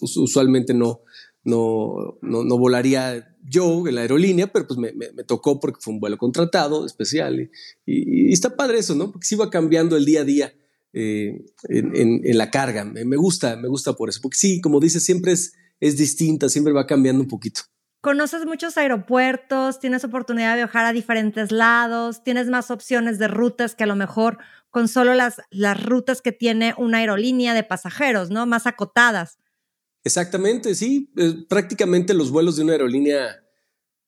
usualmente 0.00 0.72
no, 0.72 1.02
no, 1.44 2.18
no, 2.22 2.58
volaría 2.58 3.36
yo 3.44 3.86
en 3.86 3.94
la 3.94 4.00
aerolínea, 4.00 4.46
pero 4.46 4.66
pues 4.66 4.78
me, 4.78 4.92
tocó 5.24 5.60
porque 5.60 5.78
fue 5.82 5.92
un 5.92 6.00
vuelo 6.00 6.16
contratado, 6.16 6.86
especial. 6.86 7.50
Y, 7.84 8.32
está 8.32 8.56
padre 8.56 8.78
eso, 8.78 8.94
¿no? 8.94 9.12
Porque 9.12 9.26
se 9.26 9.34
iba 9.34 9.50
cambiando 9.50 9.98
el 9.98 10.06
día 10.06 10.22
a 10.22 10.24
día 10.24 10.54
eh, 10.94 11.44
en, 11.68 12.38
la 12.38 12.50
carga. 12.50 12.86
Me, 12.86 13.16
gusta, 13.16 13.56
me 13.56 13.68
gusta 13.68 13.92
por 13.92 14.08
eso. 14.08 14.20
Porque 14.22 14.38
sí, 14.38 14.62
como 14.62 14.80
dices, 14.80 15.04
siempre 15.04 15.32
es, 15.32 15.52
es 15.78 15.98
distinta, 15.98 16.48
siempre 16.48 16.72
va 16.72 16.86
cambiando 16.86 17.22
un 17.22 17.28
poquito. 17.28 17.60
Conoces 18.02 18.46
muchos 18.46 18.78
aeropuertos, 18.78 19.78
tienes 19.78 20.04
oportunidad 20.04 20.52
de 20.52 20.62
viajar 20.62 20.86
a 20.86 20.92
diferentes 20.94 21.52
lados, 21.52 22.24
tienes 22.24 22.48
más 22.48 22.70
opciones 22.70 23.18
de 23.18 23.28
rutas 23.28 23.74
que 23.74 23.84
a 23.84 23.86
lo 23.86 23.94
mejor 23.94 24.38
con 24.70 24.88
solo 24.88 25.14
las, 25.14 25.36
las 25.50 25.82
rutas 25.82 26.22
que 26.22 26.32
tiene 26.32 26.74
una 26.78 26.98
aerolínea 26.98 27.54
de 27.54 27.64
pasajeros, 27.64 28.30
¿no? 28.30 28.46
Más 28.46 28.66
acotadas. 28.66 29.38
Exactamente, 30.04 30.74
sí. 30.74 31.12
Prácticamente 31.48 32.14
los 32.14 32.30
vuelos 32.30 32.56
de 32.56 32.62
una 32.62 32.72
aerolínea 32.72 33.42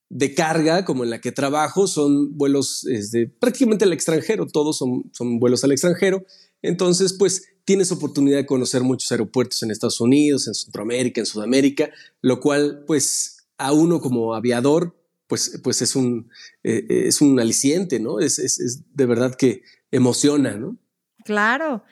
de 0.08 0.34
carga 0.34 0.84
como 0.84 1.04
en 1.04 1.10
la 1.10 1.20
que 1.20 1.32
trabajo 1.32 1.86
son 1.86 2.36
vuelos 2.36 2.84
este, 2.84 3.28
prácticamente 3.28 3.84
al 3.84 3.94
extranjero, 3.94 4.46
todos 4.46 4.76
son, 4.76 5.10
son 5.12 5.38
vuelos 5.38 5.64
al 5.64 5.72
extranjero. 5.72 6.24
Entonces, 6.60 7.14
pues 7.14 7.44
tienes 7.64 7.92
oportunidad 7.92 8.36
de 8.36 8.46
conocer 8.46 8.82
muchos 8.82 9.10
aeropuertos 9.10 9.62
en 9.62 9.70
Estados 9.70 10.00
Unidos, 10.00 10.46
en 10.48 10.54
Centroamérica, 10.54 11.20
en 11.20 11.26
Sudamérica, 11.26 11.90
lo 12.20 12.40
cual, 12.40 12.84
pues, 12.86 13.46
a 13.56 13.72
uno 13.72 14.00
como 14.00 14.34
aviador, 14.34 14.94
pues, 15.28 15.58
pues 15.62 15.80
es, 15.80 15.96
un, 15.96 16.28
eh, 16.62 16.84
es 16.88 17.22
un 17.22 17.40
aliciente, 17.40 17.98
¿no? 17.98 18.20
Es, 18.20 18.38
es, 18.38 18.82
de 18.92 19.06
verdad 19.06 19.34
que 19.34 19.62
emociona, 19.92 20.56
¿no? 20.56 20.76
Claro. 21.24 21.84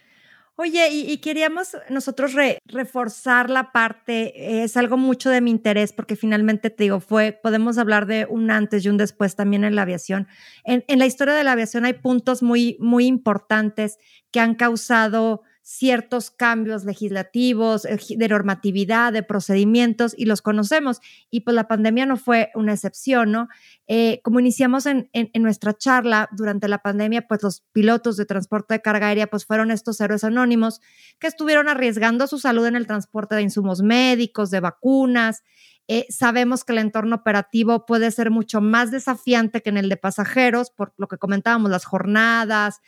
Oye, 0.57 0.91
y, 0.91 1.17
queríamos 1.19 1.75
nosotros 1.89 2.35
reforzar 2.67 3.49
la 3.49 3.73
parte, 3.73 4.63
es 4.63 4.77
algo 4.77 4.99
mucho 4.99 5.31
de 5.31 5.41
mi 5.41 5.51
interés 5.51 5.95
porque 5.95 6.17
finalmente 6.17 6.69
te 6.69 6.83
digo, 6.83 7.01
fue, 7.01 7.33
podemos 7.33 7.79
hablar 7.79 8.05
de 8.05 8.27
un 8.29 8.51
antes 8.51 8.85
y 8.85 8.91
un 8.91 8.99
después 8.99 9.37
también 9.37 9.65
en 9.65 9.75
la 9.75 9.83
aviación. 9.83 10.29
En, 10.65 10.85
en 10.87 10.99
la 10.99 11.07
historia 11.07 11.33
de 11.33 11.45
la 11.45 11.53
aviación 11.53 11.87
hay 11.87 11.95
puntos 11.95 12.43
muy, 12.43 12.77
muy 12.79 13.07
importantes 13.07 13.97
que 14.31 14.41
han 14.41 14.55
causado 14.55 15.41
ciertos 15.62 16.31
cambios 16.31 16.85
legislativos, 16.85 17.85
eh, 17.85 17.99
de 18.16 18.29
normatividad, 18.29 19.12
de 19.12 19.23
procedimientos, 19.23 20.14
y 20.16 20.25
los 20.25 20.42
conocemos. 20.42 21.01
Y 21.31 21.40
pues 21.40 21.55
la 21.55 21.68
pandemia 21.68 22.07
no 22.07 22.16
fue 22.16 22.51
una 22.55 22.73
excepción, 22.73 23.31
¿no? 23.31 23.49
Eh, 23.87 24.20
como 24.23 24.40
iniciamos 24.40 24.87
en, 24.87 25.09
nuestra 25.35 25.77
charla 25.77 26.29
durante 26.33 26.68
la 26.68 26.79
pandemia, 26.79 27.27
pues 27.29 27.42
los 27.42 27.62
pilotos 27.73 28.16
de 28.16 28.27
transporte 28.27 28.75
de 28.75 28.83
carga 28.83 29.09
aérea, 29.09 29.27
pues 29.29 29.44
fueron 29.44 29.70
estos 29.70 30.01
héroes 30.01 30.25
anónimos 30.25 30.81
que 31.18 31.27
estuvieron 31.27 31.68
arriesgando 31.68 32.27
su 32.27 32.38
salud 32.38 32.66
en 32.66 32.77
el 32.77 32.87
transporte 32.87 33.35
de 33.35 33.42
insumos 33.42 33.83
médicos, 33.83 34.51
de 34.51 34.61
vacunas. 34.61 35.42
Eh, 35.88 36.07
sabemos 36.09 36.64
que 36.64 36.73
el 36.73 36.79
entorno 36.79 37.16
operativo 37.16 37.85
puede 37.85 38.11
ser 38.12 38.31
mucho 38.31 38.61
más 38.61 38.90
desafiante 38.90 39.61
que 39.61 39.70
en 39.70 39.77
el 39.77 39.88
de 39.88 39.96
pasajeros, 39.96 40.70
por 40.70 40.94
lo 40.96 41.09
que 41.09 41.18
comentábamos, 41.18 41.70
las 41.70 41.85
jornadas, 41.85 42.81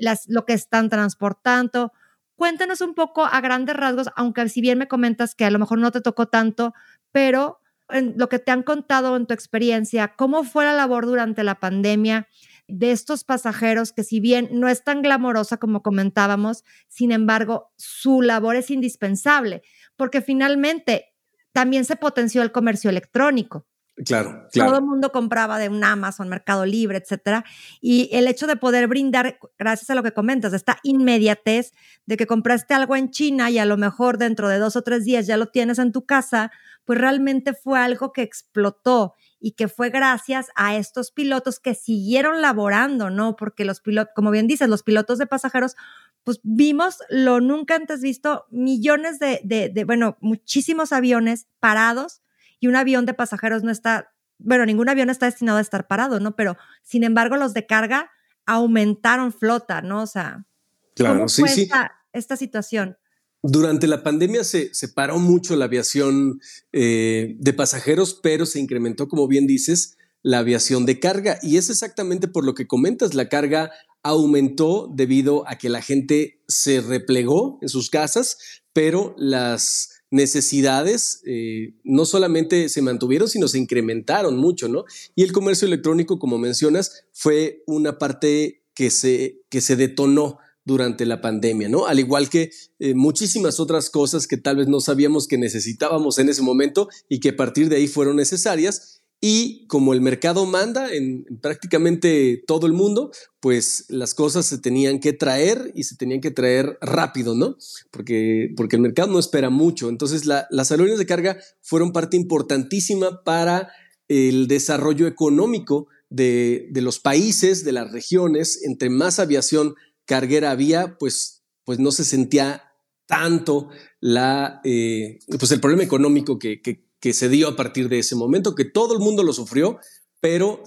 las, 0.00 0.26
lo 0.28 0.46
que 0.46 0.54
están 0.54 0.88
transportando 0.88 1.92
Cuéntanos 2.36 2.80
un 2.82 2.94
poco 2.94 3.24
a 3.24 3.40
grandes 3.40 3.76
rasgos, 3.76 4.08
aunque 4.14 4.48
si 4.48 4.60
bien 4.60 4.78
me 4.78 4.88
comentas 4.88 5.34
que 5.34 5.44
a 5.44 5.50
lo 5.50 5.58
mejor 5.58 5.78
no 5.78 5.90
te 5.90 6.00
tocó 6.00 6.26
tanto, 6.26 6.74
pero 7.12 7.60
en 7.88 8.14
lo 8.16 8.28
que 8.28 8.38
te 8.38 8.50
han 8.50 8.62
contado 8.62 9.16
en 9.16 9.26
tu 9.26 9.34
experiencia, 9.34 10.14
¿cómo 10.16 10.44
fue 10.44 10.64
la 10.64 10.72
labor 10.72 11.06
durante 11.06 11.44
la 11.44 11.60
pandemia 11.60 12.28
de 12.68 12.90
estos 12.90 13.24
pasajeros 13.24 13.92
que 13.92 14.02
si 14.02 14.20
bien 14.20 14.48
no 14.52 14.68
es 14.68 14.82
tan 14.84 15.02
glamorosa 15.02 15.56
como 15.56 15.82
comentábamos, 15.82 16.64
sin 16.88 17.12
embargo, 17.12 17.72
su 17.76 18.22
labor 18.22 18.56
es 18.56 18.70
indispensable, 18.70 19.62
porque 19.96 20.20
finalmente 20.20 21.14
también 21.52 21.84
se 21.84 21.96
potenció 21.96 22.42
el 22.42 22.52
comercio 22.52 22.90
electrónico. 22.90 23.66
Claro, 24.04 24.46
claro. 24.52 24.70
Todo 24.70 24.78
el 24.80 24.84
mundo 24.84 25.10
compraba 25.10 25.58
de 25.58 25.70
un 25.70 25.82
Amazon, 25.82 26.28
Mercado 26.28 26.66
Libre, 26.66 26.98
etcétera. 26.98 27.46
Y 27.80 28.10
el 28.12 28.28
hecho 28.28 28.46
de 28.46 28.56
poder 28.56 28.88
brindar, 28.88 29.38
gracias 29.58 29.88
a 29.88 29.94
lo 29.94 30.02
que 30.02 30.12
comentas, 30.12 30.52
esta 30.52 30.78
inmediatez 30.82 31.72
de 32.04 32.18
que 32.18 32.26
compraste 32.26 32.74
algo 32.74 32.94
en 32.94 33.10
China 33.10 33.48
y 33.50 33.58
a 33.58 33.64
lo 33.64 33.78
mejor 33.78 34.18
dentro 34.18 34.50
de 34.50 34.58
dos 34.58 34.76
o 34.76 34.82
tres 34.82 35.06
días 35.06 35.26
ya 35.26 35.38
lo 35.38 35.46
tienes 35.46 35.78
en 35.78 35.92
tu 35.92 36.04
casa, 36.04 36.52
pues 36.84 37.00
realmente 37.00 37.54
fue 37.54 37.80
algo 37.80 38.12
que 38.12 38.20
explotó 38.20 39.14
y 39.40 39.52
que 39.52 39.66
fue 39.66 39.88
gracias 39.88 40.48
a 40.56 40.76
estos 40.76 41.10
pilotos 41.10 41.58
que 41.58 41.74
siguieron 41.74 42.42
laborando, 42.42 43.08
¿no? 43.08 43.34
Porque 43.34 43.64
los 43.64 43.80
pilotos, 43.80 44.12
como 44.14 44.30
bien 44.30 44.46
dices, 44.46 44.68
los 44.68 44.82
pilotos 44.82 45.16
de 45.16 45.26
pasajeros, 45.26 45.74
pues 46.22 46.40
vimos 46.42 46.98
lo 47.08 47.40
nunca 47.40 47.76
antes 47.76 48.02
visto, 48.02 48.44
millones 48.50 49.18
de, 49.20 49.40
de, 49.42 49.70
de 49.70 49.84
bueno, 49.84 50.18
muchísimos 50.20 50.92
aviones 50.92 51.46
parados 51.60 52.20
y 52.60 52.66
un 52.68 52.76
avión 52.76 53.06
de 53.06 53.14
pasajeros 53.14 53.62
no 53.62 53.70
está, 53.70 54.12
bueno, 54.38 54.66
ningún 54.66 54.88
avión 54.88 55.10
está 55.10 55.26
destinado 55.26 55.58
a 55.58 55.62
estar 55.62 55.86
parado, 55.86 56.20
¿no? 56.20 56.36
Pero, 56.36 56.56
sin 56.82 57.04
embargo, 57.04 57.36
los 57.36 57.54
de 57.54 57.66
carga 57.66 58.10
aumentaron 58.46 59.32
flota, 59.32 59.82
¿no? 59.82 60.02
O 60.02 60.06
sea, 60.06 60.46
claro, 60.94 61.16
¿cómo 61.16 61.28
fue 61.28 61.48
sí, 61.48 61.68
Esta, 62.12 62.36
situación? 62.36 62.96
Durante 63.42 63.86
la 63.86 64.02
pandemia 64.02 64.44
se, 64.44 64.72
se 64.74 64.88
paró 64.88 65.18
mucho 65.18 65.56
la 65.56 65.66
aviación 65.66 66.40
eh, 66.72 67.36
de 67.38 67.52
pasajeros, 67.52 68.18
pero 68.22 68.46
se 68.46 68.60
incrementó, 68.60 69.08
como 69.08 69.28
bien 69.28 69.46
dices, 69.46 69.96
la 70.22 70.38
aviación 70.38 70.86
de 70.86 70.98
carga. 70.98 71.38
Y 71.42 71.56
es 71.56 71.70
exactamente 71.70 72.26
por 72.28 72.44
lo 72.44 72.54
que 72.54 72.66
comentas, 72.66 73.14
la 73.14 73.28
carga 73.28 73.70
aumentó 74.02 74.88
debido 74.94 75.48
a 75.48 75.58
que 75.58 75.68
la 75.68 75.82
gente 75.82 76.42
se 76.48 76.80
replegó 76.80 77.58
en 77.60 77.68
sus 77.68 77.90
casas, 77.90 78.38
pero 78.72 79.14
las 79.18 79.95
necesidades 80.16 81.20
eh, 81.24 81.74
no 81.84 82.04
solamente 82.04 82.68
se 82.68 82.82
mantuvieron, 82.82 83.28
sino 83.28 83.46
se 83.46 83.58
incrementaron 83.58 84.36
mucho, 84.36 84.68
¿no? 84.68 84.84
Y 85.14 85.22
el 85.22 85.32
comercio 85.32 85.66
electrónico, 85.66 86.18
como 86.18 86.38
mencionas, 86.38 87.04
fue 87.12 87.62
una 87.66 87.98
parte 87.98 88.64
que 88.74 88.90
se, 88.90 89.42
que 89.48 89.60
se 89.60 89.76
detonó 89.76 90.38
durante 90.64 91.06
la 91.06 91.20
pandemia, 91.20 91.68
¿no? 91.68 91.86
Al 91.86 92.00
igual 92.00 92.28
que 92.28 92.50
eh, 92.80 92.94
muchísimas 92.94 93.60
otras 93.60 93.88
cosas 93.88 94.26
que 94.26 94.36
tal 94.36 94.56
vez 94.56 94.66
no 94.66 94.80
sabíamos 94.80 95.28
que 95.28 95.38
necesitábamos 95.38 96.18
en 96.18 96.28
ese 96.28 96.42
momento 96.42 96.88
y 97.08 97.20
que 97.20 97.30
a 97.30 97.36
partir 97.36 97.68
de 97.68 97.76
ahí 97.76 97.86
fueron 97.86 98.16
necesarias 98.16 98.95
y 99.20 99.66
como 99.66 99.94
el 99.94 100.02
mercado 100.02 100.44
manda 100.44 100.92
en, 100.92 101.24
prácticamente 101.40 102.42
todo 102.46 102.66
el 102.66 102.74
mundo, 102.74 103.10
pues 103.40 103.86
las 103.88 104.14
cosas 104.14 104.46
se 104.46 104.58
tenían 104.58 105.00
que 105.00 105.12
traer 105.12 105.72
y 105.74 105.84
se 105.84 105.96
tenían 105.96 106.20
que 106.20 106.30
traer 106.30 106.78
rápido, 106.80 107.34
¿no? 107.34 107.56
Porque, 107.90 108.52
porque 108.56 108.76
el 108.76 108.82
mercado 108.82 109.10
no 109.10 109.18
espera 109.18 109.48
mucho. 109.48 109.88
Entonces 109.88 110.26
las 110.26 110.70
aerolíneas 110.70 110.98
de 110.98 111.06
carga 111.06 111.38
fueron 111.62 111.92
parte 111.92 112.16
importantísima 112.16 113.22
para 113.24 113.70
el 114.08 114.48
desarrollo 114.48 115.06
económico 115.06 115.88
de, 116.10 116.68
los 116.74 117.00
países, 117.00 117.64
de 117.64 117.72
las 117.72 117.90
regiones. 117.92 118.62
Entre 118.64 118.90
más 118.90 119.18
aviación 119.18 119.74
carguera 120.04 120.50
había, 120.50 120.98
pues, 120.98 121.42
pues 121.64 121.78
no 121.78 121.90
se 121.90 122.04
sentía 122.04 122.62
tanto 123.06 123.70
la, 124.00 124.60
eh, 124.64 125.20
pues 125.38 125.50
el 125.52 125.60
problema 125.60 125.84
económico 125.84 126.38
que, 126.38 126.60
que 127.00 127.12
se 127.12 127.28
dio 127.28 127.48
a 127.48 127.56
partir 127.56 127.88
de 127.88 127.98
ese 127.98 128.16
momento, 128.16 128.54
que 128.54 128.64
todo 128.64 128.94
el 128.94 129.00
mundo 129.00 129.22
lo 129.22 129.32
sufrió, 129.32 129.78
pero 130.20 130.62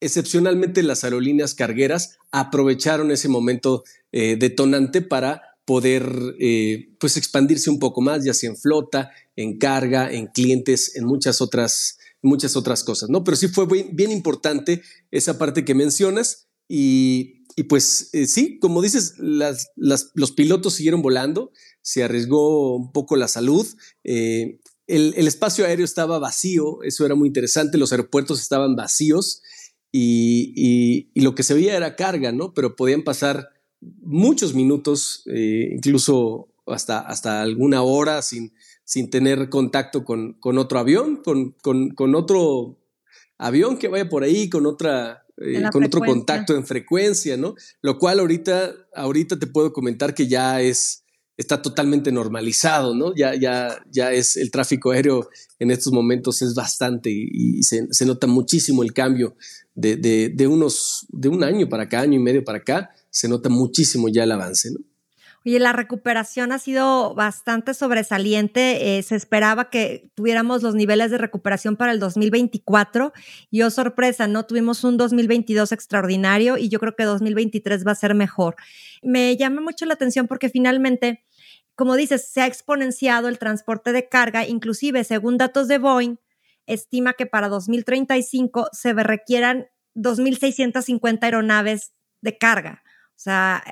excepcionalmente 0.00 0.82
las 0.82 1.04
aerolíneas 1.04 1.54
cargueras 1.54 2.18
aprovecharon 2.32 3.10
ese 3.10 3.28
momento 3.28 3.84
eh, 4.12 4.36
detonante 4.36 5.02
para 5.02 5.42
poder 5.64 6.10
eh, 6.40 6.88
pues 6.98 7.16
expandirse 7.16 7.70
un 7.70 7.78
poco 7.78 8.00
más, 8.00 8.24
ya 8.24 8.34
sea 8.34 8.50
en 8.50 8.56
flota, 8.56 9.10
en 9.36 9.58
carga, 9.58 10.10
en 10.10 10.26
clientes, 10.26 10.96
en 10.96 11.04
muchas 11.04 11.40
otras, 11.40 11.98
muchas 12.22 12.56
otras 12.56 12.82
cosas, 12.82 13.08
¿no? 13.08 13.22
Pero 13.22 13.36
sí 13.36 13.48
fue 13.48 13.66
bien, 13.66 14.10
importante 14.10 14.82
esa 15.10 15.38
parte 15.38 15.64
que 15.64 15.74
mencionas 15.74 16.48
y, 16.66 17.44
y 17.56 17.64
pues 17.64 18.10
eh, 18.14 18.26
sí, 18.26 18.58
como 18.58 18.82
dices, 18.82 19.14
las, 19.18 19.70
los 19.76 20.32
pilotos 20.32 20.74
siguieron 20.74 21.02
volando, 21.02 21.52
se 21.82 22.02
arriesgó 22.02 22.74
un 22.74 22.90
poco 22.90 23.16
la 23.16 23.28
salud, 23.28 23.66
el, 24.90 25.26
espacio 25.26 25.64
aéreo 25.64 25.84
estaba 25.84 26.18
vacío, 26.18 26.82
eso 26.82 27.06
era 27.06 27.14
muy 27.14 27.28
interesante, 27.28 27.78
los 27.78 27.92
aeropuertos 27.92 28.40
estaban 28.40 28.76
vacíos 28.76 29.42
y, 29.92 31.10
lo 31.14 31.34
que 31.34 31.42
se 31.42 31.54
veía 31.54 31.76
era 31.76 31.96
carga, 31.96 32.32
¿no? 32.32 32.54
Pero 32.54 32.76
podían 32.76 33.02
pasar 33.02 33.50
muchos 33.80 34.54
minutos, 34.54 35.22
eh, 35.26 35.70
incluso 35.72 36.48
hasta, 36.66 37.00
hasta 37.00 37.42
alguna 37.42 37.82
hora 37.82 38.22
sin, 38.22 38.52
sin 38.84 39.10
tener 39.10 39.48
contacto 39.48 40.04
con, 40.04 40.34
con 40.34 40.58
otro 40.58 40.78
avión, 40.78 41.22
con, 41.22 41.52
con, 41.62 42.14
otro 42.14 42.78
avión 43.38 43.78
que 43.78 43.88
vaya 43.88 44.08
por 44.08 44.22
ahí, 44.22 44.48
con 44.48 44.66
otra... 44.66 45.26
Eh, 45.42 45.62
con 45.72 45.82
otro 45.82 46.02
contacto 46.02 46.54
en 46.54 46.66
frecuencia, 46.66 47.38
¿no? 47.38 47.54
Lo 47.80 47.98
cual 47.98 48.20
ahorita, 48.20 48.74
ahorita 48.94 49.38
te 49.38 49.46
puedo 49.46 49.72
comentar 49.72 50.12
que 50.12 50.28
ya 50.28 50.60
es, 50.60 51.02
está 51.40 51.62
totalmente 51.62 52.12
normalizado, 52.12 52.94
¿no? 52.94 53.14
Ya, 53.16 53.34
ya, 53.34 53.82
ya 53.90 54.12
es 54.12 54.36
el 54.36 54.50
tráfico 54.50 54.90
aéreo 54.90 55.28
en 55.58 55.70
estos 55.70 55.90
momentos 55.92 56.42
es 56.42 56.54
bastante 56.54 57.10
y, 57.10 57.62
se, 57.62 58.04
nota 58.04 58.26
muchísimo 58.26 58.82
el 58.82 58.92
cambio 58.92 59.36
de, 59.74 59.96
de, 59.96 60.46
unos, 60.46 61.06
de 61.08 61.28
un 61.28 61.42
año 61.42 61.68
para 61.68 61.84
acá, 61.84 62.00
año 62.00 62.18
y 62.18 62.22
medio 62.22 62.44
para 62.44 62.58
acá, 62.58 62.90
se 63.08 63.26
nota 63.26 63.48
muchísimo 63.48 64.08
ya 64.08 64.24
el 64.24 64.32
avance, 64.32 64.70
¿no? 64.70 64.80
Oye, 65.46 65.58
la 65.58 65.72
recuperación 65.72 66.52
ha 66.52 66.58
sido 66.58 67.14
bastante 67.14 67.72
sobresaliente. 67.72 68.98
Eh, 68.98 69.02
se 69.02 69.16
esperaba 69.16 69.70
que 69.70 70.10
tuviéramos 70.14 70.62
los 70.62 70.74
niveles 70.74 71.10
de 71.10 71.16
recuperación 71.16 71.76
para 71.76 71.92
el 71.92 71.98
2024 71.98 73.14
y 73.50 73.62
oh 73.62 73.70
sorpresa, 73.70 74.26
¿no? 74.26 74.44
Tuvimos 74.44 74.84
un 74.84 74.98
2022 74.98 75.72
extraordinario 75.72 76.58
y 76.58 76.68
yo 76.68 76.78
creo 76.78 76.94
que 76.94 77.04
2023 77.04 77.86
va 77.86 77.92
a 77.92 77.94
ser 77.94 78.14
mejor. 78.14 78.56
Me 79.02 79.34
llama 79.38 79.62
mucho 79.62 79.86
la 79.86 79.94
atención 79.94 80.26
porque 80.26 80.50
finalmente 80.50 81.24
como 81.80 81.96
dices, 81.96 82.28
se 82.30 82.42
ha 82.42 82.46
exponenciado 82.46 83.26
el 83.28 83.38
transporte 83.38 83.94
de 83.94 84.06
carga, 84.06 84.46
inclusive 84.46 85.02
según 85.02 85.38
datos 85.38 85.66
de 85.66 85.78
Boeing, 85.78 86.16
estima 86.66 87.14
que 87.14 87.24
para 87.24 87.48
2035 87.48 88.68
se 88.70 88.92
requieran 88.92 89.66
2.650 89.94 91.22
aeronaves 91.22 91.94
de 92.20 92.36
carga. 92.36 92.82
O 93.16 93.22
sea, 93.22 93.64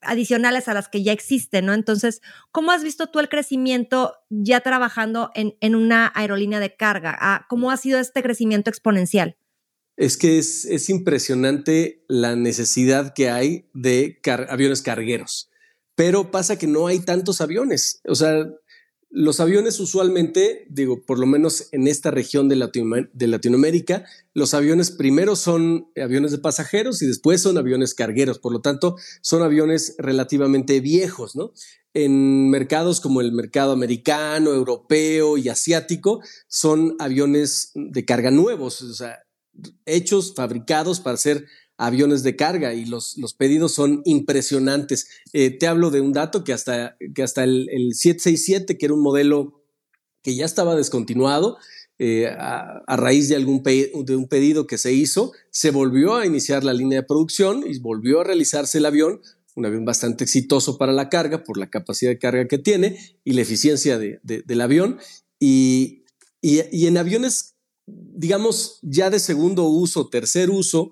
adicionales 0.00 0.66
a 0.66 0.72
las 0.72 0.88
que 0.88 1.02
ya 1.02 1.12
existen, 1.12 1.66
¿no? 1.66 1.74
Entonces, 1.74 2.22
¿cómo 2.52 2.70
has 2.70 2.82
visto 2.82 3.08
tú 3.08 3.20
el 3.20 3.28
crecimiento 3.28 4.14
ya 4.30 4.62
trabajando 4.62 5.30
en, 5.34 5.74
una 5.74 6.10
aerolínea 6.14 6.58
de 6.58 6.74
carga? 6.74 7.14
Ah, 7.20 7.44
¿Cómo 7.50 7.70
ha 7.70 7.76
sido 7.76 7.98
este 7.98 8.22
crecimiento 8.22 8.70
exponencial? 8.70 9.36
Es 9.98 10.16
que 10.16 10.38
es 10.38 10.88
impresionante 10.88 12.02
la 12.08 12.34
necesidad 12.34 13.12
que 13.12 13.28
hay 13.28 13.68
de 13.74 14.22
aviones 14.48 14.80
cargueros, 14.80 15.51
pero 15.94 16.30
pasa 16.30 16.58
que 16.58 16.66
no 16.66 16.86
hay 16.86 17.00
tantos 17.00 17.40
aviones. 17.40 18.00
O 18.06 18.14
sea, 18.14 18.46
los 19.14 19.40
aviones 19.40 19.78
usualmente, 19.78 20.66
digo, 20.70 21.04
por 21.04 21.18
lo 21.18 21.26
menos 21.26 21.68
en 21.72 21.86
esta 21.86 22.10
región 22.10 22.48
de, 22.48 22.56
Latinoamérica, 22.56 24.06
los 24.32 24.54
aviones 24.54 24.90
primero 24.90 25.36
son 25.36 25.88
aviones 26.02 26.30
de 26.30 26.38
pasajeros 26.38 27.02
y 27.02 27.06
después 27.06 27.42
son 27.42 27.58
aviones 27.58 27.94
cargueros. 27.94 28.38
Por 28.38 28.52
lo 28.52 28.62
tanto, 28.62 28.96
son 29.20 29.42
aviones 29.42 29.96
relativamente 29.98 30.80
viejos, 30.80 31.36
¿no? 31.36 31.52
En 31.92 32.48
mercados 32.48 33.02
como 33.02 33.20
el 33.20 33.32
mercado 33.32 33.72
americano, 33.72 34.54
europeo 34.54 35.36
y 35.36 35.50
asiático, 35.50 36.22
son 36.48 36.96
aviones 36.98 37.72
de 37.74 38.06
carga 38.06 38.30
nuevos, 38.30 38.80
o 38.80 38.94
sea, 38.94 39.18
hechos, 39.84 40.32
fabricados 40.34 41.00
para 41.00 41.18
ser 41.18 41.46
aviones 41.82 42.22
de 42.22 42.36
carga 42.36 42.74
y 42.74 42.84
los, 42.84 43.18
los 43.18 43.34
pedidos 43.34 43.74
son 43.74 44.02
impresionantes. 44.04 45.08
Eh, 45.32 45.50
te 45.50 45.66
hablo 45.66 45.90
de 45.90 46.00
un 46.00 46.12
dato 46.12 46.44
que 46.44 46.52
hasta, 46.52 46.96
que 47.12 47.24
hasta 47.24 47.42
el, 47.42 47.66
767, 47.92 48.78
que 48.78 48.86
era 48.86 48.94
un 48.94 49.02
modelo 49.02 49.64
que 50.22 50.36
ya 50.36 50.44
estaba 50.44 50.76
descontinuado, 50.76 51.58
eh, 51.98 52.28
a, 52.28 52.96
raíz 52.96 53.28
de, 53.28 53.34
algún 53.34 53.62
de 53.64 54.16
un 54.16 54.28
pedido 54.28 54.68
que 54.68 54.78
se 54.78 54.92
hizo, 54.92 55.32
se 55.50 55.72
volvió 55.72 56.14
a 56.14 56.24
iniciar 56.24 56.62
la 56.62 56.72
línea 56.72 57.00
de 57.00 57.06
producción 57.06 57.64
y 57.66 57.78
volvió 57.80 58.20
a 58.20 58.24
realizarse 58.24 58.78
el 58.78 58.86
avión, 58.86 59.20
un 59.56 59.66
avión 59.66 59.84
bastante 59.84 60.22
exitoso 60.22 60.78
para 60.78 60.92
la 60.92 61.08
carga 61.08 61.42
por 61.42 61.58
la 61.58 61.68
capacidad 61.68 62.12
de 62.12 62.18
carga 62.18 62.46
que 62.46 62.58
tiene 62.58 62.96
y 63.24 63.32
la 63.32 63.42
eficiencia 63.42 63.98
del 63.98 64.60
avión. 64.60 64.98
Y, 65.40 66.04
y, 66.40 66.60
y 66.70 66.86
en 66.86 66.96
aviones 66.96 67.52
digamos, 67.86 68.78
ya 68.82 69.10
de 69.10 69.18
segundo 69.18 69.64
uso, 69.64 70.08
tercer 70.08 70.50
uso, 70.50 70.90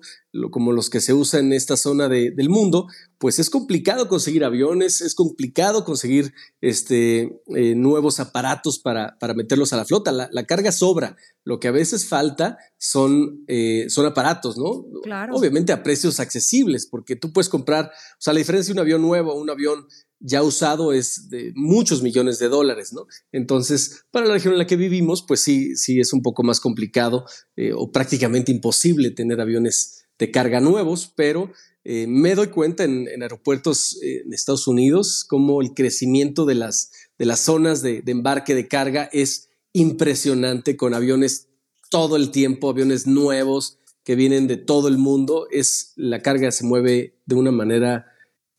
como 0.49 0.71
los 0.71 0.89
que 0.89 1.01
se 1.01 1.13
usan 1.13 1.47
en 1.47 1.53
esta 1.53 1.75
zona 1.75 2.07
del 2.07 2.49
mundo, 2.49 2.87
pues 3.17 3.37
es 3.39 3.49
complicado 3.49 4.07
conseguir 4.07 4.43
aviones, 4.43 5.01
es 5.01 5.13
complicado 5.13 5.83
conseguir 5.83 6.33
este, 6.61 7.41
eh, 7.55 7.75
nuevos 7.75 8.19
aparatos 8.19 8.79
para, 8.79 9.17
para, 9.19 9.33
meterlos 9.33 9.73
a 9.73 9.77
la 9.77 9.85
flota. 9.85 10.11
La, 10.11 10.45
carga 10.45 10.71
sobra. 10.71 11.17
Lo 11.43 11.59
que 11.59 11.67
a 11.67 11.71
veces 11.71 12.07
falta 12.07 12.57
son, 12.77 13.43
eh, 13.47 13.85
son 13.89 14.05
aparatos, 14.05 14.57
¿no? 14.57 14.85
Claro. 15.03 15.35
Obviamente 15.35 15.73
a 15.73 15.83
precios 15.83 16.19
accesibles, 16.19 16.85
porque 16.85 17.15
tú 17.15 17.33
puedes 17.33 17.49
comprar, 17.49 17.85
o 17.85 18.21
sea, 18.21 18.33
la 18.33 18.39
diferencia 18.39 18.73
de 18.73 18.79
un 18.79 18.85
avión 18.85 19.01
nuevo 19.01 19.31
a 19.31 19.35
un 19.35 19.49
avión 19.49 19.85
ya 20.21 20.43
usado 20.43 20.93
es 20.93 21.29
de 21.29 21.51
muchos 21.55 22.03
millones 22.03 22.37
de 22.39 22.47
dólares, 22.47 22.93
¿no? 22.93 23.07
Entonces, 23.31 24.05
para 24.11 24.27
la 24.27 24.33
región 24.33 24.53
en 24.53 24.59
la 24.59 24.67
que 24.67 24.75
vivimos, 24.75 25.23
pues 25.27 25.41
sí, 25.41 25.75
sí 25.75 25.99
es 25.99 26.13
un 26.13 26.21
poco 26.21 26.43
más 26.43 26.59
complicado 26.59 27.25
eh, 27.55 27.71
o 27.75 27.91
prácticamente 27.91 28.51
imposible 28.51 29.11
tener 29.11 29.41
aviones 29.41 30.05
de 30.21 30.29
carga 30.29 30.59
nuevos, 30.59 31.11
pero 31.15 31.51
eh, 31.83 32.05
me 32.07 32.35
doy 32.35 32.49
cuenta 32.49 32.83
en, 32.83 33.07
aeropuertos 33.23 33.99
eh, 34.03 34.21
en 34.23 34.33
Estados 34.33 34.67
Unidos 34.67 35.25
como 35.27 35.63
el 35.63 35.73
crecimiento 35.73 36.45
de 36.45 36.53
las, 36.53 36.91
de 37.17 37.25
las 37.25 37.39
zonas 37.39 37.81
de, 37.81 38.03
embarque 38.05 38.53
de 38.53 38.67
carga 38.67 39.09
es 39.11 39.49
impresionante 39.73 40.77
con 40.77 40.93
aviones 40.93 41.47
todo 41.89 42.17
el 42.17 42.29
tiempo, 42.29 42.69
aviones 42.69 43.07
nuevos 43.07 43.79
que 44.03 44.13
vienen 44.15 44.45
de 44.45 44.57
todo 44.57 44.89
el 44.89 44.99
mundo, 44.99 45.47
es 45.49 45.93
la 45.95 46.21
carga 46.21 46.51
se 46.51 46.65
mueve 46.65 47.17
de 47.25 47.35
una 47.35 47.51
manera 47.51 48.05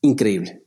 increíble. 0.01 0.65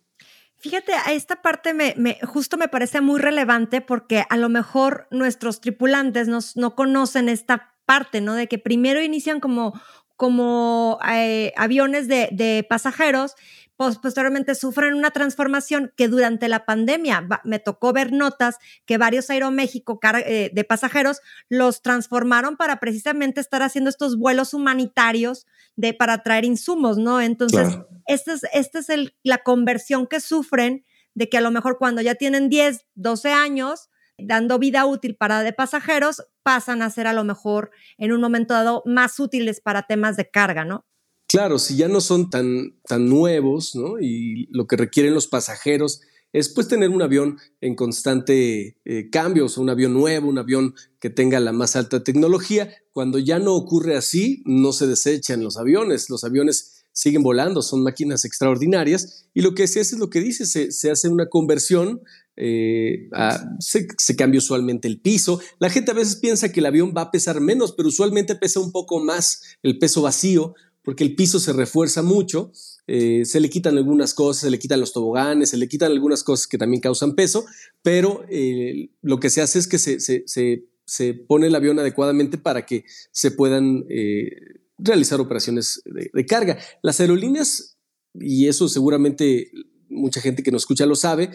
Fíjate, 0.57 0.95
a 0.95 1.13
esta 1.13 1.43
parte 1.43 1.75
me, 1.75 1.95
justo 2.23 2.57
me 2.57 2.69
parece 2.69 3.03
muy 3.03 3.21
relevante 3.21 3.83
porque 3.83 4.25
a 4.31 4.39
lo 4.39 4.49
mejor 4.49 5.09
nuestros 5.11 5.61
tripulantes 5.61 6.27
no 6.57 6.75
conocen 6.75 7.29
esta 7.29 7.75
parte, 7.85 8.21
¿no? 8.21 8.35
De 8.35 8.49
que 8.49 8.59
primero 8.59 9.03
inician 9.03 9.41
como, 9.41 9.81
como 10.17 10.99
eh, 11.09 11.53
aviones 11.57 12.09
de, 12.09 12.29
de 12.33 12.67
pasajeros 12.69 13.37
posteriormente 13.77 14.55
sufren 14.55 14.95
una 14.95 15.11
transformación 15.11 15.93
que 15.97 16.09
durante 16.09 16.49
la 16.49 16.65
pandemia 16.65 17.29
me 17.45 17.59
tocó 17.59 17.93
ver 17.93 18.13
notas 18.13 18.57
que 18.87 18.97
varios 18.97 19.29
Aeroméxico 19.29 20.01
eh, 20.03 20.51
de 20.53 20.65
pasajeros 20.65 21.21
los 21.49 21.83
transformaron 21.83 22.57
para 22.57 22.81
precisamente 22.81 23.41
estar 23.41 23.63
haciendo 23.63 23.91
estos 23.91 24.17
vuelos 24.17 24.55
humanitarios 24.55 25.47
de, 25.77 25.93
para 25.93 26.23
traer 26.23 26.45
insumos, 26.45 26.97
¿no? 26.97 27.21
Entonces, 27.21 27.79
esta 28.07 28.33
es, 28.33 28.47
esta 28.55 28.79
es 28.79 28.89
el, 28.89 29.15
la 29.23 29.39
conversión 29.39 30.07
que 30.07 30.21
sufren 30.21 30.87
de 31.15 31.29
que 31.29 31.39
a 31.39 31.43
lo 31.43 31.51
mejor 31.51 31.77
cuando 31.79 32.01
ya 32.01 32.15
tienen 32.15 32.49
10, 32.49 32.87
12 32.95 33.33
años, 33.33 33.91
dando 34.19 34.59
vida 34.59 34.87
útil 34.87 35.17
para 35.17 35.43
de 35.43 35.53
pasajeros, 35.53 36.23
pasan 36.43 36.83
a 36.83 36.91
ser 36.91 37.07
a 37.07 37.13
lo 37.13 37.25
mejor 37.25 37.71
en 37.99 38.13
un 38.13 38.21
momento 38.21 38.55
dado 38.55 38.83
más 38.87 39.19
útiles 39.21 39.61
para 39.61 39.87
temas 39.87 40.17
de 40.17 40.31
carga, 40.31 40.65
¿no? 40.65 40.87
Claro, 41.29 41.59
si 41.59 41.77
ya 41.77 41.89
no 41.89 42.01
son 42.01 42.31
tan, 42.31 42.79
tan 42.87 43.09
nuevos, 43.09 43.75
¿no? 43.75 43.99
Y 44.01 44.47
lo 44.51 44.67
que 44.67 44.77
requieren 44.77 45.13
los 45.13 45.27
pasajeros 45.27 46.01
es 46.33 46.49
pues 46.51 46.69
tener 46.69 46.91
un 46.91 47.03
avión 47.03 47.39
en 47.61 47.75
constante 47.75 48.77
eh, 48.85 49.11
cambio, 49.11 49.47
o 49.47 49.49
sea, 49.49 49.63
un 49.63 49.71
avión 49.71 49.95
nuevo, 49.95 50.29
un 50.29 50.39
avión 50.39 50.75
que 51.01 51.11
tenga 51.11 51.41
la 51.41 51.53
más 51.53 51.77
alta 51.77 52.05
tecnología. 52.05 52.75
Cuando 52.93 53.19
ya 53.19 53.39
no 53.39 53.55
ocurre 53.55 53.97
así, 53.97 54.43
no 54.45 54.73
se 54.73 54.87
desechan 54.87 55.43
los 55.43 55.57
aviones, 55.57 56.11
los 56.11 56.25
aviones 56.25 56.76
siguen 56.97 57.23
volando, 57.23 57.61
son 57.61 57.83
máquinas 57.83 58.25
extraordinarias 58.25 59.27
y 59.35 59.43
lo 59.43 59.55
que 59.55 59.69
se 59.69 59.81
hace 59.81 59.97
es 59.97 60.01
lo 60.01 60.09
que 60.09 60.21
dice, 60.21 60.47
se, 60.47 60.91
hace 60.91 61.09
una 61.11 61.29
conversión, 61.29 62.01
eh, 62.37 63.11
se, 63.61 63.87
se, 63.99 64.17
cambia 64.17 64.39
usualmente 64.39 64.89
el 64.89 64.99
piso. 64.99 65.39
La 65.59 65.69
gente 65.69 65.91
a 65.91 65.95
veces 65.95 66.17
piensa 66.17 66.51
que 66.51 66.61
el 66.61 66.67
avión 66.67 66.95
va 66.97 67.03
a 67.03 67.11
pesar 67.11 67.43
menos, 67.43 67.73
pero 67.73 67.91
usualmente 67.91 68.35
pesa 68.35 68.61
un 68.61 68.73
poco 68.73 68.99
más 68.99 69.43
el 69.63 69.79
peso 69.79 70.01
vacío 70.01 70.55
porque 70.83 71.05
el 71.05 71.15
piso 71.15 71.39
se 71.39 71.53
refuerza 71.53 72.01
mucho, 72.01 72.51
eh, 72.87 73.25
se 73.27 73.41
le 73.41 73.51
quitan 73.51 73.77
algunas 73.77 74.15
cosas, 74.15 74.43
se 74.43 74.51
le 74.51 74.59
quitan 74.59 74.81
los 74.81 74.95
toboganes, 74.95 75.51
se 75.51 75.59
le 75.59 75.69
quitan 75.69 75.93
algunas 75.93 76.25
cosas 76.25 76.47
que 76.47 76.57
también 76.57 76.81
causan 76.81 77.15
peso, 77.15 77.45
pero 77.83 78.25
eh, 78.31 78.89
lo 79.03 79.21
que 79.21 79.29
se 79.29 79.43
hace 79.43 79.59
es 79.59 79.69
que 79.69 79.79
se, 79.79 81.15
pone 81.27 81.49
el 81.49 81.55
avión 81.55 81.79
adecuadamente 81.79 82.39
para 82.39 82.65
que 82.65 82.85
se 83.11 83.33
puedan 83.33 83.85
realizar 84.79 85.21
operaciones 85.21 85.83
de, 85.85 86.27
carga. 86.27 86.59
Las 86.83 87.01
aerolíneas, 87.01 87.77
y 88.15 88.49
eso 88.49 88.69
seguramente 88.69 89.51
mucha 89.89 90.21
gente 90.21 90.43
que 90.43 90.51
nos 90.51 90.63
escucha 90.63 90.87
lo 90.87 90.97
sabe, 90.97 91.31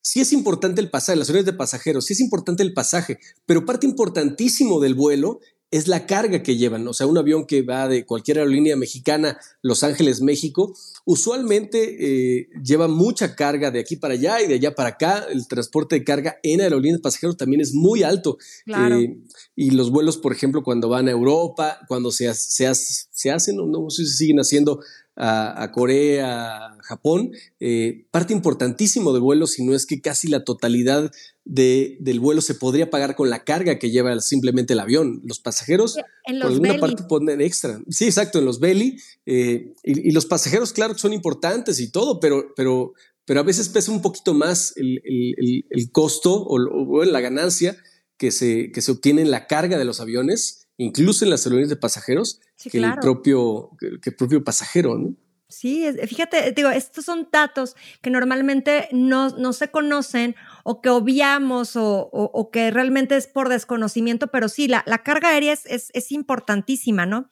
sí 0.00 0.20
es 0.20 0.32
importante 0.32 0.80
el 0.80 0.90
pasaje, 0.90 1.16
las 1.16 1.28
aerolíneas 1.28 1.54
de 1.54 1.58
pasajeros, 1.58 2.06
sí 2.06 2.12
es 2.12 2.20
importante 2.20 2.62
el 2.62 2.74
pasaje, 2.74 3.18
pero 3.46 3.64
parte 3.64 3.86
importantísimo 3.86 4.80
del 4.80 4.94
vuelo 4.94 5.40
es 5.74 5.88
la 5.88 6.06
carga 6.06 6.40
que 6.40 6.56
llevan. 6.56 6.86
O 6.86 6.92
sea, 6.92 7.08
un 7.08 7.18
avión 7.18 7.46
que 7.46 7.62
va 7.62 7.88
de 7.88 8.06
cualquier 8.06 8.38
aerolínea 8.38 8.76
mexicana, 8.76 9.40
Los 9.60 9.82
Ángeles, 9.82 10.20
México, 10.20 10.72
usualmente 11.04 11.96
eh, 12.38 12.48
lleva 12.62 12.86
mucha 12.86 13.34
carga 13.34 13.72
de 13.72 13.80
aquí 13.80 13.96
para 13.96 14.14
allá 14.14 14.40
y 14.40 14.46
de 14.46 14.54
allá 14.54 14.76
para 14.76 14.90
acá. 14.90 15.26
El 15.28 15.48
transporte 15.48 15.96
de 15.96 16.04
carga 16.04 16.38
en 16.44 16.60
aerolíneas 16.60 17.00
pasajeros 17.00 17.36
también 17.36 17.60
es 17.60 17.74
muy 17.74 18.04
alto. 18.04 18.38
Eh, 18.68 19.18
y 19.56 19.72
los 19.72 19.90
vuelos, 19.90 20.16
por 20.16 20.32
ejemplo, 20.32 20.62
cuando 20.62 20.88
van 20.88 21.08
a 21.08 21.10
Europa, 21.10 21.80
cuando 21.88 22.12
se, 22.12 22.32
se, 22.34 22.72
se 22.72 23.30
hacen, 23.32 23.56
no 23.56 23.90
sé 23.90 24.04
si 24.04 24.12
siguen 24.12 24.38
haciendo 24.38 24.78
a, 25.16 25.70
Corea, 25.72 26.56
a 26.56 26.78
Japón, 26.82 27.32
eh, 27.60 28.06
parte 28.10 28.32
importantísimo 28.32 29.12
de 29.12 29.20
vuelo, 29.20 29.46
si 29.46 29.64
no 29.64 29.74
es 29.74 29.86
que 29.86 30.00
casi 30.00 30.28
la 30.28 30.44
totalidad 30.44 31.10
de, 31.44 31.96
del 32.00 32.20
vuelo 32.20 32.40
se 32.40 32.54
podría 32.54 32.90
pagar 32.90 33.14
con 33.14 33.30
la 33.30 33.44
carga 33.44 33.78
que 33.78 33.90
lleva 33.90 34.18
simplemente 34.20 34.72
el 34.72 34.80
avión. 34.80 35.20
Los 35.24 35.40
pasajeros, 35.40 35.96
por 36.40 36.50
alguna 36.50 36.78
parte, 36.78 37.04
ponen 37.04 37.40
extra. 37.40 37.80
Sí, 37.88 38.06
exacto, 38.06 38.38
en 38.38 38.44
los 38.44 38.60
belly. 38.60 38.96
Eh, 39.26 39.72
y, 39.82 40.10
los 40.10 40.26
pasajeros, 40.26 40.72
claro 40.72 40.96
son 40.96 41.12
importantes 41.12 41.80
y 41.80 41.90
todo, 41.90 42.18
pero, 42.18 42.52
pero, 42.56 42.94
pero 43.24 43.40
a 43.40 43.44
veces 43.44 43.68
pesa 43.68 43.92
un 43.92 44.02
poquito 44.02 44.34
más 44.34 44.72
el, 44.76 45.00
el, 45.04 45.90
costo 45.92 46.34
o, 46.34 46.56
o, 46.56 47.04
la 47.04 47.20
ganancia 47.20 47.76
que 48.16 48.30
se, 48.30 48.72
que 48.72 48.82
se 48.82 48.92
obtiene 48.92 49.22
en 49.22 49.30
la 49.30 49.46
carga 49.46 49.78
de 49.78 49.84
los 49.84 50.00
aviones 50.00 50.63
incluso 50.76 51.24
en 51.24 51.30
las 51.30 51.46
aerolíneas 51.46 51.70
de 51.70 51.76
pasajeros, 51.76 52.40
que, 52.56 52.78
el 52.78 52.94
propio, 53.00 53.70
que, 53.78 54.10
el 54.10 54.16
propio 54.16 54.42
pasajero, 54.42 54.96
¿no? 54.96 55.14
Sí, 55.48 55.86
fíjate, 56.08 56.52
digo, 56.52 56.70
estos 56.70 57.04
son 57.04 57.28
datos 57.30 57.76
que 58.02 58.10
normalmente 58.10 58.88
no, 58.92 59.28
no 59.28 59.52
se 59.52 59.68
conocen 59.68 60.34
o 60.64 60.80
que 60.80 60.88
obviamos 60.88 61.76
o, 61.76 62.08
o, 62.10 62.50
que 62.50 62.70
realmente 62.72 63.14
es 63.16 63.28
por 63.28 63.48
desconocimiento, 63.48 64.28
pero 64.28 64.48
sí, 64.48 64.66
la, 64.66 64.82
la 64.86 65.04
carga 65.04 65.28
aérea 65.28 65.52
es, 65.52 65.66
es, 65.66 65.90
es, 65.92 66.10
importantísima, 66.10 67.06
¿no? 67.06 67.28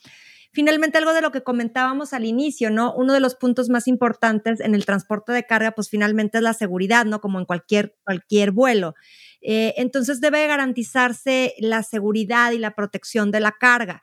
Finalmente, 0.52 0.98
algo 0.98 1.14
de 1.14 1.22
lo 1.22 1.32
que 1.32 1.42
comentábamos 1.42 2.12
al 2.12 2.26
inicio, 2.26 2.70
¿no? 2.70 2.94
Uno 2.94 3.14
de 3.14 3.20
los 3.20 3.34
puntos 3.34 3.70
más 3.70 3.88
importantes 3.88 4.60
en 4.60 4.74
el 4.74 4.84
transporte 4.84 5.32
de 5.32 5.44
carga, 5.44 5.72
pues 5.72 5.88
finalmente 5.88 6.38
es 6.38 6.44
la 6.44 6.52
seguridad, 6.52 7.06
¿no? 7.06 7.22
Como 7.22 7.40
en 7.40 7.46
cualquier, 7.46 7.96
cualquier 8.04 8.50
vuelo. 8.50 8.94
Eh, 9.42 9.74
entonces 9.76 10.20
debe 10.20 10.46
garantizarse 10.46 11.54
la 11.58 11.82
seguridad 11.82 12.52
y 12.52 12.58
la 12.58 12.74
protección 12.74 13.30
de 13.30 13.40
la 13.40 13.52
carga 13.52 14.02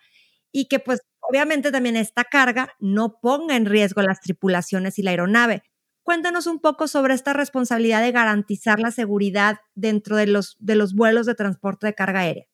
y 0.52 0.68
que 0.68 0.80
pues 0.80 1.02
obviamente 1.22 1.72
también 1.72 1.96
esta 1.96 2.26
carga 2.26 2.74
no 2.80 3.20
ponga 3.22 3.56
en 3.56 3.66
riesgo 3.66 4.02
las 4.02 4.20
tripulaciones 4.20 5.00
y 5.00 5.04
la 5.04 5.12
aeronave. 5.12 5.64
Cuéntanos 6.04 6.48
un 6.48 6.60
poco 6.60 6.88
sobre 6.88 7.14
esta 7.14 7.34
responsabilidad 7.34 8.02
de 8.02 8.12
garantizar 8.12 8.80
la 8.80 8.92
seguridad 8.92 9.60
dentro 9.76 10.18
de 10.18 10.28
los, 10.28 10.58
de 10.60 10.76
los 10.76 10.94
vuelos 10.94 11.26
de 11.26 11.36
transporte 11.36 11.88
de 11.88 11.94
carga 11.94 12.22
aérea. 12.22 12.48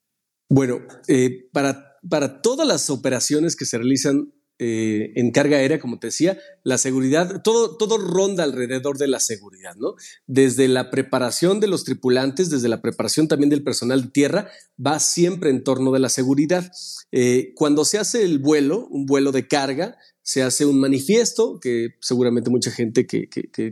Bueno, 0.49 0.81
eh, 1.07 1.47
para, 1.53 1.97
para 2.07 2.41
todas 2.41 2.67
las 2.67 2.89
operaciones 2.89 3.55
que 3.55 3.65
se 3.65 3.77
realizan 3.77 4.33
eh, 4.57 5.11
en 5.15 5.31
carga 5.31 5.57
aérea, 5.57 5.81
como 5.81 5.99
te 5.99 6.07
decía, 6.07 6.39
la 6.63 6.77
seguridad, 6.77 7.41
todo, 7.43 7.97
ronda 7.97 8.45
alrededor 8.45 8.97
de 8.97 9.09
la 9.09 9.19
seguridad, 9.19 9.75
¿no? 9.75 9.95
Desde 10.27 10.69
la 10.69 10.89
preparación 10.89 11.59
de 11.59 11.67
los 11.67 11.83
tripulantes, 11.83 12.49
desde 12.49 12.69
la 12.69 12.81
preparación 12.81 13.27
también 13.27 13.49
del 13.49 13.63
personal 13.63 14.03
de 14.03 14.11
tierra, 14.11 14.49
va 14.83 14.99
siempre 14.99 15.49
en 15.49 15.61
torno 15.65 15.91
de 15.91 15.99
la 15.99 16.07
seguridad. 16.07 16.71
Eh, 17.11 17.51
cuando 17.55 17.83
se 17.83 17.97
hace 17.97 18.23
el 18.23 18.39
vuelo, 18.39 18.87
un 18.89 19.05
vuelo 19.05 19.33
de 19.33 19.45
carga, 19.45 19.97
se 20.21 20.41
hace 20.41 20.65
un 20.65 20.79
manifiesto, 20.79 21.59
que 21.59 21.95
seguramente 21.99 22.49
mucha 22.49 22.71
gente 22.71 23.05
que, 23.05 23.27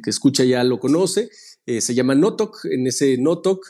escucha 0.05 0.43
ya 0.43 0.65
lo 0.65 0.81
conoce, 0.81 1.29
eh, 1.65 1.79
se 1.79 1.95
llama 1.95 2.13
NOTOC. 2.13 2.65
En 2.65 2.87
ese 2.87 3.17
NOTOC, 3.17 3.65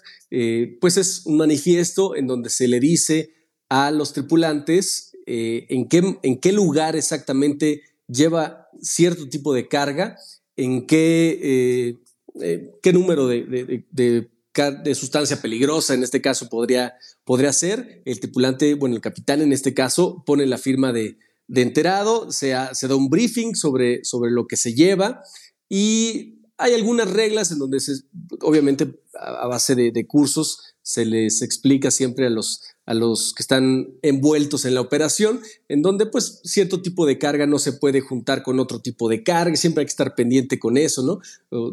pues 0.81 0.97
es 0.97 1.27
un 1.27 1.37
manifiesto 1.37 2.15
en 2.15 2.25
donde 2.25 2.49
se 2.49 2.67
le 2.67 2.79
dice 2.79 3.35
a 3.69 3.91
los 3.91 4.13
tripulantes 4.13 5.12
eh, 5.25 5.65
en, 5.69 5.87
qué, 5.87 6.17
en 6.21 6.39
qué 6.39 6.51
lugar 6.51 6.95
exactamente 6.95 7.81
lleva 8.07 8.67
cierto 8.81 9.29
tipo 9.29 9.53
de 9.53 9.67
carga, 9.67 10.17
en 10.55 10.85
qué, 10.85 11.39
eh, 11.41 11.99
eh, 12.41 12.71
qué 12.81 12.93
número 12.93 13.27
de, 13.27 13.85
de, 13.89 14.95
sustancia 14.95 15.41
peligrosa 15.41 15.93
en 15.93 16.03
este 16.03 16.21
caso 16.21 16.49
podría, 16.49 16.95
podría 17.23 17.53
ser. 17.53 18.01
El 18.05 18.19
tripulante, 18.19 18.75
bueno, 18.75 18.95
el 18.95 19.01
capitán 19.01 19.41
en 19.41 19.53
este 19.53 19.73
caso 19.73 20.23
pone 20.25 20.45
la 20.45 20.57
firma 20.57 20.91
de, 20.91 21.17
enterado, 21.47 22.31
se, 22.31 22.49
da 22.49 22.95
un 22.95 23.09
briefing 23.09 23.55
sobre, 23.55 24.03
sobre 24.03 24.31
lo 24.31 24.47
que 24.47 24.57
se 24.57 24.73
lleva 24.73 25.23
y 25.69 26.39
hay 26.57 26.73
algunas 26.73 27.09
reglas 27.09 27.51
en 27.51 27.59
donde 27.59 27.79
se, 27.79 27.93
obviamente 28.41 28.99
a, 29.19 29.47
base 29.47 29.75
de, 29.75 30.07
cursos 30.07 30.75
se 30.81 31.05
les 31.05 31.41
explica 31.41 31.91
siempre 31.91 32.27
a 32.27 32.29
los, 32.29 32.61
a 32.85 32.93
los 32.93 33.33
que 33.33 33.43
están 33.43 33.87
envueltos 34.01 34.65
en 34.65 34.75
la 34.75 34.81
operación, 34.81 35.41
en 35.69 35.81
donde 35.81 36.05
pues 36.05 36.41
cierto 36.43 36.81
tipo 36.81 37.05
de 37.05 37.17
carga 37.17 37.47
no 37.47 37.57
se 37.59 37.73
puede 37.73 38.01
juntar 38.01 38.43
con 38.43 38.59
otro 38.59 38.79
tipo 38.79 39.07
de 39.07 39.23
carga, 39.23 39.55
siempre 39.55 39.81
hay 39.81 39.85
que 39.85 39.91
estar 39.91 40.15
pendiente 40.15 40.59
con 40.59 40.77
eso, 40.77 41.01
¿no? 41.03 41.19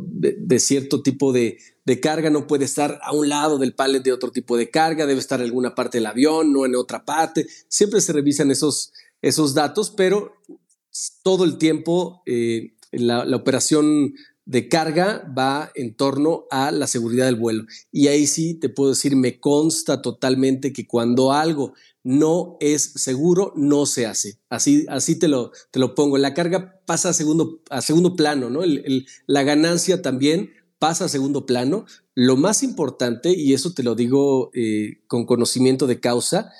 De, 0.07 0.59
cierto 0.61 1.03
tipo 1.03 1.33
de, 1.33 1.59
carga 2.01 2.31
no 2.31 2.47
puede 2.47 2.65
estar 2.65 3.01
a 3.03 3.13
un 3.13 3.29
lado 3.29 3.59
del 3.59 3.75
pallet 3.75 4.01
de 4.01 4.13
otro 4.13 4.31
tipo 4.31 4.57
de 4.57 4.71
carga, 4.71 5.07
debe 5.07 5.19
estar 5.19 5.41
en 5.41 5.47
alguna 5.47 5.75
parte 5.75 5.99
del 5.99 6.07
avión, 6.07 6.53
no 6.53 6.65
en 6.65 6.77
otra 6.77 7.05
parte, 7.05 7.47
siempre 7.67 8.01
se 8.01 8.13
revisan 8.13 8.53
esos, 8.53 8.93
esos 9.21 9.55
datos, 9.55 9.91
pero 9.91 10.35
todo 11.25 11.45
el 11.45 11.59
tiempo 11.59 12.23
eh, 12.27 12.75
la, 12.93 13.25
la 13.25 13.37
operación 13.37 14.15
de 14.51 14.69
carga 14.69 15.33
va 15.39 15.71
en 15.77 15.95
torno 15.95 16.47
a 16.51 16.73
la 16.73 16.89
seguridad 16.89 17.27
del 17.27 17.37
vuelo. 17.37 17.67
Y 17.93 18.09
ahí 18.09 18.27
sí 18.27 18.55
te 18.55 18.69
puedo 18.69 18.91
decir, 18.91 19.15
me 19.15 19.39
consta 19.39 20.03
totalmente 20.03 20.73
que 20.73 20.89
cuando 20.89 21.33
algo 21.33 21.73
no 22.03 22.57
es 22.59 22.95
seguro, 22.97 23.53
no 23.55 23.87
se 23.87 24.07
hace. 24.07 24.41
Así, 24.49 24.87
así 24.89 25.17
te, 25.17 25.29
lo, 25.29 25.53
te 25.71 25.79
lo 25.79 25.95
pongo. 25.95 26.19
La 26.19 26.35
carga 26.35 26.83
pasa 26.85 27.11
a 27.11 27.13
segundo, 27.13 27.63
a 27.71 27.81
segundo 27.81 28.17
plano, 28.17 28.51
¿no? 28.51 28.63
la 29.27 29.43
ganancia 29.45 30.03
también 30.03 30.51
pasa 30.81 31.05
a 31.05 31.09
segundo 31.09 31.47
plano. 31.47 31.85
Lo 32.17 32.37
más 32.37 32.65
importante, 32.65 33.31
y 33.31 33.55
eso 33.55 33.73
te 33.73 33.85
lo 33.85 33.95
digo 33.95 34.51
eh, 34.53 34.99
con 35.07 35.27
conocimiento 35.27 35.87
de 35.87 36.01
causa, 36.01 36.51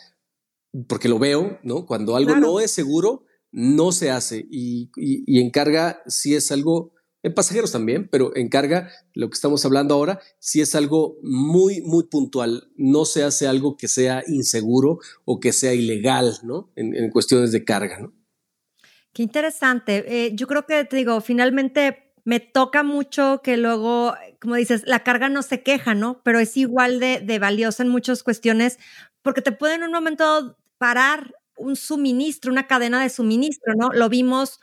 porque 0.87 1.09
lo 1.09 1.19
veo, 1.19 1.59
¿no? 1.65 1.87
Cuando 1.87 2.15
algo 2.15 2.37
no 2.37 2.61
es 2.61 2.71
seguro, 2.71 3.25
no 3.51 3.91
se 3.91 4.13
hace. 4.13 4.47
Y, 4.49 4.93
y 4.95 5.41
en 5.41 5.51
carga 5.51 6.05
sí 6.07 6.37
es 6.37 6.53
algo 6.53 6.93
en 7.23 7.35
pasajeros 7.35 7.73
también, 7.73 8.09
pero 8.11 8.35
en 8.35 8.49
carga, 8.49 8.91
lo 9.15 9.29
que 9.29 9.35
estamos 9.35 9.65
hablando 9.65 9.95
ahora, 9.95 10.21
sí 10.39 10.61
es 10.61 10.75
algo 10.75 11.19
muy, 11.23 11.83
muy 11.83 12.05
puntual. 12.05 12.71
No 12.77 13.05
se 13.05 13.23
hace 13.23 13.47
algo 13.47 13.77
que 13.77 13.89
sea 13.89 14.23
inseguro 14.27 14.99
o 15.25 15.39
que 15.39 15.53
sea 15.53 15.75
ilegal, 15.75 16.39
¿no? 16.43 16.71
En, 16.77 17.11
cuestiones 17.11 17.53
de 17.53 17.65
carga, 17.65 17.99
¿no? 17.99 18.13
Qué 19.13 19.23
interesante. 19.23 20.05
Eh, 20.07 20.35
yo 20.35 20.47
creo 20.47 20.67
que 20.67 20.85
te 20.85 20.97
digo, 20.97 21.21
finalmente 21.21 22.15
me 22.25 22.41
toca 22.41 22.83
mucho 22.83 23.41
que 23.43 23.57
luego, 23.57 24.15
como 24.41 24.55
dices, 24.55 24.85
la 24.87 25.03
carga 25.03 25.29
no 25.29 25.43
se 25.43 25.63
queja, 25.63 25.95
¿no? 25.95 26.23
Pero 26.23 26.39
es 26.39 26.57
igual 26.57 27.01
de, 27.01 27.21
de 27.21 27.39
valiosa 27.39 27.83
en 27.83 27.89
muchas 27.89 28.23
cuestiones 28.23 28.79
porque 29.23 29.43
te 29.43 29.53
puede 29.53 29.75
en 29.75 29.83
un 29.83 29.93
momento 29.93 30.57
parar 30.79 31.35
un 31.57 31.77
suministro, 31.77 32.51
una 32.51 32.67
cadena 32.67 33.03
de 33.03 33.11
suministro, 33.11 33.75
¿no? 33.77 33.91
Lo 33.93 34.09
vimos 34.09 34.61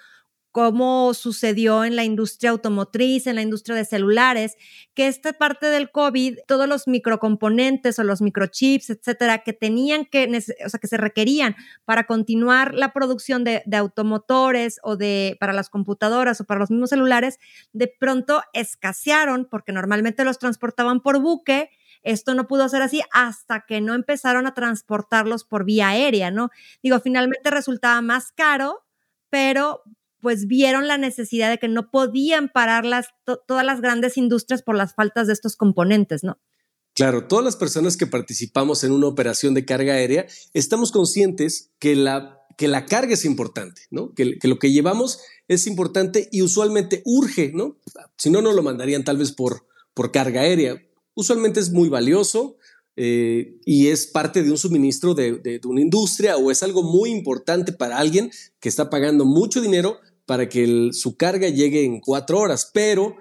cómo 0.57 1.13
sucedió 1.13 1.83
en 1.83 1.95
la 1.95 2.03
industria 2.03 2.49
automotriz, 2.49 3.27
en 3.27 3.35
la 3.35 3.43
industria 3.43 3.75
de 3.75 3.85
celulares, 3.85 4.55
que 4.95 5.05
esta 5.05 5.33
parte 5.33 5.67
del 5.67 5.91
COVID, 5.91 6.39
todos 6.47 6.67
los 6.67 6.87
microcomponentes 6.87 7.99
o 7.99 8.03
los 8.03 8.23
microchips, 8.23 8.89
etcétera, 8.89 9.43
que 9.43 9.53
tenían 9.53 10.05
que, 10.05 10.27
o 10.65 10.69
sea, 10.69 10.79
que 10.79 10.87
se 10.87 10.97
requerían 10.97 11.55
para 11.85 12.05
continuar 12.05 12.73
la 12.73 12.91
producción 12.91 13.43
de, 13.43 13.61
automotores 13.71 14.79
o 14.81 14.97
de, 14.97 15.37
para 15.39 15.53
las 15.53 15.69
computadoras 15.69 16.41
o 16.41 16.45
para 16.45 16.59
los 16.59 16.71
mismos 16.71 16.89
celulares, 16.89 17.37
de 17.71 17.87
pronto 17.87 18.41
escasearon 18.53 19.47
porque 19.47 19.73
normalmente 19.73 20.25
los 20.25 20.39
transportaban 20.39 21.01
por 21.01 21.19
buque. 21.21 21.69
Esto 22.01 22.33
no 22.33 22.47
pudo 22.47 22.67
ser 22.67 22.81
así 22.81 23.03
hasta 23.11 23.63
que 23.67 23.79
no 23.79 23.93
empezaron 23.93 24.47
a 24.47 24.55
transportarlos 24.55 25.43
por 25.43 25.65
vía 25.65 25.89
aérea, 25.89 26.31
¿no? 26.31 26.49
Digo, 26.81 26.99
finalmente 26.99 27.51
resultaba 27.51 28.01
más 28.01 28.31
caro, 28.31 28.83
pero 29.29 29.83
pues 30.21 30.47
vieron 30.47 30.87
la 30.87 30.97
necesidad 30.97 31.49
de 31.49 31.57
que 31.57 31.67
no 31.67 31.91
podían 31.91 32.49
parar 32.49 32.85
las, 32.85 33.07
todas 33.47 33.65
las 33.65 33.81
grandes 33.81 34.17
industrias 34.17 34.61
por 34.61 34.75
las 34.75 34.93
faltas 34.95 35.27
de 35.27 35.33
estos 35.33 35.55
componentes, 35.55 36.23
¿no? 36.23 36.39
Claro, 36.93 37.27
todas 37.27 37.45
las 37.45 37.55
personas 37.55 37.95
que 37.95 38.07
participamos 38.07 38.83
en 38.83 38.91
una 38.91 39.05
operación 39.05 39.53
de 39.53 39.65
carga 39.65 39.93
aérea 39.93 40.25
estamos 40.53 40.91
conscientes 40.91 41.69
que 41.77 41.95
la, 41.95 42.41
que 42.57 42.67
la 42.67 42.87
carga 42.87 43.13
es 43.13 43.23
importante, 43.23 43.83
¿no? 43.91 44.15
Que, 44.15 44.39
lo 44.41 44.57
que 44.57 44.71
llevamos 44.71 45.19
es 45.47 45.67
importante 45.67 46.27
y 46.31 46.41
usualmente 46.41 47.03
urge, 47.05 47.51
¿no? 47.53 47.77
Si 48.17 48.31
no, 48.31 48.41
no 48.41 48.51
lo 48.51 48.63
mandarían 48.63 49.03
tal 49.03 49.17
vez 49.17 49.31
por, 49.31 49.67
por 49.93 50.11
carga 50.11 50.41
aérea. 50.41 50.81
Usualmente 51.13 51.59
es 51.59 51.71
muy 51.71 51.87
valioso, 51.87 52.57
eh, 52.99 53.59
y 53.63 53.89
es 53.89 54.07
parte 54.07 54.41
de 54.41 54.49
un 54.49 54.57
suministro 54.57 55.13
de, 55.13 55.33
de, 55.33 55.61
una 55.65 55.81
industria 55.81 56.35
o 56.37 56.49
es 56.49 56.63
algo 56.63 56.81
muy 56.81 57.11
importante 57.11 57.71
para 57.71 57.99
alguien 57.99 58.31
que 58.59 58.69
está 58.69 58.89
pagando 58.89 59.23
mucho 59.23 59.61
dinero 59.61 59.99
para 60.27 60.49
que 60.49 60.89
su 60.91 61.15
carga 61.15 61.47
llegue 61.49 61.85
en 61.85 62.01
cuatro 62.01 62.37
horas, 62.37 62.69
pero 62.71 63.15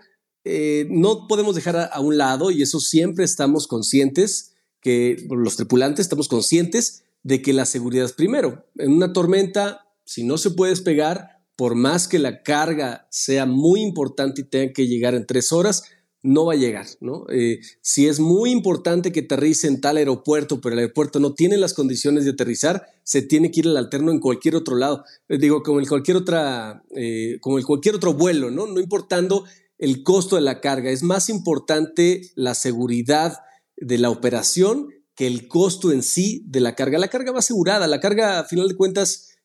eh, 0.45 0.87
no 0.91 1.27
podemos 1.29 1.55
dejar 1.55 1.89
a, 1.91 2.01
un 2.01 2.19
lado, 2.19 2.51
y 2.51 2.61
eso 2.61 2.81
siempre 2.81 3.25
estamos 3.25 3.67
conscientes, 3.67 4.53
que 4.81 5.17
los 5.31 5.57
tripulantes 5.57 6.05
estamos 6.05 6.29
conscientes 6.29 7.05
de 7.23 7.43
que 7.43 7.53
la 7.53 7.65
seguridad 7.65 8.05
es 8.05 8.13
primero. 8.13 8.67
En 8.77 8.93
una 8.93 9.13
tormenta, 9.13 9.87
si 10.05 10.25
no 10.25 10.37
se 10.37 10.51
puede 10.51 10.71
despegar, 10.71 11.41
por 11.57 11.77
más 11.77 12.09
que 12.09 12.19
la 12.19 12.43
carga 12.43 13.07
sea 13.11 13.47
muy 13.47 13.81
importante 13.81 14.43
y 14.43 14.45
tenga 14.45 14.73
que 14.73 14.87
llegar 14.89 15.15
en 15.15 15.27
tres 15.27 15.53
horas, 15.53 15.85
no 16.27 16.47
va 16.47 16.55
a 16.55 16.57
llegar, 16.57 16.87
¿no? 17.01 17.25
Eh, 17.31 17.61
si 17.81 18.09
es 18.09 18.19
muy 18.19 18.51
importante 18.51 19.13
que 19.13 19.21
aterrice 19.21 19.69
en 19.69 19.81
tal 19.81 19.97
aeropuerto, 19.97 20.61
pero 20.61 20.73
el 20.75 20.81
aeropuerto 20.81 21.21
no 21.21 21.35
tiene 21.35 21.57
las 21.57 21.73
condiciones 21.73 22.25
de 22.25 22.33
aterrizar, 22.33 22.85
se 23.05 23.23
tiene 23.23 23.51
que 23.51 23.61
ir 23.61 23.69
al 23.69 23.77
alterno 23.77 24.11
en 24.11 24.19
cualquier 24.19 24.57
otro 24.57 24.77
lado. 24.77 25.05
Eh, 25.29 25.39
digo, 25.39 25.63
como 25.63 25.79
el 25.79 25.89
cualquier 25.89 26.17
otra, 26.17 26.83
eh, 26.95 27.39
como 27.41 27.63
cualquier 27.63 27.95
otro 27.95 28.13
vuelo, 28.13 28.51
¿no? 28.51 28.67
No 28.67 28.81
importando 28.81 29.45
el 29.79 30.03
costo 30.03 30.35
de 30.35 30.43
la 30.43 30.61
carga. 30.61 30.91
Es 30.91 31.05
más 31.05 31.29
importante 31.29 32.33
la 32.35 32.55
seguridad 32.55 33.39
de 33.77 33.99
la 33.99 34.11
operación 34.11 34.89
que 35.15 35.29
el 35.29 35.47
costo 35.47 35.93
en 35.93 36.03
sí 36.03 36.43
de 36.47 36.61
la 36.61 36.75
carga. 36.75 36.99
La 36.99 37.09
carga 37.09 37.31
va 37.31 37.39
asegurada. 37.39 37.87
La 37.87 38.01
carga, 38.01 38.41
a 38.41 38.45
final 38.45 38.69
de 38.69 38.77
cuentas, 38.77 39.37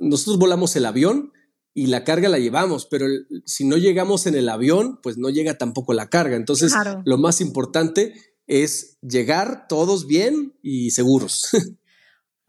nosotros 0.00 0.38
volamos 0.38 0.76
el 0.76 0.86
avión, 0.86 1.32
y 1.74 1.88
la 1.88 2.04
carga 2.04 2.28
la 2.28 2.38
llevamos, 2.38 2.86
pero 2.86 3.06
si 3.44 3.66
no 3.66 3.76
llegamos 3.76 4.26
en 4.26 4.36
el 4.36 4.48
avión, 4.48 5.00
pues 5.02 5.18
no 5.18 5.28
llega 5.28 5.58
tampoco 5.58 5.92
la 5.92 6.08
carga. 6.08 6.36
Entonces, 6.36 6.72
lo 7.04 7.18
más 7.18 7.40
importante 7.40 8.14
es 8.46 8.96
llegar 9.02 9.66
todos 9.66 10.06
bien 10.06 10.56
y 10.62 10.92
seguros. 10.92 11.50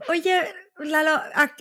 Oye, 0.09 0.41
Lalo, 0.77 1.19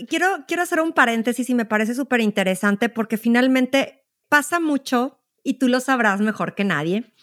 quiero, 0.08 0.44
quiero 0.46 0.62
hacer 0.62 0.80
un 0.80 0.92
paréntesis 0.92 1.48
y 1.48 1.54
me 1.54 1.64
parece 1.64 1.94
súper 1.94 2.20
interesante 2.20 2.90
porque 2.90 3.16
finalmente 3.16 4.04
pasa 4.28 4.60
mucho 4.60 5.20
y 5.42 5.54
tú 5.54 5.68
lo 5.68 5.80
sabrás 5.80 6.20
mejor 6.20 6.54
que 6.54 6.64
nadie, 6.64 7.14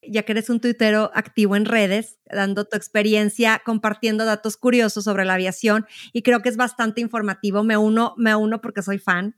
ya 0.00 0.22
que 0.22 0.32
eres 0.32 0.48
un 0.48 0.60
tuitero 0.60 1.10
activo 1.12 1.56
en 1.56 1.66
redes, 1.66 2.18
dando 2.24 2.64
tu 2.64 2.76
experiencia, 2.76 3.60
compartiendo 3.64 4.24
datos 4.24 4.56
curiosos 4.56 5.04
sobre 5.04 5.26
la 5.26 5.34
aviación 5.34 5.86
y 6.12 6.22
creo 6.22 6.40
que 6.40 6.48
es 6.48 6.56
bastante 6.56 7.02
informativo. 7.02 7.64
Me 7.64 7.76
uno, 7.76 8.14
me 8.16 8.34
uno 8.34 8.62
porque 8.62 8.82
soy 8.82 8.98
fan 8.98 9.36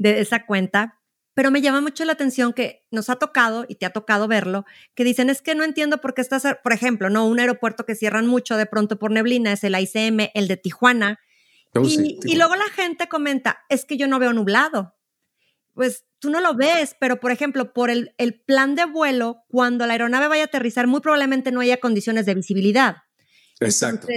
de 0.00 0.20
esa 0.20 0.46
cuenta, 0.46 0.98
pero 1.34 1.52
me 1.52 1.62
llama 1.62 1.80
mucho 1.80 2.04
la 2.04 2.12
atención 2.12 2.52
que 2.52 2.84
nos 2.90 3.08
ha 3.08 3.16
tocado, 3.16 3.64
y 3.68 3.76
te 3.76 3.86
ha 3.86 3.90
tocado 3.90 4.26
verlo, 4.26 4.64
que 4.94 5.04
dicen, 5.04 5.30
es 5.30 5.42
que 5.42 5.54
no 5.54 5.62
entiendo 5.62 6.00
por 6.00 6.14
qué 6.14 6.22
estás, 6.22 6.42
por 6.62 6.72
ejemplo, 6.72 7.08
¿no? 7.08 7.26
Un 7.26 7.38
aeropuerto 7.38 7.86
que 7.86 7.94
cierran 7.94 8.26
mucho 8.26 8.56
de 8.56 8.66
pronto 8.66 8.98
por 8.98 9.12
neblina 9.12 9.52
es 9.52 9.62
el 9.62 9.78
ICM, 9.78 10.30
el 10.34 10.48
de 10.48 10.56
Tijuana, 10.56 11.20
Oh, 11.74 11.82
y, 11.84 12.36
luego 12.36 12.56
la 12.56 12.68
gente 12.70 13.08
comenta, 13.08 13.60
es 13.68 13.84
que 13.84 13.96
yo 13.96 14.08
no 14.08 14.18
veo 14.18 14.32
nublado. 14.32 14.96
Pues 15.72 16.04
tú 16.18 16.28
no 16.28 16.40
lo 16.40 16.54
ves, 16.54 16.96
pero 16.98 17.20
por 17.20 17.30
ejemplo, 17.30 17.72
por 17.72 17.90
el, 17.90 18.12
el 18.18 18.40
plan 18.40 18.74
de 18.74 18.86
vuelo, 18.86 19.44
cuando 19.48 19.86
la 19.86 19.92
aeronave 19.92 20.26
vaya 20.26 20.42
a 20.42 20.46
aterrizar, 20.46 20.88
muy 20.88 21.00
probablemente 21.00 21.52
no 21.52 21.60
haya 21.60 21.78
condiciones 21.78 22.26
de 22.26 22.34
visibilidad. 22.34 22.96
Exacto. 23.60 24.08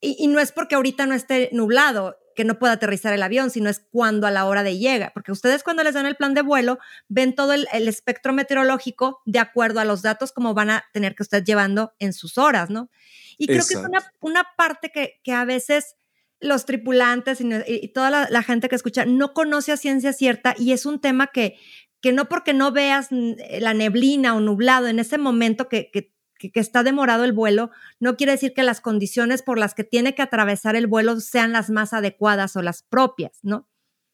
y, 0.00 0.16
y, 0.18 0.26
no 0.26 0.38
es 0.38 0.52
porque 0.52 0.74
ahorita 0.74 1.06
no 1.06 1.14
esté 1.14 1.48
nublado 1.52 2.16
que 2.38 2.44
no 2.44 2.60
pueda 2.60 2.74
aterrizar 2.74 3.12
el 3.12 3.24
avión, 3.24 3.50
sino 3.50 3.68
es 3.68 3.80
cuando 3.80 4.28
a 4.28 4.30
la 4.30 4.46
hora 4.46 4.62
de 4.62 4.78
llega, 4.78 5.10
porque 5.12 5.32
ustedes 5.32 5.64
cuando 5.64 5.82
les 5.82 5.94
dan 5.94 6.06
el 6.06 6.14
plan 6.14 6.34
de 6.34 6.42
vuelo 6.42 6.78
ven 7.08 7.34
todo 7.34 7.52
el, 7.52 7.66
el 7.72 7.88
espectro 7.88 8.32
meteorológico 8.32 9.22
de 9.26 9.40
acuerdo 9.40 9.80
a 9.80 9.84
los 9.84 10.02
datos 10.02 10.30
como 10.30 10.54
van 10.54 10.70
a 10.70 10.84
tener 10.92 11.16
que 11.16 11.24
estar 11.24 11.42
llevando 11.42 11.94
en 11.98 12.12
sus 12.12 12.38
horas, 12.38 12.70
¿no? 12.70 12.90
Y 13.38 13.48
creo 13.48 13.66
que 13.66 13.74
es 13.74 13.80
una, 13.80 14.12
una 14.20 14.46
parte 14.56 14.92
que, 14.92 15.18
que, 15.24 15.32
a 15.32 15.44
veces 15.44 15.96
los 16.38 16.64
tripulantes 16.64 17.40
y, 17.40 17.88
toda 17.88 18.28
la, 18.30 18.42
gente 18.44 18.68
que 18.68 18.76
escucha 18.76 19.04
no 19.04 19.34
conoce 19.34 19.72
a 19.72 19.76
ciencia 19.76 20.12
cierta 20.12 20.54
y 20.56 20.70
es 20.70 20.86
un 20.86 21.00
tema 21.00 21.26
que, 21.26 21.56
que 22.00 22.12
no 22.12 22.28
porque 22.28 22.54
no 22.54 22.70
veas 22.70 23.08
la 23.10 23.74
neblina 23.74 24.36
o 24.36 24.38
nublado 24.38 24.86
en 24.86 25.00
ese 25.00 25.18
momento 25.18 25.68
que, 25.68 25.90
que, 25.90 26.14
que, 26.38 26.50
está 26.54 26.82
demorado 26.82 27.24
el 27.24 27.32
vuelo, 27.32 27.70
no 28.00 28.16
quiere 28.16 28.32
decir 28.32 28.54
que 28.54 28.62
las 28.62 28.80
condiciones 28.80 29.42
por 29.42 29.58
las 29.58 29.74
que 29.74 29.84
tiene 29.84 30.14
que 30.14 30.22
atravesar 30.22 30.76
el 30.76 30.86
vuelo 30.86 31.20
sean 31.20 31.52
las 31.52 31.68
más 31.68 31.92
adecuadas 31.92 32.56
o 32.56 32.62
las 32.62 32.82
propias, 32.82 33.38
¿no? 33.42 33.68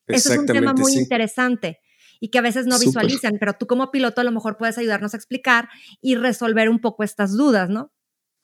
Eso 0.07 0.33
es 0.33 0.39
un 0.39 0.47
tema 0.47 0.75
muy 0.75 0.95
interesante 0.95 1.81
y 2.21 2.29
que 2.29 2.39
a 2.39 2.43
veces 2.43 2.67
no 2.67 2.79
visualizan, 2.79 3.37
pero 3.39 3.55
tú 3.55 3.67
como 3.67 3.91
piloto 3.91 4.21
a 4.21 4.25
lo 4.25 4.33
mejor 4.33 4.57
puedes 4.57 4.79
ayudarnos 4.79 5.15
a 5.15 5.17
explicar 5.17 5.69
y 6.01 6.15
resolver 6.17 6.69
un 6.69 6.81
poco 6.81 7.05
estas 7.05 7.37
dudas, 7.37 7.69
¿no? 7.69 7.93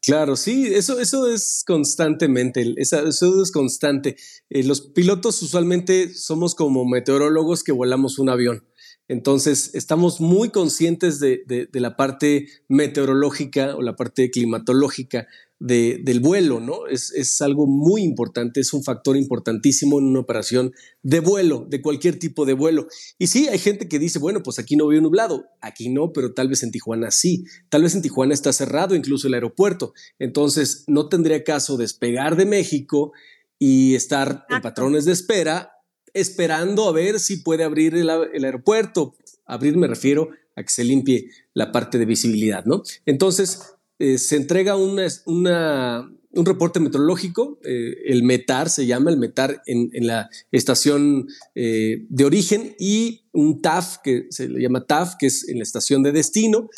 Claro, 0.03 0.35
sí, 0.37 0.67
eso, 0.67 0.99
eso 0.99 1.29
es 1.29 1.63
constantemente, 1.67 2.75
eso 2.79 3.43
es 3.43 3.53
constante. 3.53 4.17
Eh, 4.49 4.65
los 4.65 4.81
pilotos 4.81 5.43
usualmente 5.43 6.15
somos 6.15 6.55
como 6.55 6.87
meteorólogos 6.87 7.63
que 7.63 7.73
volamos 7.73 8.19
un 8.19 8.31
avión. 8.31 8.65
Entonces, 9.11 9.73
estamos 9.75 10.21
muy 10.21 10.51
conscientes 10.51 11.19
de, 11.19 11.43
de, 11.45 11.81
la 11.81 11.97
parte 11.97 12.47
meteorológica 12.69 13.75
o 13.75 13.83
la 13.83 13.97
parte 13.97 14.31
climatológica 14.31 15.27
del 15.59 16.21
vuelo, 16.21 16.61
¿no? 16.61 16.87
Es, 16.87 17.11
es, 17.11 17.43
algo 17.43 17.67
muy 17.67 18.03
importante, 18.03 18.61
es 18.61 18.73
un 18.73 18.85
factor 18.85 19.17
importantísimo 19.17 19.99
en 19.99 20.05
una 20.05 20.21
operación 20.21 20.73
de 21.03 21.19
vuelo, 21.19 21.67
de 21.69 21.83
cualquier 21.83 22.21
tipo 22.21 22.47
de 22.47 22.53
vuelo. 22.53 22.87
Y 23.19 23.27
sí, 23.27 23.49
hay 23.49 23.59
gente 23.59 23.89
que 23.89 23.99
dice, 23.99 24.21
bueno, 24.21 24.45
pues 24.45 24.61
aquí 24.61 24.77
no 24.77 24.87
veo 24.87 25.01
nublado, 25.01 25.45
aquí 25.61 25.89
no, 25.89 26.13
pero 26.13 26.33
tal 26.33 26.47
vez 26.47 26.63
en 26.63 26.71
Tijuana 26.71 27.11
sí, 27.11 27.47
tal 27.69 27.83
vez 27.83 27.97
en 27.97 28.03
Tijuana 28.03 28.33
está 28.33 28.53
cerrado 28.53 28.95
incluso 28.95 29.27
el 29.27 29.35
aeropuerto, 29.35 29.93
entonces 30.21 30.85
no 30.87 31.09
tendría 31.09 31.43
caso 31.43 31.77
despegar 31.77 32.37
de 32.37 32.47
México 32.47 33.11
y 33.59 33.97
estar 33.97 34.47
en 34.49 34.63
patrones 34.63 35.05
de 35.05 35.13
espera 35.13 35.73
esperando 36.15 36.89
a 36.89 36.93
ver 36.93 37.21
si 37.21 37.39
puede 37.39 37.65
abrir 37.65 37.95
el, 37.95 38.11
aeropuerto. 38.11 39.17
Abrir 39.47 39.77
me 39.77 39.87
refiero 39.87 40.31
a 40.57 40.63
que 40.63 40.69
se 40.69 40.85
limpie 40.85 41.31
la 41.55 41.73
parte 41.73 41.99
de 41.99 42.05
visibilidad, 42.05 42.65
¿no? 42.65 42.83
Entonces, 43.07 43.75
eh, 43.99 44.19
se 44.19 44.37
entrega 44.37 44.77
una, 44.77 45.07
un 45.27 46.47
reporte 46.47 46.81
meteorológico, 46.81 47.59
eh, 47.65 47.95
el 48.07 48.23
METAR 48.23 48.71
se 48.71 48.87
llama, 48.87 49.11
el 49.11 49.19
METAR 49.19 49.63
en, 49.67 49.91
la 50.07 50.31
estación 50.53 51.29
eh, 51.55 52.07
de 52.09 52.25
origen 52.25 52.75
y 52.79 53.25
un 53.33 53.61
TAF, 53.61 53.99
que 54.03 54.27
se 54.31 54.49
le 54.49 54.63
llama 54.63 54.87
TAF, 54.87 55.17
que 55.19 55.27
es 55.27 55.49
en 55.49 55.59
la 55.59 55.65
estación 55.65 56.03
de 56.03 56.13
destino. 56.13 56.71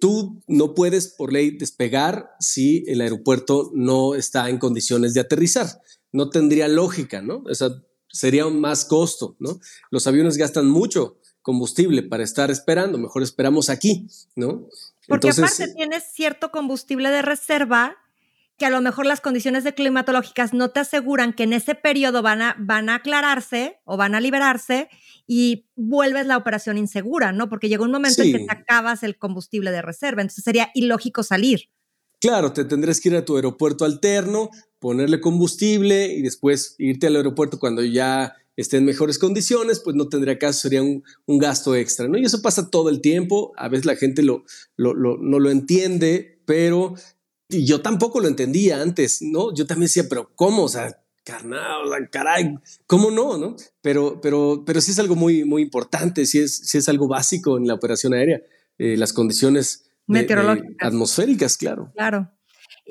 tú 0.00 0.42
no 0.46 0.74
puedes 0.74 1.08
por 1.08 1.30
ley 1.32 1.50
despegar 1.50 2.30
si 2.40 2.84
el 2.86 3.02
aeropuerto 3.02 3.70
no 3.74 4.14
está 4.14 4.48
en 4.48 4.58
condiciones 4.58 5.12
de 5.12 5.20
aterrizar. 5.20 5.66
No 6.10 6.30
tendría 6.30 6.68
lógica, 6.68 7.20
¿no? 7.20 7.42
O 7.46 7.54
sea, 7.54 7.68
sería 8.12 8.46
más 8.48 8.84
costo, 8.84 9.36
¿no? 9.38 9.58
Los 9.90 10.06
aviones 10.06 10.36
gastan 10.36 10.68
mucho 10.68 11.18
combustible 11.40 12.02
para 12.02 12.22
estar 12.22 12.50
esperando, 12.50 12.98
mejor 12.98 13.22
esperamos 13.22 13.68
aquí, 13.68 14.06
¿no? 14.36 14.68
Porque 15.08 15.30
aparte 15.30 15.68
tienes 15.74 16.04
cierto 16.12 16.50
combustible 16.50 17.10
de 17.10 17.22
reserva 17.22 17.96
que 18.56 18.66
a 18.66 18.70
lo 18.70 18.80
mejor 18.80 19.06
las 19.06 19.20
condiciones 19.20 19.64
de 19.64 19.74
climatológicas 19.74 20.52
no 20.52 20.70
te 20.70 20.80
aseguran 20.80 21.32
que 21.32 21.42
en 21.42 21.52
ese 21.52 21.74
periodo 21.74 22.22
van 22.22 22.42
a, 22.42 22.56
van 22.58 22.88
a 22.88 22.96
aclararse 22.96 23.80
o 23.84 23.96
van 23.96 24.14
a 24.14 24.20
liberarse 24.20 24.88
y 25.26 25.66
vuelves 25.74 26.26
la 26.26 26.36
operación 26.36 26.78
insegura, 26.78 27.32
¿no? 27.32 27.48
Porque 27.48 27.68
llega 27.68 27.82
un 27.82 27.90
momento 27.90 28.22
en 28.22 28.32
que 28.32 28.44
te 28.44 28.52
acabas 28.52 29.02
el 29.02 29.18
combustible 29.18 29.72
de 29.72 29.82
reserva, 29.82 30.22
entonces 30.22 30.44
sería 30.44 30.70
ilógico 30.74 31.24
salir. 31.24 31.70
Claro, 32.20 32.52
te 32.52 32.64
tendrás 32.64 33.00
que 33.00 33.08
ir 33.08 33.16
a 33.16 33.24
tu 33.24 33.34
aeropuerto 33.34 33.84
alterno, 33.84 34.50
ponerle 34.82 35.20
combustible 35.20 36.12
y 36.12 36.22
después 36.22 36.74
irte 36.76 37.06
al 37.06 37.14
aeropuerto 37.14 37.60
cuando 37.60 37.84
ya 37.84 38.34
esté 38.56 38.78
en 38.78 38.84
mejores 38.84 39.16
condiciones, 39.16 39.78
pues 39.78 39.94
no 39.94 40.08
tendría 40.08 40.40
caso, 40.40 40.58
sería 40.58 40.82
un, 40.82 41.04
gasto 41.38 41.76
extra, 41.76 42.08
¿no? 42.08 42.18
Y 42.18 42.24
eso 42.24 42.42
pasa 42.42 42.68
todo 42.68 42.90
el 42.90 43.00
tiempo, 43.00 43.52
a 43.56 43.68
veces 43.68 43.86
la 43.86 43.94
gente 43.94 44.22
lo, 44.24 44.44
lo, 44.76 44.92
no 44.94 45.38
lo 45.38 45.50
entiende, 45.50 46.42
pero 46.44 46.94
yo 47.48 47.80
tampoco 47.80 48.18
lo 48.18 48.26
entendía 48.26 48.82
antes, 48.82 49.22
¿no? 49.22 49.54
Yo 49.54 49.66
también 49.66 49.86
decía, 49.86 50.08
pero 50.08 50.32
¿cómo? 50.34 50.64
O 50.64 50.68
sea, 50.68 51.00
carnal, 51.22 52.10
caray, 52.10 52.58
¿cómo 52.88 53.12
no? 53.12 53.38
¿no? 53.38 53.54
Pero, 53.82 54.20
pero, 54.20 54.64
pero 54.66 54.80
sí 54.80 54.90
es 54.90 54.98
algo 54.98 55.14
muy, 55.14 55.44
muy 55.44 55.62
importante, 55.62 56.26
sí 56.26 56.40
es, 56.40 56.56
sí 56.56 56.78
es 56.78 56.88
algo 56.88 57.06
básico 57.06 57.56
en 57.56 57.68
la 57.68 57.74
operación 57.74 58.14
aérea, 58.14 58.42
eh, 58.78 58.96
las 58.96 59.12
condiciones 59.12 59.84
meteorológicas. 60.08 60.88
atmosféricas, 60.88 61.56
claro. 61.56 61.92
Claro. 61.94 62.32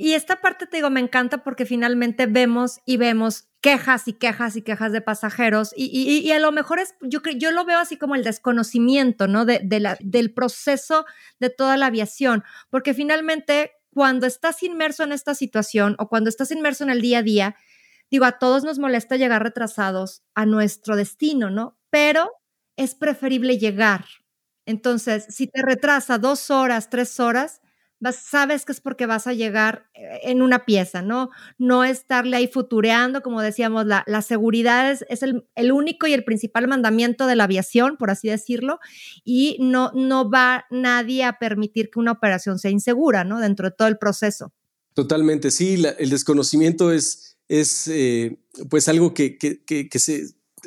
Y 0.01 0.15
esta 0.15 0.41
parte, 0.41 0.65
te 0.65 0.77
digo, 0.77 0.89
me 0.89 0.99
encanta 0.99 1.43
porque 1.43 1.63
finalmente 1.63 2.25
vemos 2.25 2.79
y 2.87 2.97
vemos 2.97 3.49
quejas 3.61 4.07
y 4.07 4.13
quejas 4.13 4.55
y 4.55 4.63
quejas 4.63 4.91
de 4.91 5.01
pasajeros 5.01 5.73
y, 5.75 5.85
y, 6.25 6.31
a 6.31 6.39
lo 6.39 6.51
mejor 6.51 6.79
es, 6.79 6.95
yo, 7.01 7.19
yo 7.35 7.51
lo 7.51 7.65
veo 7.65 7.77
así 7.77 7.97
como 7.97 8.15
el 8.15 8.23
desconocimiento, 8.23 9.27
¿no? 9.27 9.45
De, 9.45 9.61
de 9.63 9.79
la, 9.79 9.99
del 9.99 10.33
proceso 10.33 11.05
de 11.39 11.51
toda 11.51 11.77
la 11.77 11.85
aviación, 11.85 12.43
porque 12.71 12.95
finalmente 12.95 13.73
cuando 13.93 14.25
estás 14.25 14.63
inmerso 14.63 15.03
en 15.03 15.11
esta 15.11 15.35
situación 15.35 15.95
o 15.99 16.09
cuando 16.09 16.31
estás 16.31 16.49
inmerso 16.49 16.83
en 16.83 16.89
el 16.89 17.01
día 17.01 17.19
a 17.19 17.23
día, 17.23 17.55
digo, 18.09 18.25
a 18.25 18.39
todos 18.39 18.63
nos 18.63 18.79
molesta 18.79 19.17
llegar 19.17 19.43
retrasados 19.43 20.23
a 20.33 20.47
nuestro 20.47 20.95
destino, 20.95 21.51
¿no? 21.51 21.77
Pero 21.91 22.31
es 22.75 22.95
preferible 22.95 23.59
llegar. 23.59 24.05
Entonces, 24.65 25.27
si 25.29 25.45
te 25.45 25.61
retrasa 25.61 26.17
dos 26.17 26.49
horas, 26.49 26.89
tres 26.89 27.19
horas, 27.19 27.61
sabes 28.11 28.65
que 28.65 28.71
es 28.71 28.81
porque 28.81 29.05
vas 29.05 29.27
a 29.27 29.33
llegar 29.33 29.89
eh, 29.93 30.19
en 30.23 30.41
una 30.41 30.65
pieza, 30.65 31.01
¿no? 31.01 31.29
No 31.57 31.83
estarle 31.83 32.37
ahí 32.37 32.47
futureando, 32.47 33.21
como 33.21 33.41
decíamos, 33.41 33.85
la, 33.85 34.21
seguridad 34.21 34.91
es, 34.91 35.21
el, 35.21 35.71
único 35.71 36.07
y 36.07 36.13
el 36.13 36.23
principal 36.23 36.67
mandamiento 36.67 37.27
de 37.27 37.35
la 37.35 37.43
aviación, 37.43 37.97
por 37.97 38.09
así 38.09 38.27
decirlo, 38.29 38.79
y 39.23 39.57
no, 39.59 39.91
va 40.29 40.65
nadie 40.71 41.23
a 41.23 41.37
permitir 41.37 41.91
que 41.91 41.99
una 41.99 42.13
operación 42.13 42.57
sea 42.57 42.71
insegura, 42.71 43.23
¿no? 43.23 43.39
Dentro 43.39 43.69
de 43.69 43.75
todo 43.77 43.87
el 43.87 43.97
proceso. 43.97 44.51
Totalmente, 44.93 45.51
sí, 45.51 45.81
el 45.99 46.09
desconocimiento 46.09 46.91
es, 46.91 47.37
eh, 47.49 48.37
pues 48.69 48.87
algo 48.87 49.13
que, 49.13 49.37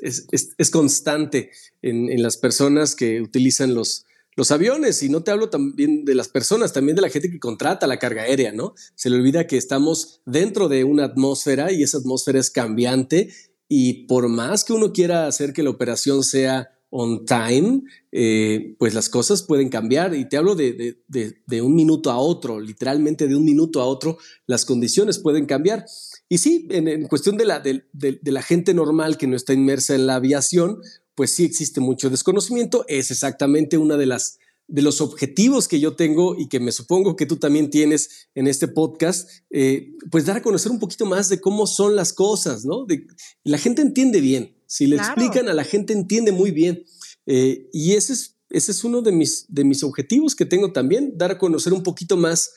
es, 0.01 0.71
constante 0.71 1.51
en 1.83 2.23
las 2.23 2.37
personas 2.37 2.95
que 2.95 3.21
utilizan 3.21 3.75
los, 3.75 4.07
los 4.37 4.51
aviones, 4.51 5.03
y 5.03 5.09
no 5.09 5.23
te 5.23 5.31
hablo 5.31 5.51
también 5.51 6.05
de 6.05 6.15
las 6.15 6.29
personas, 6.29 6.73
también 6.73 6.97
de 6.97 7.03
la 7.03 7.11
gente 7.11 7.31
que 7.31 7.39
contrata 7.39 7.87
la 7.87 7.99
carga 7.99 8.23
aérea, 8.23 8.53
¿no? 8.53 8.75
Se 8.95 9.11
le 9.11 9.17
olvida 9.17 9.47
que 9.47 9.57
estamos 9.57 10.23
dentro 10.27 10.69
de 10.69 10.85
una 10.85 11.05
atmósfera 11.05 11.73
y 11.73 11.83
esa 11.83 11.99
atmósfera 11.99 12.39
es 12.39 12.51
cambiante 12.51 13.33
y 13.69 14.07
por 14.07 14.29
más 14.29 14.65
que 14.65 14.73
uno 14.73 14.93
quiera 14.93 15.27
hacer 15.27 15.53
que 15.53 15.63
la 15.63 15.71
operación 15.71 16.23
sea 16.23 16.71
on 16.97 17.25
time, 17.27 17.83
eh, 18.13 18.77
pues 18.79 18.95
las 18.95 19.09
cosas 19.09 19.43
pueden 19.43 19.69
cambiar 19.69 20.15
y 20.15 20.29
te 20.29 20.37
hablo 20.37 20.55
de, 20.55 21.03
de, 21.09 21.61
un 21.61 21.75
minuto 21.75 22.09
a 22.13 22.19
otro, 22.19 22.61
literalmente 22.61 23.27
de 23.27 23.35
un 23.35 23.45
minuto 23.45 23.81
a 23.81 23.87
otro, 23.87 24.17
las 24.47 24.65
condiciones 24.65 25.19
pueden 25.19 25.47
cambiar. 25.47 25.87
Y 26.29 26.39
sí, 26.39 26.69
en, 26.71 26.87
en 26.87 27.09
cuestión 27.09 27.37
de 27.37 27.47
la, 27.47 27.59
de, 27.59 28.21
la 28.23 28.43
gente 28.43 28.75
normal 28.75 29.19
que 29.19 29.27
no 29.27 29.35
está 29.35 29.53
inmersa 29.53 29.97
en 29.97 30.07
la 30.07 30.15
aviación, 30.15 30.79
pues 31.15 31.31
sí 31.33 31.45
existe 31.45 31.81
mucho 31.81 32.11
desconocimiento. 32.11 32.85
Es 32.89 33.11
exactamente 33.11 33.77
una 33.79 33.97
de 33.97 34.07
las 34.07 34.39
de 34.67 34.83
los 34.83 35.01
objetivos 35.01 35.69
que 35.69 35.79
yo 35.79 35.95
tengo 35.95 36.37
y 36.39 36.49
que 36.49 36.59
me 36.61 36.73
supongo 36.73 37.17
que 37.17 37.27
tú 37.27 37.37
también 37.37 37.71
tienes 37.71 38.29
en 38.35 38.47
este 38.47 38.67
podcast, 38.67 39.29
eh, 39.51 39.93
pues 40.11 40.25
dar 40.25 40.39
a 40.39 40.43
conocer 40.43 40.73
un 40.73 40.79
poquito 40.79 41.05
más 41.05 41.29
de 41.29 41.41
cómo 41.41 41.67
son 41.67 41.97
las 41.97 42.13
cosas, 42.13 42.65
¿no? 42.65 42.87
De, 42.87 43.07
la 43.43 43.59
gente 43.59 43.83
entiende 43.83 44.21
bien, 44.21 44.57
si 44.67 44.87
le 44.87 44.97
explican 44.97 45.49
a 45.49 45.55
la 45.55 45.65
gente 45.65 45.93
entiende 45.93 46.33
muy 46.33 46.51
bien. 46.51 46.85
Eh, 47.27 47.69
y 47.73 47.93
ese 47.93 48.15
es, 48.15 48.39
ese 48.51 48.73
es 48.73 48.85
uno 48.85 49.03
de 49.03 49.13
mis, 49.13 49.47
de 49.49 49.65
mis 49.65 49.83
objetivos 49.83 50.35
que 50.35 50.47
tengo 50.47 50.73
también, 50.73 51.13
dar 51.17 51.33
a 51.33 51.39
conocer 51.39 51.73
un 51.73 51.83
poquito 51.83 52.17
más 52.17 52.51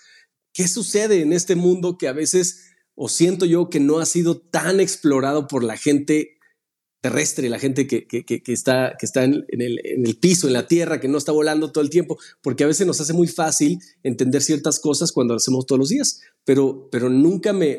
qué 0.54 0.68
sucede 0.68 1.22
en 1.22 1.34
este 1.34 1.56
mundo 1.56 1.98
que 1.98 2.08
a 2.08 2.14
veces, 2.14 2.70
o 2.96 3.10
siento 3.10 3.46
yo 3.46 3.70
que 3.70 3.80
no 3.80 4.00
ha 4.00 4.06
sido 4.06 4.40
tan 4.40 4.80
explorado 4.80 5.48
por 5.48 5.64
la 5.64 5.78
gente 5.78 6.37
terrestre, 7.02 7.50
la 7.50 7.60
gente 7.60 7.88
que, 7.88 8.08
está, 8.48 8.96
que 9.00 9.06
está 9.06 9.24
en, 9.24 9.46
el, 9.50 10.18
piso, 10.20 10.48
en 10.48 10.54
la 10.54 10.68
tierra, 10.68 11.00
que 11.00 11.08
no 11.08 11.18
está 11.18 11.32
volando 11.32 11.72
todo 11.72 11.84
el 11.84 11.90
tiempo, 11.90 12.18
porque 12.42 12.64
a 12.64 12.68
veces 12.68 12.88
nos 12.88 13.00
hace 13.00 13.14
muy 13.14 13.28
fácil 13.28 13.80
entender 14.04 14.42
ciertas 14.42 14.80
cosas 14.80 15.12
cuando 15.12 15.34
lo 15.34 15.38
hacemos 15.38 15.66
todos 15.66 15.80
los 15.80 15.90
días, 15.90 16.22
pero, 16.44 16.90
pero 16.92 17.10
nunca 17.10 17.54
me, 17.54 17.78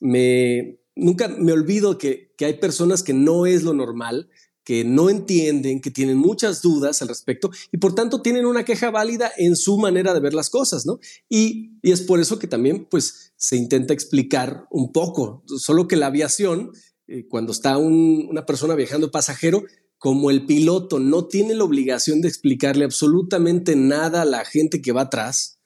me, 0.00 0.78
nunca 0.96 1.28
me 1.28 1.52
olvido 1.52 1.98
que, 1.98 2.34
que 2.36 2.44
hay 2.44 2.54
personas 2.54 3.02
que 3.02 3.14
no 3.14 3.46
es 3.46 3.62
lo 3.62 3.72
normal, 3.72 4.28
que 4.64 4.84
no 4.84 5.10
entienden, 5.10 5.80
que 5.80 5.90
tienen 5.90 6.16
muchas 6.16 6.60
dudas 6.60 7.00
al 7.02 7.08
respecto 7.08 7.50
y 7.72 7.78
por 7.78 7.94
tanto 7.94 8.20
tienen 8.22 8.46
una 8.46 8.64
queja 8.64 8.90
válida 8.90 9.32
en 9.36 9.56
su 9.56 9.78
manera 9.78 10.12
de 10.12 10.20
ver 10.20 10.34
las 10.34 10.50
cosas, 10.50 10.86
¿no? 10.86 11.00
Y, 11.28 11.72
y 11.82 11.92
es 11.92 12.02
por 12.02 12.20
eso 12.20 12.38
que 12.38 12.46
también 12.46 12.84
pues 12.84 13.32
se 13.36 13.56
intenta 13.56 13.94
explicar 13.94 14.66
un 14.70 14.92
poco, 14.92 15.42
solo 15.46 15.88
que 15.88 15.96
la 15.96 16.06
aviación, 16.06 16.72
eh, 17.10 17.26
cuando 17.28 17.50
está 17.50 17.76
un, 17.76 18.28
una 18.30 18.46
persona 18.46 18.76
viajando 18.76 19.10
pasajero, 19.10 19.64
como 19.98 20.30
el 20.30 20.46
piloto 20.46 21.00
no 21.00 21.26
tiene 21.26 21.54
la 21.54 21.64
obligación 21.64 22.20
de 22.20 22.28
explicarle 22.28 22.84
absolutamente 22.84 23.74
nada 23.74 24.22
a 24.22 24.24
la 24.24 24.44
gente 24.44 24.80
que 24.80 24.92
va 24.92 25.02
atrás, 25.02 25.58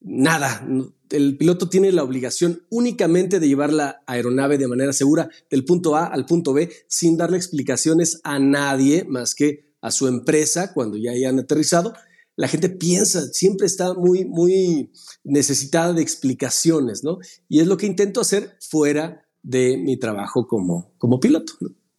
nada, 0.00 0.66
el 1.10 1.38
piloto 1.38 1.70
tiene 1.70 1.90
la 1.90 2.02
obligación 2.02 2.62
únicamente 2.68 3.40
de 3.40 3.48
llevar 3.48 3.72
la 3.72 4.02
aeronave 4.06 4.58
de 4.58 4.68
manera 4.68 4.92
segura 4.92 5.30
del 5.50 5.64
punto 5.64 5.96
A 5.96 6.06
al 6.06 6.26
punto 6.26 6.52
B 6.52 6.70
sin 6.86 7.16
darle 7.16 7.38
explicaciones 7.38 8.20
a 8.22 8.38
nadie 8.38 9.04
más 9.04 9.34
que 9.34 9.74
a 9.80 9.90
su 9.90 10.06
empresa 10.06 10.74
cuando 10.74 10.98
ya 10.98 11.12
hayan 11.12 11.38
aterrizado. 11.38 11.94
La 12.36 12.46
gente 12.46 12.68
piensa, 12.68 13.26
siempre 13.32 13.66
está 13.66 13.94
muy, 13.94 14.26
muy 14.26 14.92
necesitada 15.24 15.94
de 15.94 16.02
explicaciones, 16.02 17.04
¿no? 17.04 17.18
Y 17.48 17.60
es 17.60 17.66
lo 17.66 17.76
que 17.76 17.86
intento 17.86 18.20
hacer 18.20 18.56
fuera 18.60 19.26
de 19.42 19.76
mi 19.76 19.98
trabajo 19.98 20.46
como, 20.46 20.92
como 20.98 21.20
piloto. 21.20 21.54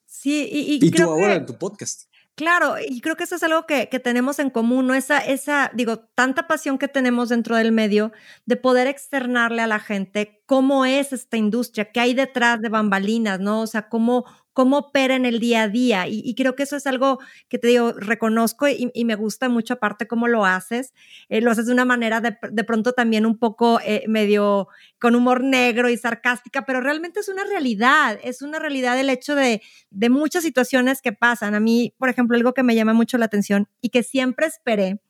Sí, 0.06 0.48
y, 0.52 0.86
y, 0.86 0.92
tú 0.92 1.04
ahora 1.04 1.36
en 1.36 1.46
tu 1.46 1.58
podcast. 1.58 2.12
Claro, 2.36 2.76
y 2.80 3.02
creo 3.02 3.16
que 3.16 3.26
eso 3.26 3.36
es 3.36 3.44
algo 3.44 3.66
que, 3.66 3.90
que, 3.90 4.00
tenemos 4.00 4.40
en 4.40 4.50
común, 4.50 4.88
¿no? 4.88 4.94
Esa, 4.94 5.20
esa, 5.20 5.70
digo, 5.74 6.00
tanta 6.00 6.48
pasión 6.48 6.78
que 6.78 6.88
tenemos 6.88 7.30
dentro 7.30 7.56
del 7.56 7.72
medio 7.72 8.12
de 8.46 8.56
poder 8.56 8.88
externarle 8.88 9.62
a 9.62 9.68
la 9.68 9.80
gente 9.80 10.42
cómo 10.46 10.86
es 10.86 11.14
esta 11.14 11.38
industria, 11.38 11.92
qué 11.92 12.00
hay 12.00 12.14
detrás 12.14 12.62
de 12.62 12.70
bambalinas, 12.70 13.40
¿no? 13.40 13.62
O 13.62 13.68
sea, 13.68 13.90
cómo, 13.90 14.26
cómo 14.54 14.78
opera 14.78 15.16
en 15.16 15.26
el 15.26 15.40
día 15.40 15.64
a 15.64 15.68
día. 15.70 16.08
Y, 16.08 16.34
creo 16.36 16.56
que 16.56 16.64
eso 16.64 16.76
es 16.76 16.86
algo 16.88 17.20
que 17.48 17.58
te 17.58 17.68
digo, 17.68 17.94
reconozco 17.94 18.68
y, 18.68 18.92
me 19.06 19.16
gusta 19.16 19.50
mucho 19.50 19.76
aparte 19.76 20.08
cómo 20.08 20.28
lo 20.28 20.46
haces. 20.46 20.94
Eh, 21.30 21.42
lo 21.42 21.52
haces 21.52 21.68
de 21.68 21.74
una 21.74 21.86
manera 21.86 22.22
de, 22.22 22.38
de 22.52 22.64
pronto 22.64 22.94
también 22.94 23.26
un 23.26 23.38
poco 23.38 23.80
eh, 23.86 24.04
medio 24.08 24.68
con 25.00 25.16
humor 25.16 25.44
negro 25.44 25.90
y 25.90 25.98
sarcástica, 25.98 26.66
pero 26.66 26.82
realmente 26.82 27.20
es 27.20 27.30
una 27.30 27.44
realidad, 27.44 28.20
es 28.24 28.42
una 28.42 28.60
realidad 28.60 29.00
el 29.00 29.10
hecho 29.10 29.36
de, 29.36 29.62
de 29.90 30.10
muchas 30.10 30.44
situaciones 30.44 31.02
que 31.02 31.14
pasan. 31.14 31.56
A 31.56 31.60
mí, 31.60 31.94
por 31.98 32.10
ejemplo, 32.10 32.38
algo 32.38 32.54
que 32.54 32.64
me 32.64 32.76
llama 32.76 32.94
mucho 32.94 33.18
la 33.18 33.26
atención 33.26 33.68
y 33.82 33.90
que 33.90 34.04
siempre 34.04 34.48
esperé, 34.48 35.02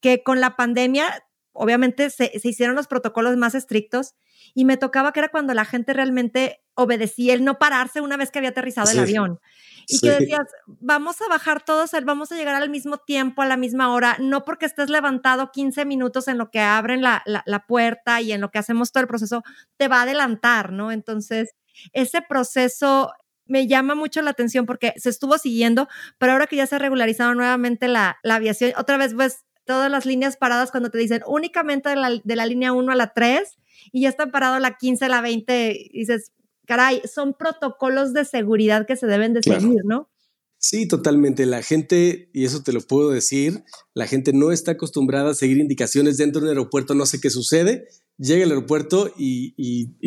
que 0.00 0.22
con 0.22 0.40
la 0.40 0.56
pandemia, 0.56 1.24
obviamente 1.52 2.10
se, 2.10 2.38
se 2.38 2.48
hicieron 2.48 2.76
los 2.76 2.86
protocolos 2.86 3.36
más 3.36 3.54
estrictos 3.54 4.14
y 4.54 4.64
me 4.64 4.76
tocaba 4.76 5.12
que 5.12 5.20
era 5.20 5.28
cuando 5.28 5.54
la 5.54 5.64
gente 5.64 5.92
realmente 5.92 6.60
obedecía 6.78 7.34
el 7.34 7.44
no 7.44 7.58
pararse 7.58 8.00
una 8.00 8.16
vez 8.16 8.30
que 8.30 8.38
había 8.38 8.50
aterrizado 8.50 8.88
el 8.90 9.00
avión. 9.00 9.40
Y 9.88 9.98
que 9.98 10.10
decías, 10.10 10.46
vamos 10.66 11.20
a 11.22 11.28
bajar 11.28 11.64
todos, 11.64 11.90
vamos 12.04 12.30
a 12.30 12.36
llegar 12.36 12.54
al 12.54 12.70
mismo 12.70 12.98
tiempo, 12.98 13.42
a 13.42 13.46
la 13.46 13.56
misma 13.56 13.92
hora, 13.92 14.16
no 14.20 14.44
porque 14.44 14.66
estés 14.66 14.88
levantado 14.88 15.50
15 15.50 15.84
minutos 15.86 16.28
en 16.28 16.38
lo 16.38 16.50
que 16.50 16.60
abren 16.60 17.02
la, 17.02 17.22
la, 17.24 17.66
puerta 17.66 18.20
y 18.20 18.32
en 18.32 18.40
lo 18.40 18.50
que 18.50 18.58
hacemos 18.58 18.92
todo 18.92 19.00
el 19.00 19.08
proceso, 19.08 19.42
te 19.76 19.88
va 19.88 20.00
a 20.00 20.02
adelantar, 20.02 20.72
¿no? 20.72 20.92
Entonces, 20.92 21.56
ese 21.92 22.22
proceso 22.22 23.12
me 23.46 23.66
llama 23.66 23.94
mucho 23.94 24.22
la 24.22 24.30
atención 24.30 24.66
porque 24.66 24.92
se 24.98 25.08
estuvo 25.08 25.36
siguiendo, 25.38 25.88
pero 26.18 26.32
ahora 26.32 26.46
que 26.46 26.56
ya 26.56 26.66
se 26.66 26.76
ha 26.76 26.78
regularizado 26.78 27.34
nuevamente 27.34 27.88
la, 27.88 28.18
la 28.22 28.36
aviación, 28.36 28.72
otra 28.76 28.98
vez 28.98 29.14
ves 29.14 29.46
todas 29.64 29.90
las 29.90 30.06
líneas 30.06 30.36
paradas 30.36 30.70
cuando 30.70 30.90
te 30.90 30.98
dicen 30.98 31.22
únicamente 31.26 31.88
de 31.88 31.96
la, 31.96 32.10
de 32.22 32.36
la 32.36 32.46
línea 32.46 32.72
1 32.72 32.92
a 32.92 32.94
la 32.94 33.12
3 33.14 33.58
y 33.90 34.02
ya 34.02 34.10
está 34.10 34.30
parado 34.30 34.58
la 34.58 34.76
15, 34.76 35.08
la 35.08 35.20
20, 35.20 35.76
y 35.90 35.98
dices, 35.98 36.32
caray, 36.68 37.00
son 37.12 37.32
protocolos 37.32 38.12
de 38.12 38.26
seguridad 38.26 38.86
que 38.86 38.94
se 38.94 39.06
deben 39.06 39.32
de 39.32 39.42
seguir, 39.42 39.80
¿no? 39.84 40.10
Sí, 40.58 40.86
totalmente. 40.86 41.46
La 41.46 41.62
gente, 41.62 42.30
y 42.34 42.44
eso 42.44 42.62
te 42.62 42.72
lo 42.72 42.80
puedo 42.80 43.10
decir, 43.10 43.64
la 43.94 44.06
gente 44.06 44.32
no 44.32 44.52
está 44.52 44.72
acostumbrada 44.72 45.30
a 45.30 45.34
seguir 45.34 45.58
indicaciones 45.58 46.18
dentro 46.18 46.40
de 46.40 46.46
un 46.46 46.50
aeropuerto, 46.50 46.94
no 46.94 47.06
sé 47.06 47.20
qué 47.20 47.30
sucede, 47.30 47.88
llega 48.18 48.44
al 48.44 48.50
aeropuerto 48.50 49.12
y, 49.16 49.54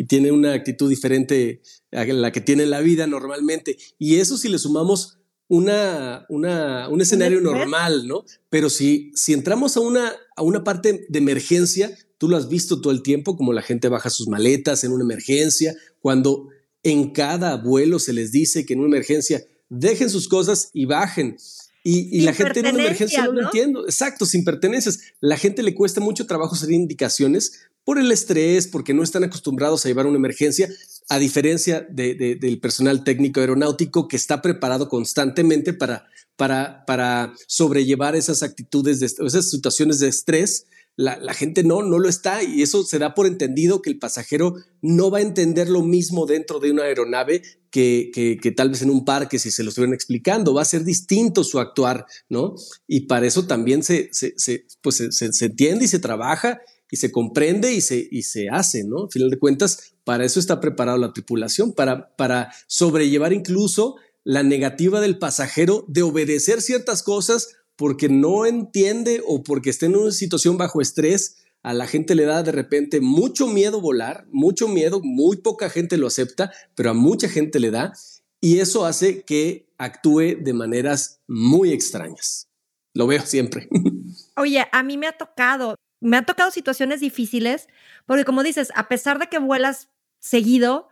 tiene 0.06 0.30
una 0.30 0.52
actitud 0.52 0.88
diferente 0.88 1.62
a 1.90 2.04
la 2.04 2.30
que 2.30 2.40
tiene 2.40 2.62
en 2.62 2.70
la 2.70 2.80
vida 2.80 3.06
normalmente. 3.08 3.76
Y 3.98 4.16
eso 4.16 4.38
si 4.38 4.48
le 4.48 4.58
sumamos 4.58 5.18
una, 5.48 6.26
una, 6.28 6.88
un 6.88 7.00
escenario 7.00 7.40
normal, 7.40 8.06
¿no? 8.06 8.24
Pero 8.50 8.70
si, 8.70 9.10
si 9.14 9.32
entramos 9.32 9.76
a 9.76 9.80
una, 9.80 10.12
a 10.36 10.42
una 10.42 10.62
parte 10.62 11.06
de 11.08 11.18
emergencia, 11.18 11.90
tú 12.18 12.28
lo 12.28 12.36
has 12.36 12.48
visto 12.48 12.80
todo 12.80 12.92
el 12.92 13.02
tiempo, 13.02 13.36
como 13.36 13.52
la 13.52 13.62
gente 13.62 13.88
baja 13.88 14.08
sus 14.08 14.28
maletas 14.28 14.84
en 14.84 14.92
una 14.92 15.02
emergencia, 15.02 15.74
cuando 15.98 16.48
en 16.82 17.10
cada 17.10 17.56
vuelo 17.56 17.98
se 17.98 18.12
les 18.12 18.32
dice 18.32 18.66
que 18.66 18.74
en 18.74 18.80
una 18.80 18.88
emergencia 18.88 19.44
dejen 19.68 20.10
sus 20.10 20.28
cosas 20.28 20.70
y 20.72 20.84
bajen. 20.84 21.36
Y, 21.84 22.20
la 22.20 22.32
gente 22.32 22.60
en 22.60 22.66
una 22.66 22.84
emergencia 22.84 23.24
no, 23.24 23.32
lo 23.32 23.42
entiendo. 23.42 23.84
Exacto, 23.86 24.24
sin 24.24 24.44
pertenencias. 24.44 25.00
La 25.20 25.36
gente 25.36 25.64
le 25.64 25.74
cuesta 25.74 26.00
mucho 26.00 26.26
trabajo 26.26 26.54
hacer 26.54 26.70
indicaciones 26.70 27.62
por 27.84 27.98
el 27.98 28.12
estrés, 28.12 28.68
porque 28.68 28.94
no 28.94 29.02
están 29.02 29.24
acostumbrados 29.24 29.84
a 29.84 29.88
llevar 29.88 30.06
una 30.06 30.16
emergencia, 30.16 30.68
a 31.08 31.18
diferencia 31.18 31.80
del 31.90 32.60
personal 32.60 33.02
técnico 33.02 33.40
aeronáutico 33.40 34.06
que 34.06 34.16
está 34.16 34.40
preparado 34.40 34.88
constantemente 34.88 35.72
para, 35.72 36.06
para, 36.36 36.84
para 36.86 37.34
sobrellevar 37.48 38.14
esas 38.14 38.44
actitudes, 38.44 39.00
de, 39.00 39.06
esas 39.06 39.50
situaciones 39.50 39.98
de 39.98 40.08
estrés 40.08 40.66
la, 40.96 41.34
gente 41.34 41.64
no, 41.64 41.82
no 41.82 41.98
lo 41.98 42.08
está 42.08 42.42
y 42.42 42.62
eso 42.62 42.84
se 42.84 42.98
da 42.98 43.14
por 43.14 43.26
entendido 43.26 43.80
que 43.80 43.90
el 43.90 43.98
pasajero 43.98 44.56
no 44.82 45.10
va 45.10 45.18
a 45.18 45.22
entender 45.22 45.68
lo 45.68 45.82
mismo 45.82 46.26
dentro 46.26 46.60
de 46.60 46.70
una 46.70 46.84
aeronave 46.84 47.42
que, 47.70 48.10
que, 48.12 48.52
tal 48.52 48.68
vez 48.68 48.82
en 48.82 48.90
un 48.90 49.04
parque 49.04 49.38
si 49.38 49.50
se 49.50 49.62
lo 49.62 49.70
estuvieran 49.70 49.94
explicando, 49.94 50.52
va 50.52 50.62
a 50.62 50.66
ser 50.66 50.84
distinto 50.84 51.42
su 51.44 51.58
actuar, 51.58 52.04
¿no? 52.28 52.54
Y 52.86 53.06
para 53.06 53.26
eso 53.26 53.46
también 53.46 53.82
se, 53.82 54.10
se, 54.12 54.66
pues 54.82 55.02
se, 55.10 55.44
entiende 55.44 55.86
y 55.86 55.88
se 55.88 55.98
trabaja 55.98 56.60
y 56.90 56.96
se 56.98 57.10
comprende 57.10 57.72
y 57.72 57.80
se, 57.80 58.06
y 58.10 58.24
se 58.24 58.50
hace, 58.50 58.84
¿no? 58.84 59.04
Al 59.04 59.10
final 59.10 59.30
de 59.30 59.38
cuentas, 59.38 59.94
para 60.04 60.26
eso 60.26 60.38
está 60.38 60.60
preparada 60.60 60.98
la 60.98 61.14
tripulación, 61.14 61.72
para, 61.72 62.14
para 62.16 62.52
sobrellevar 62.66 63.32
incluso 63.32 63.96
la 64.24 64.42
negativa 64.42 65.00
del 65.00 65.18
pasajero 65.18 65.86
de 65.88 66.02
obedecer 66.02 66.60
ciertas 66.60 67.02
cosas 67.02 67.48
porque 67.82 68.08
no 68.08 68.46
entiende 68.46 69.24
o 69.26 69.42
porque 69.42 69.70
está 69.70 69.86
en 69.86 69.96
una 69.96 70.12
situación 70.12 70.56
bajo 70.56 70.80
estrés, 70.80 71.38
a 71.64 71.74
la 71.74 71.88
gente 71.88 72.14
le 72.14 72.26
da 72.26 72.44
de 72.44 72.52
repente 72.52 73.00
mucho 73.00 73.48
miedo 73.48 73.80
volar, 73.80 74.24
mucho 74.30 74.68
miedo, 74.68 75.00
muy 75.02 75.38
poca 75.38 75.68
gente 75.68 75.96
lo 75.96 76.06
acepta, 76.06 76.52
pero 76.76 76.90
a 76.90 76.94
mucha 76.94 77.28
gente 77.28 77.58
le 77.58 77.72
da 77.72 77.92
y 78.40 78.60
eso 78.60 78.86
hace 78.86 79.24
que 79.24 79.66
actúe 79.78 80.36
de 80.38 80.52
maneras 80.52 81.22
muy 81.26 81.72
extrañas. 81.72 82.46
Lo 82.94 83.08
veo 83.08 83.26
siempre. 83.26 83.68
Oye, 84.36 84.64
a 84.70 84.82
mí 84.84 84.96
me 84.96 85.08
ha 85.08 85.18
tocado, 85.18 85.74
me 86.00 86.16
han 86.16 86.24
tocado 86.24 86.52
situaciones 86.52 87.00
difíciles, 87.00 87.66
porque 88.06 88.24
como 88.24 88.44
dices, 88.44 88.70
a 88.76 88.86
pesar 88.86 89.18
de 89.18 89.26
que 89.26 89.40
vuelas 89.40 89.88
seguido, 90.20 90.88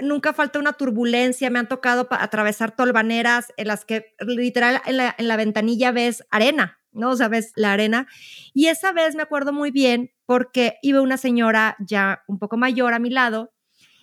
nunca 0.00 0.32
falta 0.32 0.58
una 0.58 0.72
turbulencia, 0.72 1.50
me 1.50 1.58
han 1.58 1.68
tocado 1.68 2.08
atravesar 2.10 2.74
tolvaneras 2.74 3.52
en 3.56 3.68
las 3.68 3.84
que 3.84 4.14
literal 4.20 4.80
en 4.86 4.96
la, 4.96 5.14
en 5.16 5.28
la 5.28 5.36
ventanilla 5.36 5.92
ves 5.92 6.24
arena, 6.30 6.80
¿no? 6.92 7.10
O 7.10 7.16
sea, 7.16 7.28
ves 7.28 7.52
la 7.56 7.72
arena. 7.72 8.06
Y 8.52 8.66
esa 8.66 8.92
vez 8.92 9.14
me 9.14 9.22
acuerdo 9.22 9.52
muy 9.52 9.70
bien 9.70 10.12
porque 10.26 10.78
iba 10.82 11.00
una 11.00 11.16
señora 11.16 11.76
ya 11.78 12.22
un 12.26 12.38
poco 12.38 12.56
mayor 12.56 12.94
a 12.94 12.98
mi 12.98 13.10
lado 13.10 13.52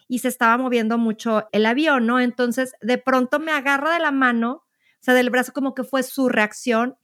y 0.08 0.20
se 0.20 0.28
estaba 0.28 0.58
moviendo 0.58 0.98
mucho 0.98 1.48
el 1.52 1.66
avión, 1.66 2.06
¿no? 2.06 2.20
Entonces, 2.20 2.74
de 2.82 2.98
pronto 2.98 3.40
me 3.40 3.52
agarra 3.52 3.94
de 3.94 4.00
la 4.00 4.12
mano, 4.12 4.52
o 4.52 5.04
sea, 5.04 5.14
del 5.14 5.30
brazo 5.30 5.54
como 5.54 5.74
que 5.74 5.84
fue 5.84 6.04
su 6.04 6.30
reacción 6.30 6.98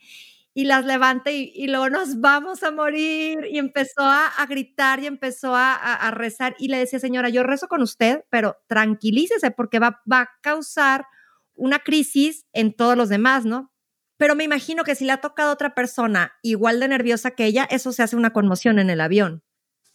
y 0.58 0.64
las 0.64 0.88
levanta 0.88 1.30
y, 1.30 1.68
luego 1.68 1.88
nos 1.92 2.20
vamos 2.20 2.64
a 2.64 2.72
morir. 2.72 3.38
Y 3.48 3.60
empezó 3.60 4.02
a, 4.02 4.44
gritar 4.50 5.00
y 5.00 5.06
empezó 5.06 5.54
a, 5.56 6.10
rezar. 6.16 6.56
Y 6.58 6.70
le 6.70 6.80
decía, 6.80 6.98
señora, 6.98 7.30
yo 7.30 7.44
rezo 7.44 7.68
con 7.68 7.84
usted, 7.84 8.22
pero 8.32 8.58
tranquilícese 8.66 9.52
porque 9.52 9.78
va, 9.78 10.02
va 10.12 10.22
a 10.22 10.30
causar 10.42 11.06
una 11.54 11.78
crisis 11.78 12.48
en 12.54 12.74
todos 12.74 12.98
los 12.98 13.08
demás, 13.08 13.46
¿no? 13.46 13.72
Pero 14.18 14.34
me 14.34 14.46
imagino 14.46 14.84
que 14.84 14.96
si 14.96 15.06
le 15.06 15.12
ha 15.12 15.22
tocado 15.22 15.52
a 15.52 15.54
otra 15.54 15.76
persona 15.76 16.32
igual 16.42 16.80
de 16.80 16.88
nerviosa 16.88 17.30
que 17.30 17.46
ella, 17.46 17.68
eso 17.70 17.92
se 17.92 18.02
hace 18.02 18.16
una 18.16 18.34
conmoción 18.34 18.80
en 18.80 18.90
el 18.90 19.00
avión. 19.00 19.44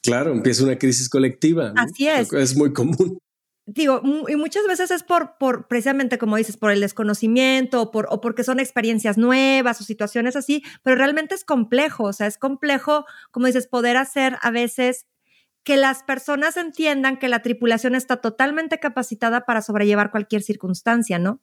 Claro, 0.01 0.31
empieza 0.31 0.63
una 0.63 0.79
crisis 0.79 1.09
colectiva. 1.09 1.73
Así 1.75 2.07
es. 2.07 2.33
Es 2.33 2.57
muy 2.57 2.73
común 2.73 3.19
digo, 3.67 4.03
y 4.29 4.37
muchas 4.37 4.67
veces 4.67 4.91
es 4.91 5.03
por, 5.03 5.39
por, 5.39 5.69
precisamente 5.69 6.19
como 6.19 6.37
dices, 6.37 6.57
por 6.57 6.73
el 6.73 6.81
desconocimiento 6.81 7.83
o, 7.83 7.91
por, 7.91 8.07
o 8.11 8.21
porque 8.21 8.45
son 8.45 8.61
experiencias 8.61 9.19
nuevas 9.19 9.81
o 9.81 9.85
situaciones 9.85 10.37
así, 10.37 10.63
pero 10.83 10.97
realmente 10.97 11.35
es 11.35 11.45
complejo, 11.45 12.05
o 12.05 12.13
sea, 12.13 12.27
es 12.27 12.39
complejo, 12.39 13.05
como 13.31 13.47
dices, 13.47 13.67
poder 13.69 13.97
hacer 13.97 14.37
a 14.43 14.51
veces 14.51 15.07
que 15.65 15.77
las 15.77 16.03
personas 16.03 16.57
entiendan 16.57 17.19
que 17.19 17.29
la 17.29 17.43
tripulación 17.43 17.95
está 17.95 18.17
totalmente 18.17 18.81
capacitada 18.81 19.45
para 19.45 19.63
sobrellevar 19.63 20.11
cualquier 20.11 20.43
circunstancia, 20.43 21.21
¿no? 21.21 21.41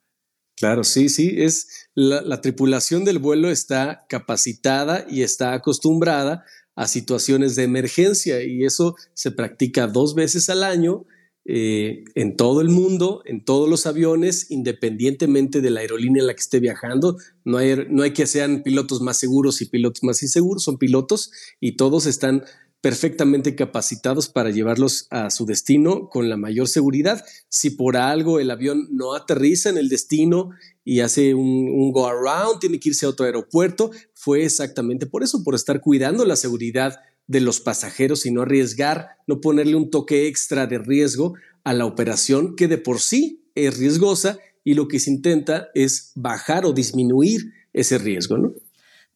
Claro, 0.58 0.84
sí, 0.84 1.08
sí, 1.08 1.36
es 1.38 1.88
la, 1.96 2.22
la 2.22 2.42
tripulación 2.42 3.06
del 3.06 3.20
vuelo 3.20 3.50
está 3.50 4.06
capacitada 4.10 5.06
y 5.10 5.22
está 5.22 5.54
acostumbrada 5.54 6.44
a 6.76 6.88
situaciones 6.88 7.56
de 7.56 7.64
emergencia 7.64 8.44
y 8.44 8.66
eso 8.66 8.96
se 9.14 9.32
practica 9.32 9.88
dos 9.88 10.16
veces 10.16 10.50
al 10.50 10.64
año 10.64 11.06
eh, 11.52 12.04
en 12.14 12.38
todo 12.38 12.62
el 12.62 12.70
mundo, 12.70 13.24
en 13.26 13.44
todos 13.44 13.68
los 13.68 13.88
aviones, 13.88 14.52
independientemente 14.52 15.62
de 15.62 15.72
la 15.72 15.80
aerolínea 15.80 16.22
en 16.22 16.28
la 16.28 16.36
que 16.36 16.42
esté 16.42 16.60
viajando. 16.60 17.18
No 17.44 17.58
hay, 17.58 17.88
no 17.90 18.04
hay 18.04 18.14
que 18.14 18.28
sean 18.28 18.62
pilotos 18.62 19.02
más 19.02 19.18
seguros 19.18 19.60
y 19.64 19.66
pilotos 19.66 20.04
más 20.04 20.22
inseguros, 20.22 20.64
son 20.64 20.78
pilotos 20.78 21.32
y 21.60 21.72
todos 21.72 22.06
están 22.06 22.44
perfectamente 22.82 23.56
capacitados 23.56 24.30
para 24.30 24.52
llevarlos 24.52 25.08
a 25.10 25.32
su 25.32 25.48
destino 25.48 26.08
con 26.08 26.30
la 26.30 26.38
mayor 26.38 26.68
seguridad. 26.68 27.26
Si 27.50 27.72
por 27.72 27.98
algo 27.98 28.40
el 28.40 28.52
avión 28.52 28.88
no 28.92 29.16
aterriza 29.16 29.70
en 29.70 29.80
el 29.80 29.90
destino 29.90 30.52
y 30.86 31.00
hace 31.00 31.34
un, 31.34 31.92
go 31.92 32.08
around, 32.08 32.60
tiene 32.60 32.80
que 32.80 32.90
irse 32.90 33.08
a 33.08 33.10
otro 33.10 33.26
aeropuerto, 33.26 33.90
fue 34.14 34.46
exactamente 34.46 35.08
por 35.08 35.24
eso, 35.24 35.44
por 35.44 35.56
estar 35.56 35.82
cuidando 35.82 36.26
la 36.26 36.36
seguridad 36.36 37.00
de 37.30 37.42
los 37.42 37.62
pasajeros 37.62 38.26
y 38.26 38.32
no 38.32 38.42
arriesgar, 38.42 39.18
no 39.28 39.40
ponerle 39.40 39.76
un 39.76 39.92
toque 39.92 40.28
extra 40.28 40.66
de 40.66 40.80
riesgo 40.80 41.36
a 41.64 41.74
la 41.74 41.86
operación 41.86 42.56
que 42.56 42.68
de 42.68 42.80
por 42.80 43.00
sí 43.00 43.48
es 43.54 43.78
riesgosa 43.78 44.40
y 44.64 44.74
lo 44.74 44.88
que 44.88 45.00
se 45.00 45.12
intenta 45.12 45.70
es 45.76 46.12
bajar 46.16 46.66
o 46.66 46.74
disminuir 46.74 47.54
ese 47.72 48.00
riesgo, 48.00 48.40
¿no? 48.40 48.52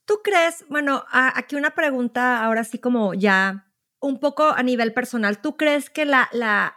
¿Tú 0.05 0.19
crees, 0.23 0.63
bueno, 0.69 1.03
aquí 1.11 1.55
una 1.55 1.73
pregunta 1.73 2.45
ahora 2.45 2.63
sí 2.63 2.77
como 2.77 3.15
ya 3.15 3.71
un 3.99 4.19
poco 4.19 4.43
a 4.43 4.61
nivel 4.61 4.93
personal, 4.93 5.41
¿tú 5.41 5.57
crees 5.57 5.89
que 5.89 6.05
la, 6.05 6.75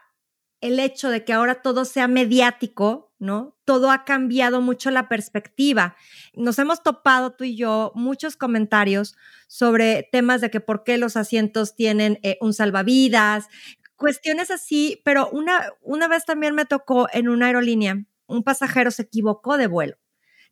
el 0.62 0.78
hecho 0.78 1.10
de 1.10 1.22
que 1.24 1.34
ahora 1.34 1.60
todo 1.60 1.84
sea 1.84 2.08
mediático, 2.08 3.05
¿no? 3.18 3.56
Todo 3.64 3.90
ha 3.90 4.04
cambiado 4.04 4.60
mucho 4.60 4.90
la 4.90 5.08
perspectiva. 5.08 5.96
Nos 6.34 6.58
hemos 6.58 6.82
topado 6.82 7.32
tú 7.32 7.44
y 7.44 7.56
yo 7.56 7.92
muchos 7.94 8.36
comentarios 8.36 9.16
sobre 9.48 10.08
temas 10.12 10.40
de 10.40 10.50
que 10.50 10.60
por 10.60 10.84
qué 10.84 10.98
los 10.98 11.16
asientos 11.16 11.74
tienen 11.74 12.18
eh, 12.22 12.38
un 12.40 12.52
salvavidas, 12.54 13.48
cuestiones 13.96 14.50
así, 14.50 15.00
pero 15.04 15.28
una, 15.30 15.70
una 15.80 16.08
vez 16.08 16.24
también 16.24 16.54
me 16.54 16.66
tocó 16.66 17.08
en 17.12 17.28
una 17.28 17.46
aerolínea, 17.46 18.04
un 18.26 18.42
pasajero 18.42 18.90
se 18.90 19.02
equivocó 19.02 19.56
de 19.56 19.66
vuelo 19.68 19.96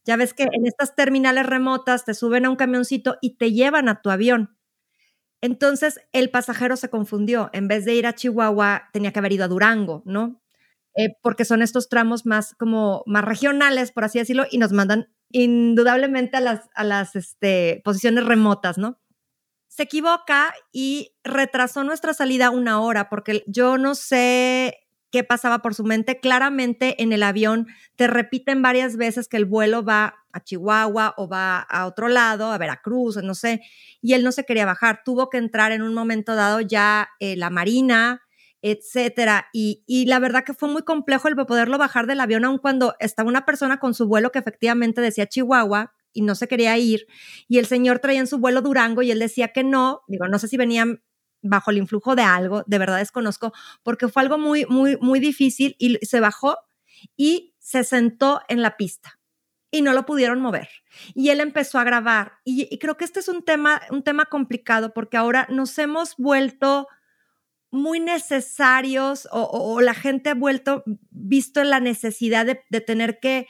ya 0.04 0.16
ves 0.16 0.34
que 0.34 0.44
en 0.44 0.66
estas 0.66 0.94
terminales 0.94 1.46
remotas 1.46 2.04
te 2.04 2.14
suben 2.14 2.44
a 2.44 2.50
un 2.50 2.56
camioncito 2.56 3.16
y 3.20 3.36
te 3.36 3.52
llevan 3.52 3.88
a 3.88 4.02
tu 4.02 4.10
avión. 4.10 4.56
Entonces 5.40 6.00
el 6.12 6.30
pasajero 6.30 6.76
se 6.76 6.90
confundió. 6.90 7.50
En 7.52 7.68
vez 7.68 7.84
de 7.84 7.94
ir 7.94 8.06
a 8.06 8.14
Chihuahua, 8.14 8.90
tenía 8.92 9.12
que 9.12 9.18
haber 9.18 9.32
ido 9.32 9.44
a 9.44 9.48
Durango, 9.48 10.02
¿no? 10.06 10.42
Eh, 10.96 11.16
porque 11.22 11.44
son 11.44 11.60
estos 11.60 11.88
tramos 11.88 12.24
más 12.24 12.54
como 12.54 13.02
más 13.06 13.24
regionales, 13.24 13.90
por 13.90 14.04
así 14.04 14.18
decirlo, 14.18 14.44
y 14.50 14.58
nos 14.58 14.72
mandan 14.72 15.08
indudablemente 15.30 16.36
a 16.36 16.40
las, 16.40 16.68
a 16.74 16.84
las 16.84 17.16
este, 17.16 17.82
posiciones 17.84 18.24
remotas, 18.24 18.78
¿no? 18.78 19.00
Se 19.66 19.82
equivoca 19.82 20.54
y 20.72 21.16
retrasó 21.24 21.82
nuestra 21.82 22.14
salida 22.14 22.50
una 22.50 22.80
hora, 22.80 23.08
porque 23.08 23.42
yo 23.48 23.76
no 23.76 23.96
sé 23.96 24.84
qué 25.14 25.22
pasaba 25.22 25.60
por 25.62 25.76
su 25.76 25.84
mente. 25.84 26.18
Claramente 26.18 27.00
en 27.00 27.12
el 27.12 27.22
avión 27.22 27.68
te 27.94 28.08
repiten 28.08 28.62
varias 28.62 28.96
veces 28.96 29.28
que 29.28 29.36
el 29.36 29.44
vuelo 29.44 29.84
va 29.84 30.16
a 30.32 30.42
Chihuahua 30.42 31.14
o 31.16 31.28
va 31.28 31.60
a 31.60 31.86
otro 31.86 32.08
lado, 32.08 32.50
a 32.50 32.58
Veracruz, 32.58 33.16
no 33.22 33.36
sé, 33.36 33.60
y 34.02 34.14
él 34.14 34.24
no 34.24 34.32
se 34.32 34.44
quería 34.44 34.66
bajar. 34.66 35.02
Tuvo 35.04 35.30
que 35.30 35.38
entrar 35.38 35.70
en 35.70 35.82
un 35.82 35.94
momento 35.94 36.34
dado 36.34 36.60
ya 36.60 37.10
eh, 37.20 37.36
la 37.36 37.48
Marina, 37.48 38.23
etcétera. 38.66 39.48
Y, 39.52 39.84
y, 39.86 40.06
la 40.06 40.18
verdad 40.18 40.42
que 40.42 40.54
fue 40.54 40.70
muy 40.70 40.82
complejo 40.84 41.28
el 41.28 41.36
poderlo 41.36 41.76
bajar 41.76 42.06
del 42.06 42.18
avión, 42.20 42.46
aun 42.46 42.56
cuando 42.56 42.94
estaba 42.98 43.28
una 43.28 43.44
persona 43.44 43.78
con 43.78 43.92
su 43.92 44.08
vuelo 44.08 44.32
que 44.32 44.38
efectivamente 44.38 45.02
decía 45.02 45.28
Chihuahua 45.28 45.92
y 46.14 46.22
no 46.22 46.34
se 46.34 46.48
quería 46.48 46.78
ir, 46.78 47.06
y 47.46 47.58
el 47.58 47.66
señor 47.66 47.98
traía 47.98 48.20
en 48.20 48.26
su 48.26 48.38
vuelo 48.38 48.62
Durango 48.62 49.02
y 49.02 49.10
él 49.10 49.18
decía 49.18 49.48
que 49.48 49.64
no, 49.64 50.00
digo, 50.08 50.28
no 50.28 50.38
sé 50.38 50.48
si 50.48 50.56
venían 50.56 51.02
bajo 51.42 51.72
el 51.72 51.76
influjo 51.76 52.16
de 52.16 52.22
algo, 52.22 52.64
de 52.66 52.78
verdad 52.78 52.98
desconozco, 52.98 53.52
porque 53.82 54.08
fue 54.08 54.22
algo 54.22 54.38
muy, 54.38 54.64
muy, 54.64 54.96
muy 54.98 55.20
difícil 55.20 55.76
y 55.78 55.98
se 56.06 56.20
bajó 56.20 56.56
y 57.18 57.54
se 57.58 57.84
sentó 57.84 58.40
en 58.48 58.62
la 58.62 58.78
pista 58.78 59.20
y 59.70 59.82
no 59.82 59.92
lo 59.92 60.06
pudieron 60.06 60.40
mover. 60.40 60.68
Y 61.14 61.28
él 61.28 61.40
empezó 61.40 61.78
a 61.78 61.84
grabar. 61.84 62.34
Y, 62.44 62.78
creo 62.78 62.96
que 62.96 63.04
este 63.04 63.20
es 63.20 63.28
un 63.28 63.44
tema, 63.44 63.82
un 63.90 64.02
tema 64.02 64.24
complicado 64.24 64.94
porque 64.94 65.18
ahora 65.18 65.46
nos 65.50 65.76
hemos 65.78 66.16
vuelto 66.16 66.86
muy 67.74 68.00
necesarios 68.00 69.28
o, 69.30 69.80
la 69.80 69.94
gente 69.94 70.30
ha 70.30 70.34
vuelto, 70.34 70.84
visto 71.10 71.62
la 71.64 71.80
necesidad 71.80 72.46
de, 72.46 72.62
de 72.70 72.80
tener 72.80 73.18
que, 73.20 73.46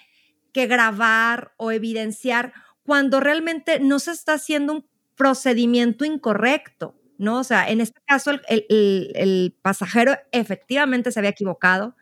que 0.53 0.66
grabar 0.66 1.53
o 1.57 1.70
evidenciar 1.70 2.53
cuando 2.83 3.20
realmente 3.20 3.81
no 3.81 3.99
se 3.99 4.12
está 4.12 4.35
haciendo 4.35 4.72
un 4.72 4.87
procedimiento 5.14 6.05
incorrecto. 6.05 6.95
¿no? 7.18 7.39
O 7.39 7.45
sea, 7.45 7.68
en 7.68 7.81
este 7.81 8.01
caso 8.07 8.33
el, 8.49 9.57
pasajero 9.62 10.16
efectivamente 10.33 11.12
se 11.12 11.18
había 11.18 11.31
equivocado 11.31 11.97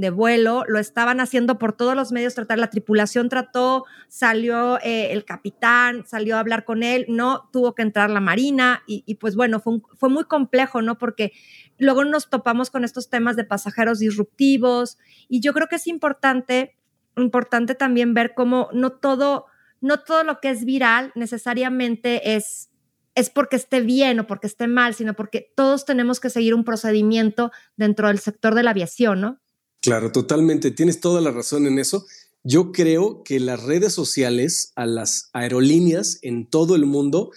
de 0.00 0.10
vuelo, 0.10 0.64
lo 0.66 0.78
estaban 0.78 1.20
haciendo 1.20 1.58
por 1.58 1.72
todos 1.72 1.94
los 1.94 2.12
medios 2.12 2.34
tratar, 2.34 2.58
la 2.58 2.70
tripulación 2.70 3.28
trató, 3.28 3.84
salió 4.08 4.78
eh, 4.80 5.12
el 5.12 5.24
capitán, 5.24 6.04
salió 6.06 6.36
a 6.36 6.40
hablar 6.40 6.64
con 6.64 6.82
él, 6.82 7.06
no 7.08 7.48
tuvo 7.52 7.74
que 7.74 7.82
entrar 7.82 8.10
la 8.10 8.20
marina 8.20 8.82
y, 8.86 9.14
pues 9.16 9.36
bueno, 9.36 9.60
fue, 9.60 9.80
fue 9.96 10.08
muy 10.08 10.24
complejo, 10.24 10.82
¿no? 10.82 10.98
Porque 10.98 11.32
luego 11.78 12.04
nos 12.04 12.30
topamos 12.30 12.70
con 12.70 12.84
estos 12.84 13.08
temas 13.10 13.36
de 13.36 13.44
pasajeros 13.44 13.98
disruptivos 13.98 14.98
y 15.28 15.40
yo 15.40 15.52
creo 15.52 15.68
que 15.68 15.76
es 15.76 15.86
importante, 15.86 16.76
importante 17.16 17.74
también 17.74 18.14
ver 18.14 18.34
cómo 18.34 18.68
no 18.72 18.90
todo, 18.92 19.46
no 19.80 20.00
todo 20.00 20.24
lo 20.24 20.40
que 20.40 20.50
es 20.50 20.64
viral 20.64 21.12
necesariamente 21.14 22.34
es 22.34 22.70
es 23.14 23.30
porque 23.30 23.56
esté 23.56 23.80
bien 23.80 24.20
o 24.20 24.26
porque 24.26 24.46
esté 24.46 24.66
mal, 24.66 24.94
sino 24.94 25.14
porque 25.14 25.52
todos 25.54 25.84
tenemos 25.84 26.20
que 26.20 26.30
seguir 26.30 26.54
un 26.54 26.64
procedimiento 26.64 27.50
dentro 27.76 28.08
del 28.08 28.18
sector 28.18 28.54
de 28.54 28.62
la 28.62 28.70
aviación, 28.70 29.20
¿no? 29.20 29.40
Claro, 29.80 30.12
totalmente. 30.12 30.70
Tienes 30.70 31.00
toda 31.00 31.20
la 31.20 31.30
razón 31.30 31.66
en 31.66 31.78
eso. 31.78 32.06
Yo 32.42 32.72
creo 32.72 33.22
que 33.22 33.40
las 33.40 33.62
redes 33.62 33.92
sociales 33.92 34.72
a 34.76 34.86
las 34.86 35.30
aerolíneas 35.32 36.18
en 36.22 36.48
todo 36.48 36.74
el 36.74 36.86
mundo 36.86 37.30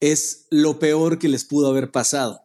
es 0.00 0.46
lo 0.50 0.78
peor 0.78 1.18
que 1.18 1.28
les 1.28 1.44
pudo 1.44 1.68
haber 1.68 1.90
pasado, 1.90 2.42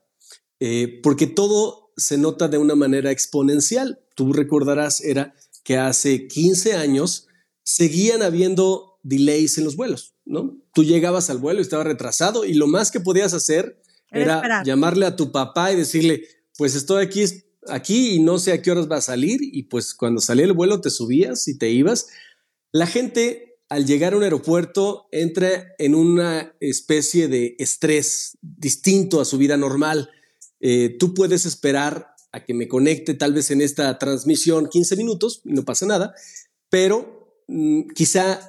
eh, 0.59 0.99
porque 1.03 1.27
todo 1.27 1.91
se 1.97 2.17
nota 2.17 2.47
de 2.47 2.57
una 2.57 2.75
manera 2.75 3.11
exponencial. 3.11 3.99
Tú 4.15 4.31
recordarás, 4.31 5.01
era 5.01 5.35
que 5.63 5.77
hace 5.77 6.27
15 6.27 6.73
años 6.73 7.27
seguían 7.63 8.21
habiendo 8.21 8.99
delays 9.03 9.57
en 9.57 9.65
los 9.65 9.75
vuelos. 9.75 10.15
¿no? 10.25 10.57
Tú 10.73 10.83
llegabas 10.83 11.29
al 11.29 11.39
vuelo 11.39 11.59
y 11.59 11.63
estaba 11.63 11.83
retrasado 11.83 12.45
y 12.45 12.53
lo 12.53 12.67
más 12.67 12.91
que 12.91 12.99
podías 12.99 13.33
hacer 13.33 13.81
era, 14.11 14.63
llamarle 14.63 15.05
a 15.05 15.15
tu 15.15 15.31
papá 15.31 15.71
y 15.71 15.75
decirle, 15.75 16.23
pues 16.57 16.75
estoy 16.75 17.03
aquí, 17.03 17.23
aquí 17.67 18.15
y 18.15 18.19
no 18.19 18.39
sé 18.39 18.51
a 18.51 18.61
qué 18.61 18.71
horas 18.71 18.89
va 18.89 18.97
a 18.97 19.01
salir 19.01 19.39
y 19.41 19.63
pues 19.63 19.93
cuando 19.93 20.21
salía 20.21 20.45
el 20.45 20.53
vuelo 20.53 20.81
te 20.81 20.89
subías 20.89 21.47
y 21.47 21.57
te 21.57 21.69
ibas. 21.69 22.07
La 22.71 22.87
gente 22.87 23.59
al 23.69 23.85
llegar 23.85 24.13
a 24.13 24.17
un 24.17 24.23
aeropuerto 24.23 25.07
entra 25.11 25.73
en 25.77 25.93
una 25.95 26.55
especie 26.59 27.27
de 27.27 27.55
estrés 27.59 28.37
distinto 28.41 29.21
a 29.21 29.25
su 29.25 29.37
vida 29.37 29.57
normal. 29.57 30.09
Eh, 30.59 30.95
tú 30.99 31.13
puedes 31.13 31.45
esperar 31.45 32.15
a 32.31 32.43
que 32.43 32.53
me 32.53 32.67
conecte 32.67 33.13
tal 33.13 33.33
vez 33.33 33.51
en 33.51 33.61
esta 33.61 33.97
transmisión 33.97 34.69
15 34.69 34.95
minutos 34.95 35.41
y 35.45 35.53
no 35.53 35.65
pasa 35.65 35.85
nada, 35.85 36.13
pero 36.69 37.43
mm, 37.47 37.89
quizá 37.95 38.39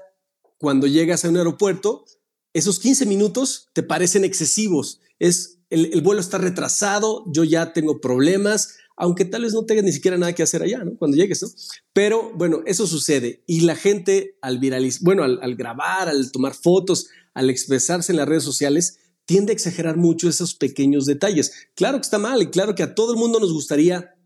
cuando 0.58 0.86
llegas 0.86 1.24
a 1.24 1.30
un 1.30 1.36
aeropuerto, 1.36 2.04
esos 2.52 2.78
15 2.80 3.06
minutos 3.06 3.68
te 3.72 3.82
parecen 3.82 4.24
excesivos. 4.24 5.00
Es 5.18 5.60
el, 5.70 6.00
vuelo 6.02 6.20
está 6.20 6.38
retrasado, 6.38 7.24
yo 7.32 7.44
ya 7.44 7.72
tengo 7.72 8.00
problemas, 8.00 8.76
aunque 9.00 9.24
tal 9.24 9.42
vez 9.42 9.52
no 9.52 9.64
tengas 9.64 9.84
ni 9.84 9.92
siquiera 9.92 10.18
nada 10.18 10.34
que 10.34 10.42
hacer 10.42 10.62
allá, 10.62 10.84
¿no? 10.84 10.96
Cuando 10.96 11.16
llegues, 11.16 11.42
¿no? 11.42 11.48
Pero 11.92 12.32
bueno, 12.34 12.62
eso 12.66 12.86
sucede 12.86 13.42
y 13.46 13.62
la 13.62 13.74
gente 13.74 14.36
al 14.42 14.58
viralizar, 14.58 15.02
bueno, 15.02 15.24
al, 15.24 15.38
al 15.42 15.56
grabar, 15.56 16.08
al 16.08 16.30
tomar 16.30 16.54
fotos, 16.54 17.08
al 17.34 17.50
expresarse 17.50 18.12
en 18.12 18.18
las 18.18 18.28
redes 18.28 18.44
sociales, 18.44 18.98
tiende 19.24 19.52
a 19.52 19.54
exagerar 19.54 19.96
mucho 19.96 20.28
esos 20.28 20.54
pequeños 20.54 21.06
detalles. 21.06 21.52
Claro 21.74 21.98
que 21.98 22.02
está 22.02 22.18
mal 22.18 22.42
y 22.42 22.50
claro 22.50 22.74
que 22.74 22.82
a 22.82 22.94
todo 22.94 23.12
el 23.14 23.18
mundo 23.18 23.40
nos 23.40 23.52
gustaría 23.52 24.16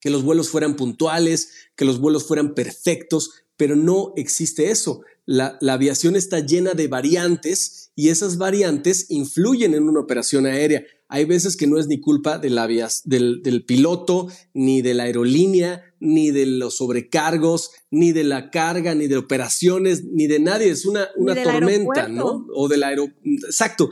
que 0.00 0.10
los 0.10 0.22
vuelos 0.22 0.48
fueran 0.48 0.76
puntuales, 0.76 1.50
que 1.76 1.84
los 1.84 2.00
vuelos 2.00 2.24
fueran 2.24 2.54
perfectos, 2.54 3.30
pero 3.56 3.76
no 3.76 4.12
existe 4.16 4.70
eso 4.70 5.02
la, 5.26 5.58
aviación 5.68 6.16
está 6.16 6.40
llena 6.40 6.74
de 6.74 6.88
variantes 6.88 7.92
y 7.94 8.08
esas 8.08 8.36
variantes 8.36 9.10
influyen 9.10 9.74
en 9.74 9.88
una 9.88 10.00
operación 10.00 10.46
aérea. 10.46 10.84
Hay 11.08 11.26
veces 11.26 11.56
que 11.56 11.66
no 11.66 11.78
es 11.78 11.86
ni 11.86 12.00
culpa 12.00 12.38
del, 12.38 12.58
del, 13.04 13.64
piloto, 13.64 14.28
ni 14.54 14.82
de 14.82 14.94
la 14.94 15.04
aerolínea, 15.04 15.84
ni 16.00 16.30
de 16.30 16.46
los 16.46 16.78
sobrecargos, 16.78 17.70
ni 17.90 18.12
de 18.12 18.24
la 18.24 18.50
carga, 18.50 18.94
ni 18.94 19.06
de 19.06 19.16
operaciones, 19.16 20.04
ni 20.04 20.26
de 20.26 20.40
nadie. 20.40 20.70
Es 20.70 20.86
una, 20.86 21.08
una 21.16 21.40
tormenta, 21.42 22.08
¿no? 22.08 22.46
O 22.54 22.68
del 22.68 22.82
aero. 22.82 23.12
Exacto. 23.22 23.90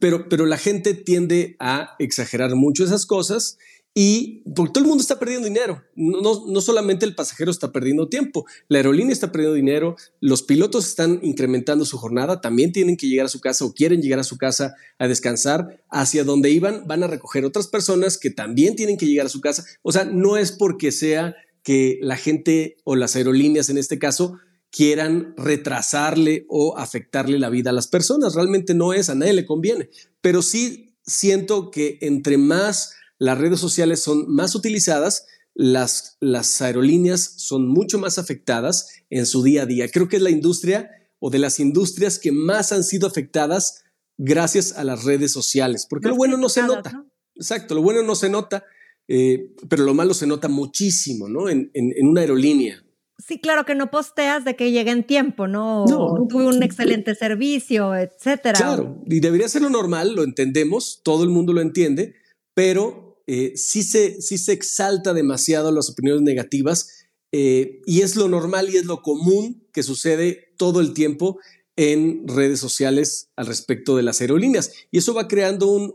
Pero, 0.00 0.28
pero 0.28 0.46
la 0.46 0.58
gente 0.58 0.94
tiende 0.94 1.56
a 1.58 1.96
exagerar 1.98 2.54
mucho 2.54 2.84
esas 2.84 3.06
cosas 3.06 3.58
y 3.92 4.44
todo 4.54 4.70
el 4.76 4.84
mundo 4.84 5.02
está 5.02 5.18
perdiendo 5.18 5.48
dinero. 5.48 5.82
No, 5.96 6.46
no, 6.46 6.60
solamente 6.60 7.04
el 7.04 7.14
pasajero 7.14 7.50
está 7.50 7.72
perdiendo 7.72 8.08
tiempo, 8.08 8.46
la 8.68 8.78
aerolínea 8.78 9.12
está 9.12 9.32
perdiendo 9.32 9.54
dinero, 9.54 9.96
los 10.20 10.42
pilotos 10.42 10.86
están 10.86 11.18
incrementando 11.22 11.84
su 11.84 11.98
jornada, 11.98 12.40
también 12.40 12.72
tienen 12.72 12.96
que 12.96 13.08
llegar 13.08 13.26
a 13.26 13.30
su 13.30 13.40
casa 13.40 13.64
o 13.64 13.74
quieren 13.74 14.00
llegar 14.00 14.20
a 14.20 14.24
su 14.24 14.38
casa 14.38 14.74
a 14.98 15.08
descansar. 15.08 15.82
Hacia 15.90 16.22
donde 16.22 16.50
iban 16.50 16.86
van 16.86 17.02
a 17.02 17.08
recoger 17.08 17.44
otras 17.44 17.66
personas 17.66 18.16
que 18.16 18.30
también 18.30 18.76
tienen 18.76 18.96
que 18.96 19.06
llegar 19.06 19.26
a 19.26 19.30
su 19.30 19.40
casa. 19.40 19.64
O 19.82 19.90
sea, 19.90 20.04
no 20.04 20.36
es 20.36 20.52
porque 20.52 20.92
sea 20.92 21.34
que 21.64 21.98
la 22.00 22.16
gente 22.16 22.76
o 22.84 22.94
las 22.94 23.16
aerolíneas 23.16 23.68
en 23.70 23.78
este 23.78 23.98
caso 23.98 24.38
quieran 24.70 25.34
retrasarle 25.36 26.46
o 26.48 26.78
afectarle 26.78 27.40
la 27.40 27.50
vida 27.50 27.70
a 27.70 27.72
las 27.72 27.88
personas. 27.88 28.36
Realmente 28.36 28.72
no 28.72 28.92
es, 28.92 29.10
a 29.10 29.16
nadie 29.16 29.32
le 29.32 29.46
conviene. 29.46 29.90
Pero 30.20 30.42
sí 30.42 30.94
siento 31.04 31.72
que 31.72 31.98
entre 32.02 32.38
más 32.38 32.94
las 33.20 33.38
redes 33.38 33.60
sociales 33.60 34.02
son 34.02 34.32
más 34.32 34.54
utilizadas, 34.54 35.26
las, 35.54 36.16
las 36.20 36.62
aerolíneas 36.62 37.34
son 37.36 37.68
mucho 37.68 37.98
más 37.98 38.18
afectadas 38.18 38.88
en 39.10 39.26
su 39.26 39.42
día 39.42 39.62
a 39.62 39.66
día. 39.66 39.88
Creo 39.90 40.08
que 40.08 40.16
es 40.16 40.22
la 40.22 40.30
industria 40.30 40.90
o 41.18 41.28
de 41.28 41.38
las 41.38 41.60
industrias 41.60 42.18
que 42.18 42.32
más 42.32 42.72
han 42.72 42.82
sido 42.82 43.06
afectadas 43.06 43.84
gracias 44.16 44.72
a 44.72 44.84
las 44.84 45.04
redes 45.04 45.32
sociales, 45.32 45.86
porque 45.88 46.08
lo 46.08 46.16
bueno 46.16 46.38
no 46.38 46.48
se 46.48 46.62
nota. 46.62 47.04
Exacto, 47.34 47.74
lo 47.74 47.82
bueno 47.82 48.02
no 48.02 48.14
se 48.14 48.30
nota, 48.30 48.64
eh, 49.06 49.54
pero 49.68 49.84
lo 49.84 49.92
malo 49.92 50.14
se 50.14 50.26
nota 50.26 50.48
muchísimo, 50.48 51.28
¿no? 51.28 51.50
En, 51.50 51.70
en, 51.74 52.06
una 52.06 52.22
aerolínea. 52.22 52.82
Sí, 53.18 53.38
claro 53.38 53.66
que 53.66 53.74
no 53.74 53.90
posteas 53.90 54.46
de 54.46 54.56
que 54.56 54.72
llegue 54.72 54.90
en 54.90 55.04
tiempo, 55.04 55.46
¿no? 55.46 55.84
no 55.84 56.26
tuve 56.26 56.46
un 56.46 56.62
excelente 56.62 57.14
servicio, 57.14 57.94
etcétera. 57.94 58.58
Claro, 58.58 59.02
y 59.06 59.20
debería 59.20 59.48
ser 59.48 59.60
lo 59.60 59.68
normal, 59.68 60.14
lo 60.14 60.22
entendemos, 60.22 61.02
todo 61.02 61.22
el 61.22 61.28
mundo 61.28 61.52
lo 61.52 61.60
entiende, 61.60 62.14
pero 62.54 63.09
eh, 63.32 63.56
sí, 63.56 63.84
se, 63.84 64.20
sí 64.20 64.38
se 64.38 64.50
exalta 64.50 65.14
demasiado 65.14 65.70
las 65.70 65.88
opiniones 65.88 66.22
negativas 66.22 67.06
eh, 67.30 67.80
y 67.86 68.00
es 68.00 68.16
lo 68.16 68.28
normal 68.28 68.68
y 68.70 68.76
es 68.76 68.86
lo 68.86 69.02
común 69.02 69.68
que 69.72 69.84
sucede 69.84 70.52
todo 70.56 70.80
el 70.80 70.94
tiempo 70.94 71.38
en 71.76 72.26
redes 72.26 72.58
sociales 72.58 73.30
al 73.36 73.46
respecto 73.46 73.96
de 73.96 74.02
las 74.02 74.20
aerolíneas. 74.20 74.72
Y 74.90 74.98
eso 74.98 75.14
va 75.14 75.28
creando 75.28 75.68
un, 75.68 75.92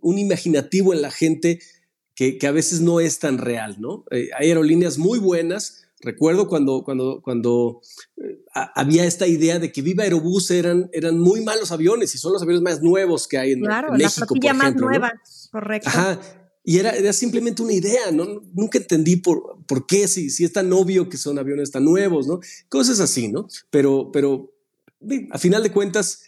un, 0.00 0.18
imaginativo 0.18 0.94
en 0.94 1.02
la 1.02 1.10
gente 1.10 1.58
que, 2.14 2.38
que, 2.38 2.46
a 2.46 2.52
veces 2.52 2.80
no 2.80 3.00
es 3.00 3.18
tan 3.18 3.38
real, 3.38 3.80
¿no? 3.80 4.04
Eh, 4.12 4.28
hay 4.38 4.50
aerolíneas 4.50 4.98
muy 4.98 5.18
buenas. 5.18 5.88
Recuerdo 5.98 6.46
cuando, 6.46 6.84
cuando, 6.84 7.22
cuando 7.24 7.80
había 8.54 9.04
esta 9.04 9.26
idea 9.26 9.58
de 9.58 9.72
que 9.72 9.82
Viva 9.82 10.04
Aerobús 10.04 10.52
eran, 10.52 10.90
eran 10.92 11.18
muy 11.18 11.42
malos 11.42 11.72
aviones 11.72 12.14
y 12.14 12.18
son 12.18 12.34
los 12.34 12.42
aviones 12.42 12.62
más 12.62 12.82
nuevos 12.82 13.26
que 13.26 13.36
hay 13.36 13.50
en, 13.50 13.62
claro, 13.62 13.94
México. 13.94 14.36
Claro, 14.36 14.58
la 14.58 14.62
más 14.62 14.76
nueva, 14.76 15.12
correcto. 15.50 15.88
Ajá. 15.88 16.20
Y 16.64 16.78
era, 16.78 16.90
era 16.90 17.12
simplemente 17.12 17.62
una 17.62 17.72
idea, 17.72 18.10
¿no? 18.12 18.42
Nunca 18.52 18.78
entendí 18.78 19.16
por, 19.16 19.64
por 19.66 19.86
qué, 19.86 20.06
si, 20.08 20.30
si 20.30 20.44
es 20.44 20.52
tan 20.52 20.72
obvio 20.72 21.08
que 21.08 21.16
son 21.16 21.38
aviones 21.38 21.70
tan 21.70 21.84
nuevos, 21.84 22.26
¿no? 22.26 22.40
Cosas 22.68 23.00
así, 23.00 23.28
¿no? 23.28 23.48
Pero, 23.70 24.10
pero 24.12 24.52
a 25.30 25.38
final 25.38 25.62
de 25.62 25.72
cuentas, 25.72 26.24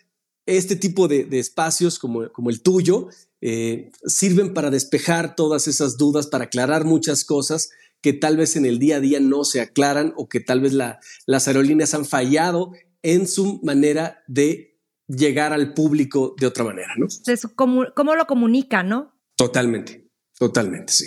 este 0.47 0.77
tipo 0.77 1.09
de, 1.09 1.27
espacios 1.39 1.99
como, 1.99 2.31
como 2.33 2.51
el 2.51 2.63
tuyo 2.63 3.09
eh, 3.41 3.91
sirven 4.05 4.55
para 4.55 4.71
despejar 4.71 5.37
todas 5.37 5.69
esas 5.69 5.97
dudas, 5.97 6.27
para 6.27 6.45
aclarar 6.45 6.85
muchas 6.85 7.25
cosas 7.25 7.71
que 8.01 8.13
tal 8.13 8.37
vez 8.37 8.57
en 8.57 8.65
el 8.65 8.79
día 8.79 8.97
a 8.97 9.01
día 9.01 9.21
no 9.21 9.45
se 9.45 9.61
aclaran 9.61 10.13
o 10.17 10.29
que 10.29 10.41
tal 10.41 10.61
vez 10.61 10.73
la, 10.73 11.01
las 11.27 11.49
aerolíneas 11.49 11.95
han 11.95 12.07
fallado 12.07 12.73
en 13.03 13.27
su 13.27 13.61
manera 13.63 14.23
de 14.27 14.79
llegar 15.07 15.53
al 15.53 15.75
público 15.75 16.35
de 16.39 16.47
otra 16.47 16.65
manera, 16.65 16.95
¿no? 16.97 17.07
¿Cómo, 17.55 17.87
cómo 17.95 18.15
lo 18.15 18.27
comunican, 18.27 18.89
no? 18.89 19.15
Totalmente. 19.37 20.10
Totalmente, 20.41 20.95
sí. 20.95 21.05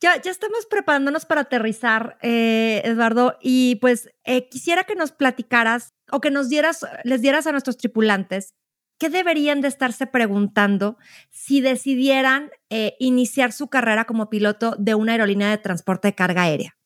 Ya, 0.00 0.20
ya 0.20 0.32
estamos 0.32 0.66
preparándonos 0.66 1.24
para 1.24 1.42
aterrizar, 1.42 2.18
eh, 2.20 2.82
Eduardo, 2.84 3.38
y 3.40 3.76
pues 3.76 4.10
eh, 4.24 4.48
quisiera 4.48 4.82
que 4.82 4.96
nos 4.96 5.12
platicaras 5.12 5.94
o 6.10 6.20
que 6.20 6.32
nos 6.32 6.48
dieras, 6.48 6.80
les 7.04 7.22
dieras 7.22 7.46
a 7.46 7.52
nuestros 7.52 7.76
tripulantes 7.76 8.54
qué 8.98 9.08
deberían 9.08 9.60
de 9.60 9.68
estarse 9.68 10.08
preguntando 10.08 10.98
si 11.30 11.60
decidieran 11.60 12.50
eh, 12.68 12.96
iniciar 12.98 13.52
su 13.52 13.68
carrera 13.68 14.04
como 14.04 14.28
piloto 14.30 14.74
de 14.80 14.96
una 14.96 15.12
aerolínea 15.12 15.48
de 15.48 15.58
transporte 15.58 16.08
de 16.08 16.16
carga 16.16 16.42
aérea. 16.42 16.76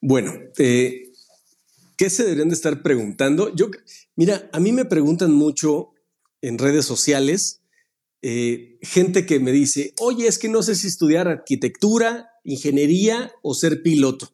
Bueno, 0.00 0.32
¿qué 0.56 1.12
se 2.08 2.22
deberían 2.22 2.48
de 2.48 2.54
estar 2.54 2.82
preguntando? 2.82 3.54
Yo, 3.54 3.68
mira, 4.16 4.48
a 4.54 4.58
mí 4.58 4.72
me 4.72 4.86
preguntan 4.86 5.32
mucho 5.32 5.90
en 6.40 6.56
redes 6.56 6.86
sociales 6.86 7.63
eh, 8.26 8.78
gente 8.80 9.26
que 9.26 9.38
me 9.38 9.52
dice, 9.52 9.92
oye, 10.00 10.26
es 10.26 10.38
que 10.38 10.48
no 10.48 10.62
sé 10.62 10.76
si 10.76 10.86
estudiar 10.86 11.28
arquitectura, 11.28 12.30
ingeniería 12.42 13.34
o 13.42 13.52
ser 13.52 13.82
piloto. 13.82 14.32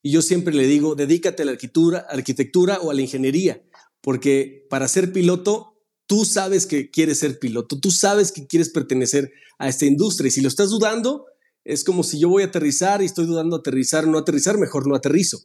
Y 0.00 0.10
yo 0.10 0.22
siempre 0.22 0.54
le 0.54 0.66
digo, 0.66 0.94
dedícate 0.94 1.42
a 1.42 1.44
la 1.44 1.52
arquitectura, 1.52 2.06
arquitectura 2.08 2.78
o 2.80 2.90
a 2.90 2.94
la 2.94 3.02
ingeniería, 3.02 3.62
porque 4.00 4.66
para 4.70 4.88
ser 4.88 5.12
piloto, 5.12 5.78
tú 6.06 6.24
sabes 6.24 6.64
que 6.64 6.90
quieres 6.90 7.18
ser 7.18 7.38
piloto, 7.38 7.78
tú 7.78 7.90
sabes 7.90 8.32
que 8.32 8.46
quieres 8.46 8.70
pertenecer 8.70 9.30
a 9.58 9.68
esta 9.68 9.84
industria. 9.84 10.28
Y 10.28 10.30
si 10.30 10.40
lo 10.40 10.48
estás 10.48 10.70
dudando, 10.70 11.26
es 11.62 11.84
como 11.84 12.04
si 12.04 12.18
yo 12.18 12.30
voy 12.30 12.42
a 12.42 12.46
aterrizar 12.46 13.02
y 13.02 13.04
estoy 13.04 13.26
dudando 13.26 13.56
aterrizar 13.56 14.06
o 14.06 14.10
no 14.10 14.16
aterrizar, 14.16 14.56
mejor 14.56 14.88
no 14.88 14.94
aterrizo. 14.94 15.42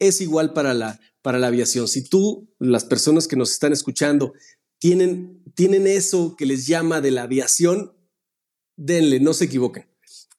Es 0.00 0.20
igual 0.20 0.52
para 0.52 0.74
la, 0.74 0.98
para 1.22 1.38
la 1.38 1.46
aviación. 1.46 1.86
Si 1.86 2.02
tú, 2.02 2.48
las 2.58 2.84
personas 2.84 3.28
que 3.28 3.36
nos 3.36 3.52
están 3.52 3.72
escuchando, 3.72 4.32
tienen, 4.80 5.44
tienen 5.54 5.86
eso 5.86 6.34
que 6.36 6.46
les 6.46 6.66
llama 6.66 7.00
de 7.00 7.12
la 7.12 7.22
aviación, 7.22 7.92
denle, 8.76 9.20
no 9.20 9.34
se 9.34 9.44
equivoquen. 9.44 9.86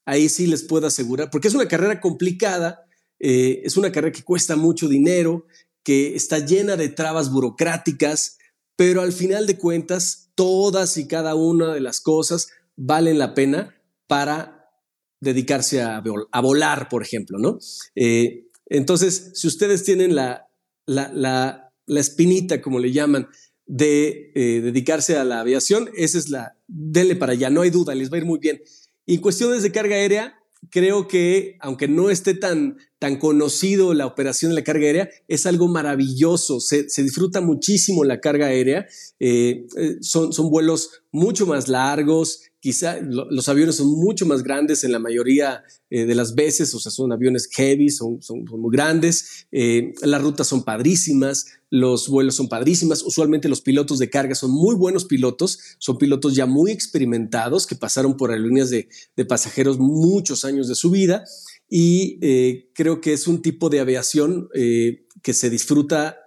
Ahí 0.03 0.27
sí 0.27 0.47
les 0.47 0.63
puedo 0.63 0.87
asegurar, 0.87 1.29
porque 1.29 1.47
es 1.47 1.53
una 1.53 1.67
carrera 1.67 2.01
complicada, 2.01 2.85
eh, 3.19 3.61
es 3.63 3.77
una 3.77 3.91
carrera 3.91 4.11
que 4.11 4.23
cuesta 4.23 4.55
mucho 4.55 4.89
dinero, 4.89 5.45
que 5.83 6.15
está 6.15 6.39
llena 6.39 6.75
de 6.75 6.89
trabas 6.89 7.31
burocráticas, 7.31 8.37
pero 8.75 9.01
al 9.01 9.13
final 9.13 9.45
de 9.45 9.57
cuentas, 9.57 10.31
todas 10.33 10.97
y 10.97 11.07
cada 11.07 11.35
una 11.35 11.73
de 11.73 11.81
las 11.81 12.01
cosas 12.01 12.49
valen 12.75 13.19
la 13.19 13.35
pena 13.35 13.79
para 14.07 14.71
dedicarse 15.19 15.83
a, 15.83 16.01
volar, 16.41 16.89
por 16.89 17.03
ejemplo, 17.03 17.37
¿no? 17.37 17.59
Eh, 17.93 18.47
entonces, 18.65 19.31
si 19.35 19.45
ustedes 19.45 19.83
tienen 19.83 20.15
la, 20.15 20.47
la, 20.87 21.71
la 21.85 21.99
espinita, 21.99 22.59
como 22.59 22.79
le 22.79 22.91
llaman, 22.91 23.27
de 23.71 24.33
eh, 24.35 24.59
dedicarse 24.61 25.15
a 25.15 25.23
la 25.23 25.39
aviación, 25.39 25.89
esa 25.95 26.17
es 26.17 26.27
la, 26.27 26.57
denle 26.67 27.15
para 27.15 27.31
allá, 27.31 27.49
no 27.49 27.61
hay 27.61 27.69
duda, 27.69 27.95
les 27.95 28.11
va 28.11 28.15
a 28.15 28.19
ir 28.19 28.25
muy 28.25 28.37
bien. 28.37 28.61
Y 29.05 29.19
cuestiones 29.19 29.63
de 29.63 29.71
carga 29.71 29.95
aérea, 29.95 30.35
creo 30.69 31.07
que 31.07 31.55
aunque 31.61 31.87
no 31.87 32.09
esté 32.09 32.33
tan, 32.33 32.79
tan 32.99 33.15
conocido 33.17 33.93
la 33.93 34.07
operación 34.07 34.51
de 34.51 34.55
la 34.55 34.65
carga 34.65 34.87
aérea, 34.87 35.09
es 35.29 35.45
algo 35.45 35.69
maravilloso, 35.69 36.59
se, 36.59 36.83
disfruta 37.01 37.39
muchísimo 37.39 38.03
la 38.03 38.19
carga 38.19 38.47
aérea, 38.47 38.87
eh, 39.21 39.65
eh, 39.77 39.95
son, 40.01 40.33
son 40.33 40.49
vuelos 40.49 41.03
mucho 41.13 41.45
más 41.45 41.69
largos, 41.69 42.41
quizá 42.61 42.99
los 43.01 43.49
aviones 43.49 43.75
son 43.75 43.87
mucho 43.87 44.25
más 44.27 44.43
grandes 44.43 44.83
en 44.83 44.91
la 44.91 44.99
mayoría 44.99 45.63
eh, 45.89 46.05
de 46.05 46.13
las 46.13 46.35
veces, 46.35 46.73
o 46.75 46.79
sea, 46.79 46.91
son 46.91 47.11
aviones 47.11 47.49
heavy, 47.51 47.89
son, 47.89 48.19
muy 48.29 48.71
grandes, 48.71 49.47
eh, 49.51 49.93
las 50.03 50.21
rutas 50.21 50.47
son 50.47 50.63
padrísimas, 50.63 51.47
los 51.71 52.07
vuelos 52.07 52.35
son 52.35 52.47
padrísimas, 52.47 53.01
usualmente 53.01 53.49
los 53.49 53.61
pilotos 53.61 53.97
de 53.97 54.11
carga 54.11 54.35
son 54.35 54.51
muy 54.51 54.75
buenos 54.75 55.05
pilotos, 55.05 55.59
son 55.79 55.97
pilotos 55.97 56.35
ya 56.35 56.45
muy 56.45 56.69
experimentados 56.71 57.65
que 57.65 57.75
pasaron 57.75 58.15
por 58.15 58.29
aerolíneas 58.29 58.69
de, 58.69 58.89
de 59.15 59.25
pasajeros 59.25 59.79
muchos 59.79 60.45
años 60.45 60.67
de 60.67 60.75
su 60.75 60.91
vida 60.91 61.25
y 61.67 62.19
eh, 62.21 62.69
creo 62.75 63.01
que 63.01 63.13
es 63.13 63.27
un 63.27 63.41
tipo 63.41 63.69
de 63.69 63.79
aviación 63.79 64.49
que 64.53 65.33
se 65.33 65.49
disfruta 65.49 66.17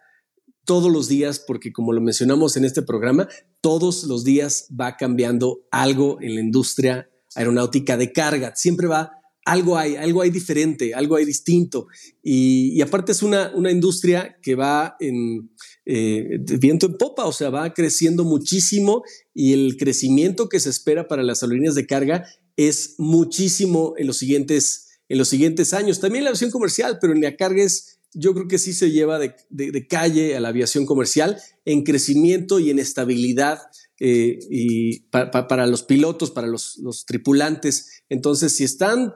todos 0.65 0.91
los 0.91 1.09
días, 1.09 1.39
porque 1.39 1.73
como 1.73 1.93
lo 1.93 2.01
mencionamos 2.01 2.57
en 2.57 2.65
este 2.65 2.83
programa, 2.83 3.29
todos 3.65 4.05
los 4.05 4.25
días 4.25 4.67
va 4.79 4.95
cambiando 4.99 5.65
algo 5.71 6.19
en 6.21 6.35
la 6.35 6.43
industria 6.43 7.09
aeronáutica 7.35 7.97
de 7.97 8.13
carga. 8.13 8.53
Siempre 8.55 8.87
va, 8.89 9.13
algo 9.47 9.79
hay, 9.79 9.97
algo 9.97 10.21
hay 10.21 10.29
diferente, 10.29 10.93
algo 10.93 11.17
hay 11.17 11.25
distinto. 11.25 11.87
Y, 12.23 12.79
aparte 12.83 13.13
es 13.13 13.23
una, 13.23 13.53
una, 13.55 13.71
industria 13.71 14.37
que 14.43 14.55
va 14.55 14.97
en 15.01 15.51
eh, 15.87 16.41
viento 16.61 16.85
en 16.85 16.99
popa, 16.99 17.25
o 17.25 17.33
sea, 17.33 17.49
va 17.49 17.73
creciendo 17.73 18.23
muchísimo 18.23 19.03
y 19.33 19.55
el 19.55 19.79
crecimiento 19.79 20.51
que 20.51 20.61
se 20.61 20.69
espera 20.69 21.09
para 21.09 21.23
las 21.23 21.43
aerolíneas 21.43 21.75
de 21.75 21.87
carga 21.87 22.27
es 22.57 22.97
muchísimo 22.99 23.95
en 23.97 24.09
los 24.09 24.19
siguientes, 24.19 25.01
en 25.09 25.17
los 25.17 25.29
siguientes 25.29 25.73
años. 25.73 26.01
También 26.01 26.25
la 26.25 26.31
aviación 26.31 26.51
comercial, 26.51 26.99
pero 27.01 27.15
en 27.15 27.23
la 27.23 27.35
carga 27.35 27.63
es 27.63 27.94
yo 28.15 28.33
creo 28.33 28.49
que 28.49 28.59
sí 28.59 28.73
se 28.73 28.91
lleva 28.91 29.19
de, 29.19 29.87
calle 29.89 30.37
a 30.37 30.41
la 30.41 30.49
aviación 30.49 30.87
comercial 30.87 31.39
en 31.65 31.83
crecimiento 31.83 32.59
y 32.59 32.71
en 32.71 32.79
estabilidad 32.79 33.59
eh, 34.01 34.39
y 34.51 35.01
para 35.11 35.67
los 35.67 35.83
pilotos, 35.83 36.31
para 36.31 36.47
los, 36.47 37.05
tripulantes. 37.07 38.03
Entonces, 38.09 38.57
si 38.57 38.65
están 38.65 39.15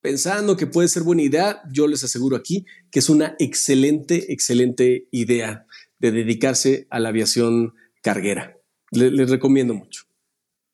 pensando 0.00 0.56
que 0.56 0.66
puede 0.66 0.88
ser 0.88 1.02
buena 1.02 1.22
idea, 1.22 1.62
yo 1.72 1.86
les 1.86 2.04
aseguro 2.04 2.36
aquí 2.36 2.66
que 2.90 2.98
es 2.98 3.08
una 3.08 3.36
excelente, 3.38 4.32
excelente 4.32 5.08
idea 5.10 5.66
de 5.98 6.10
dedicarse 6.10 6.86
a 6.90 6.98
la 6.98 7.10
aviación 7.10 7.74
carguera. 8.02 8.56
les 8.90 9.30
recomiendo 9.30 9.74
mucho. 9.74 10.11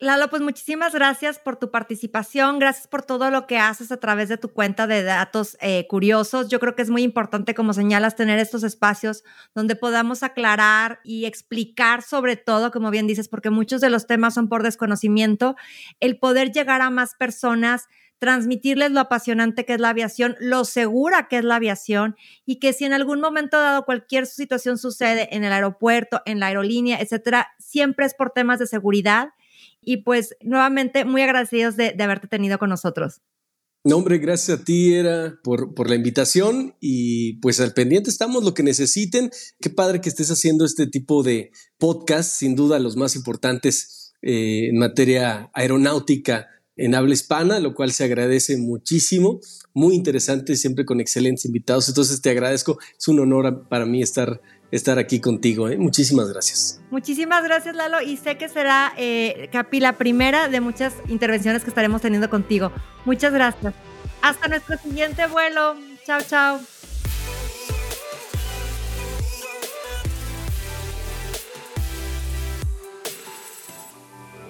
Lalo, 0.00 0.30
pues 0.30 0.42
muchísimas 0.42 0.94
gracias 0.94 1.40
por 1.40 1.56
tu 1.56 1.72
participación, 1.72 2.60
gracias 2.60 2.86
por 2.86 3.02
todo 3.02 3.32
lo 3.32 3.48
que 3.48 3.58
haces 3.58 3.90
a 3.90 3.96
través 3.96 4.28
de 4.28 4.36
tu 4.36 4.50
cuenta 4.50 4.86
de 4.86 5.02
datos 5.02 5.56
eh, 5.60 5.88
curiosos. 5.88 6.48
Yo 6.48 6.60
creo 6.60 6.76
que 6.76 6.82
es 6.82 6.90
muy 6.90 7.02
importante, 7.02 7.52
como 7.52 7.72
señalas, 7.72 8.14
tener 8.14 8.38
estos 8.38 8.62
espacios 8.62 9.24
donde 9.56 9.74
podamos 9.74 10.22
aclarar 10.22 11.00
y 11.02 11.24
explicar 11.24 12.02
sobre 12.02 12.36
todo, 12.36 12.70
como 12.70 12.92
bien 12.92 13.08
dices, 13.08 13.28
porque 13.28 13.50
muchos 13.50 13.80
de 13.80 13.90
los 13.90 14.06
temas 14.06 14.34
son 14.34 14.48
por 14.48 14.62
desconocimiento, 14.62 15.56
el 15.98 16.16
poder 16.16 16.52
llegar 16.52 16.80
a 16.80 16.90
más 16.90 17.16
personas 17.16 17.88
transmitirles 18.18 18.92
lo 18.92 19.00
apasionante 19.00 19.64
que 19.64 19.74
es 19.74 19.80
la 19.80 19.90
aviación, 19.90 20.36
lo 20.40 20.64
segura 20.64 21.28
que 21.28 21.38
es 21.38 21.44
la 21.44 21.56
aviación 21.56 22.16
y 22.46 22.60
que 22.60 22.72
si 22.72 22.84
en 22.84 22.92
algún 22.92 23.20
momento 23.20 23.60
dado 23.60 23.84
cualquier 23.84 24.26
situación 24.26 24.78
sucede 24.78 25.34
en 25.34 25.44
el 25.44 25.52
aeropuerto, 25.52 26.22
en 26.24 26.40
la 26.40 26.46
aerolínea, 26.46 27.00
etcétera, 27.00 27.48
siempre 27.58 28.06
es 28.06 28.14
por 28.14 28.30
temas 28.30 28.58
de 28.58 28.66
seguridad 28.66 29.30
y 29.88 29.96
pues 30.02 30.36
nuevamente 30.42 31.06
muy 31.06 31.22
agradecidos 31.22 31.76
de, 31.76 31.94
haberte 31.98 32.28
tenido 32.28 32.58
con 32.58 32.68
nosotros. 32.68 33.22
No, 33.84 33.96
hombre, 33.96 34.18
gracias 34.18 34.60
a 34.60 34.62
ti, 34.62 34.92
Era, 34.92 35.38
por, 35.42 35.72
por 35.74 35.88
la 35.88 35.94
invitación 35.94 36.76
y 36.78 37.40
pues 37.40 37.58
al 37.58 37.72
pendiente 37.72 38.10
estamos 38.10 38.44
lo 38.44 38.52
que 38.52 38.62
necesiten. 38.62 39.30
Qué 39.58 39.70
padre 39.70 40.02
que 40.02 40.10
estés 40.10 40.28
haciendo 40.30 40.66
este 40.66 40.86
tipo 40.88 41.22
de 41.22 41.52
podcast, 41.78 42.30
sin 42.30 42.54
duda 42.54 42.78
los 42.78 42.96
más 42.96 43.16
importantes 43.16 44.14
eh, 44.20 44.68
en 44.68 44.78
materia 44.78 45.50
aeronáutica 45.54 46.48
en 46.78 46.94
habla 46.94 47.12
hispana, 47.12 47.60
lo 47.60 47.74
cual 47.74 47.92
se 47.92 48.04
agradece 48.04 48.56
muchísimo. 48.56 49.40
Muy 49.74 49.94
interesante, 49.94 50.56
siempre 50.56 50.84
con 50.84 51.00
excelentes 51.00 51.44
invitados. 51.44 51.88
Entonces 51.88 52.22
te 52.22 52.30
agradezco, 52.30 52.78
es 52.98 53.08
un 53.08 53.20
honor 53.20 53.68
para 53.68 53.84
mí 53.84 54.02
estar 54.02 54.40
estar 54.70 54.98
aquí 54.98 55.20
contigo. 55.20 55.68
¿eh? 55.68 55.78
Muchísimas 55.78 56.30
gracias. 56.30 56.80
Muchísimas 56.90 57.42
gracias, 57.42 57.74
Lalo. 57.74 58.02
Y 58.02 58.16
sé 58.16 58.36
que 58.36 58.48
será, 58.48 58.92
eh, 58.96 59.48
Capi, 59.52 59.80
la 59.80 59.96
primera 59.96 60.48
de 60.48 60.60
muchas 60.60 60.94
intervenciones 61.08 61.62
que 61.62 61.70
estaremos 61.70 62.02
teniendo 62.02 62.30
contigo. 62.30 62.72
Muchas 63.04 63.32
gracias. 63.32 63.74
Hasta 64.22 64.48
nuestro 64.48 64.76
siguiente 64.78 65.26
vuelo. 65.26 65.76
Chao, 66.04 66.20
chao. 66.26 66.77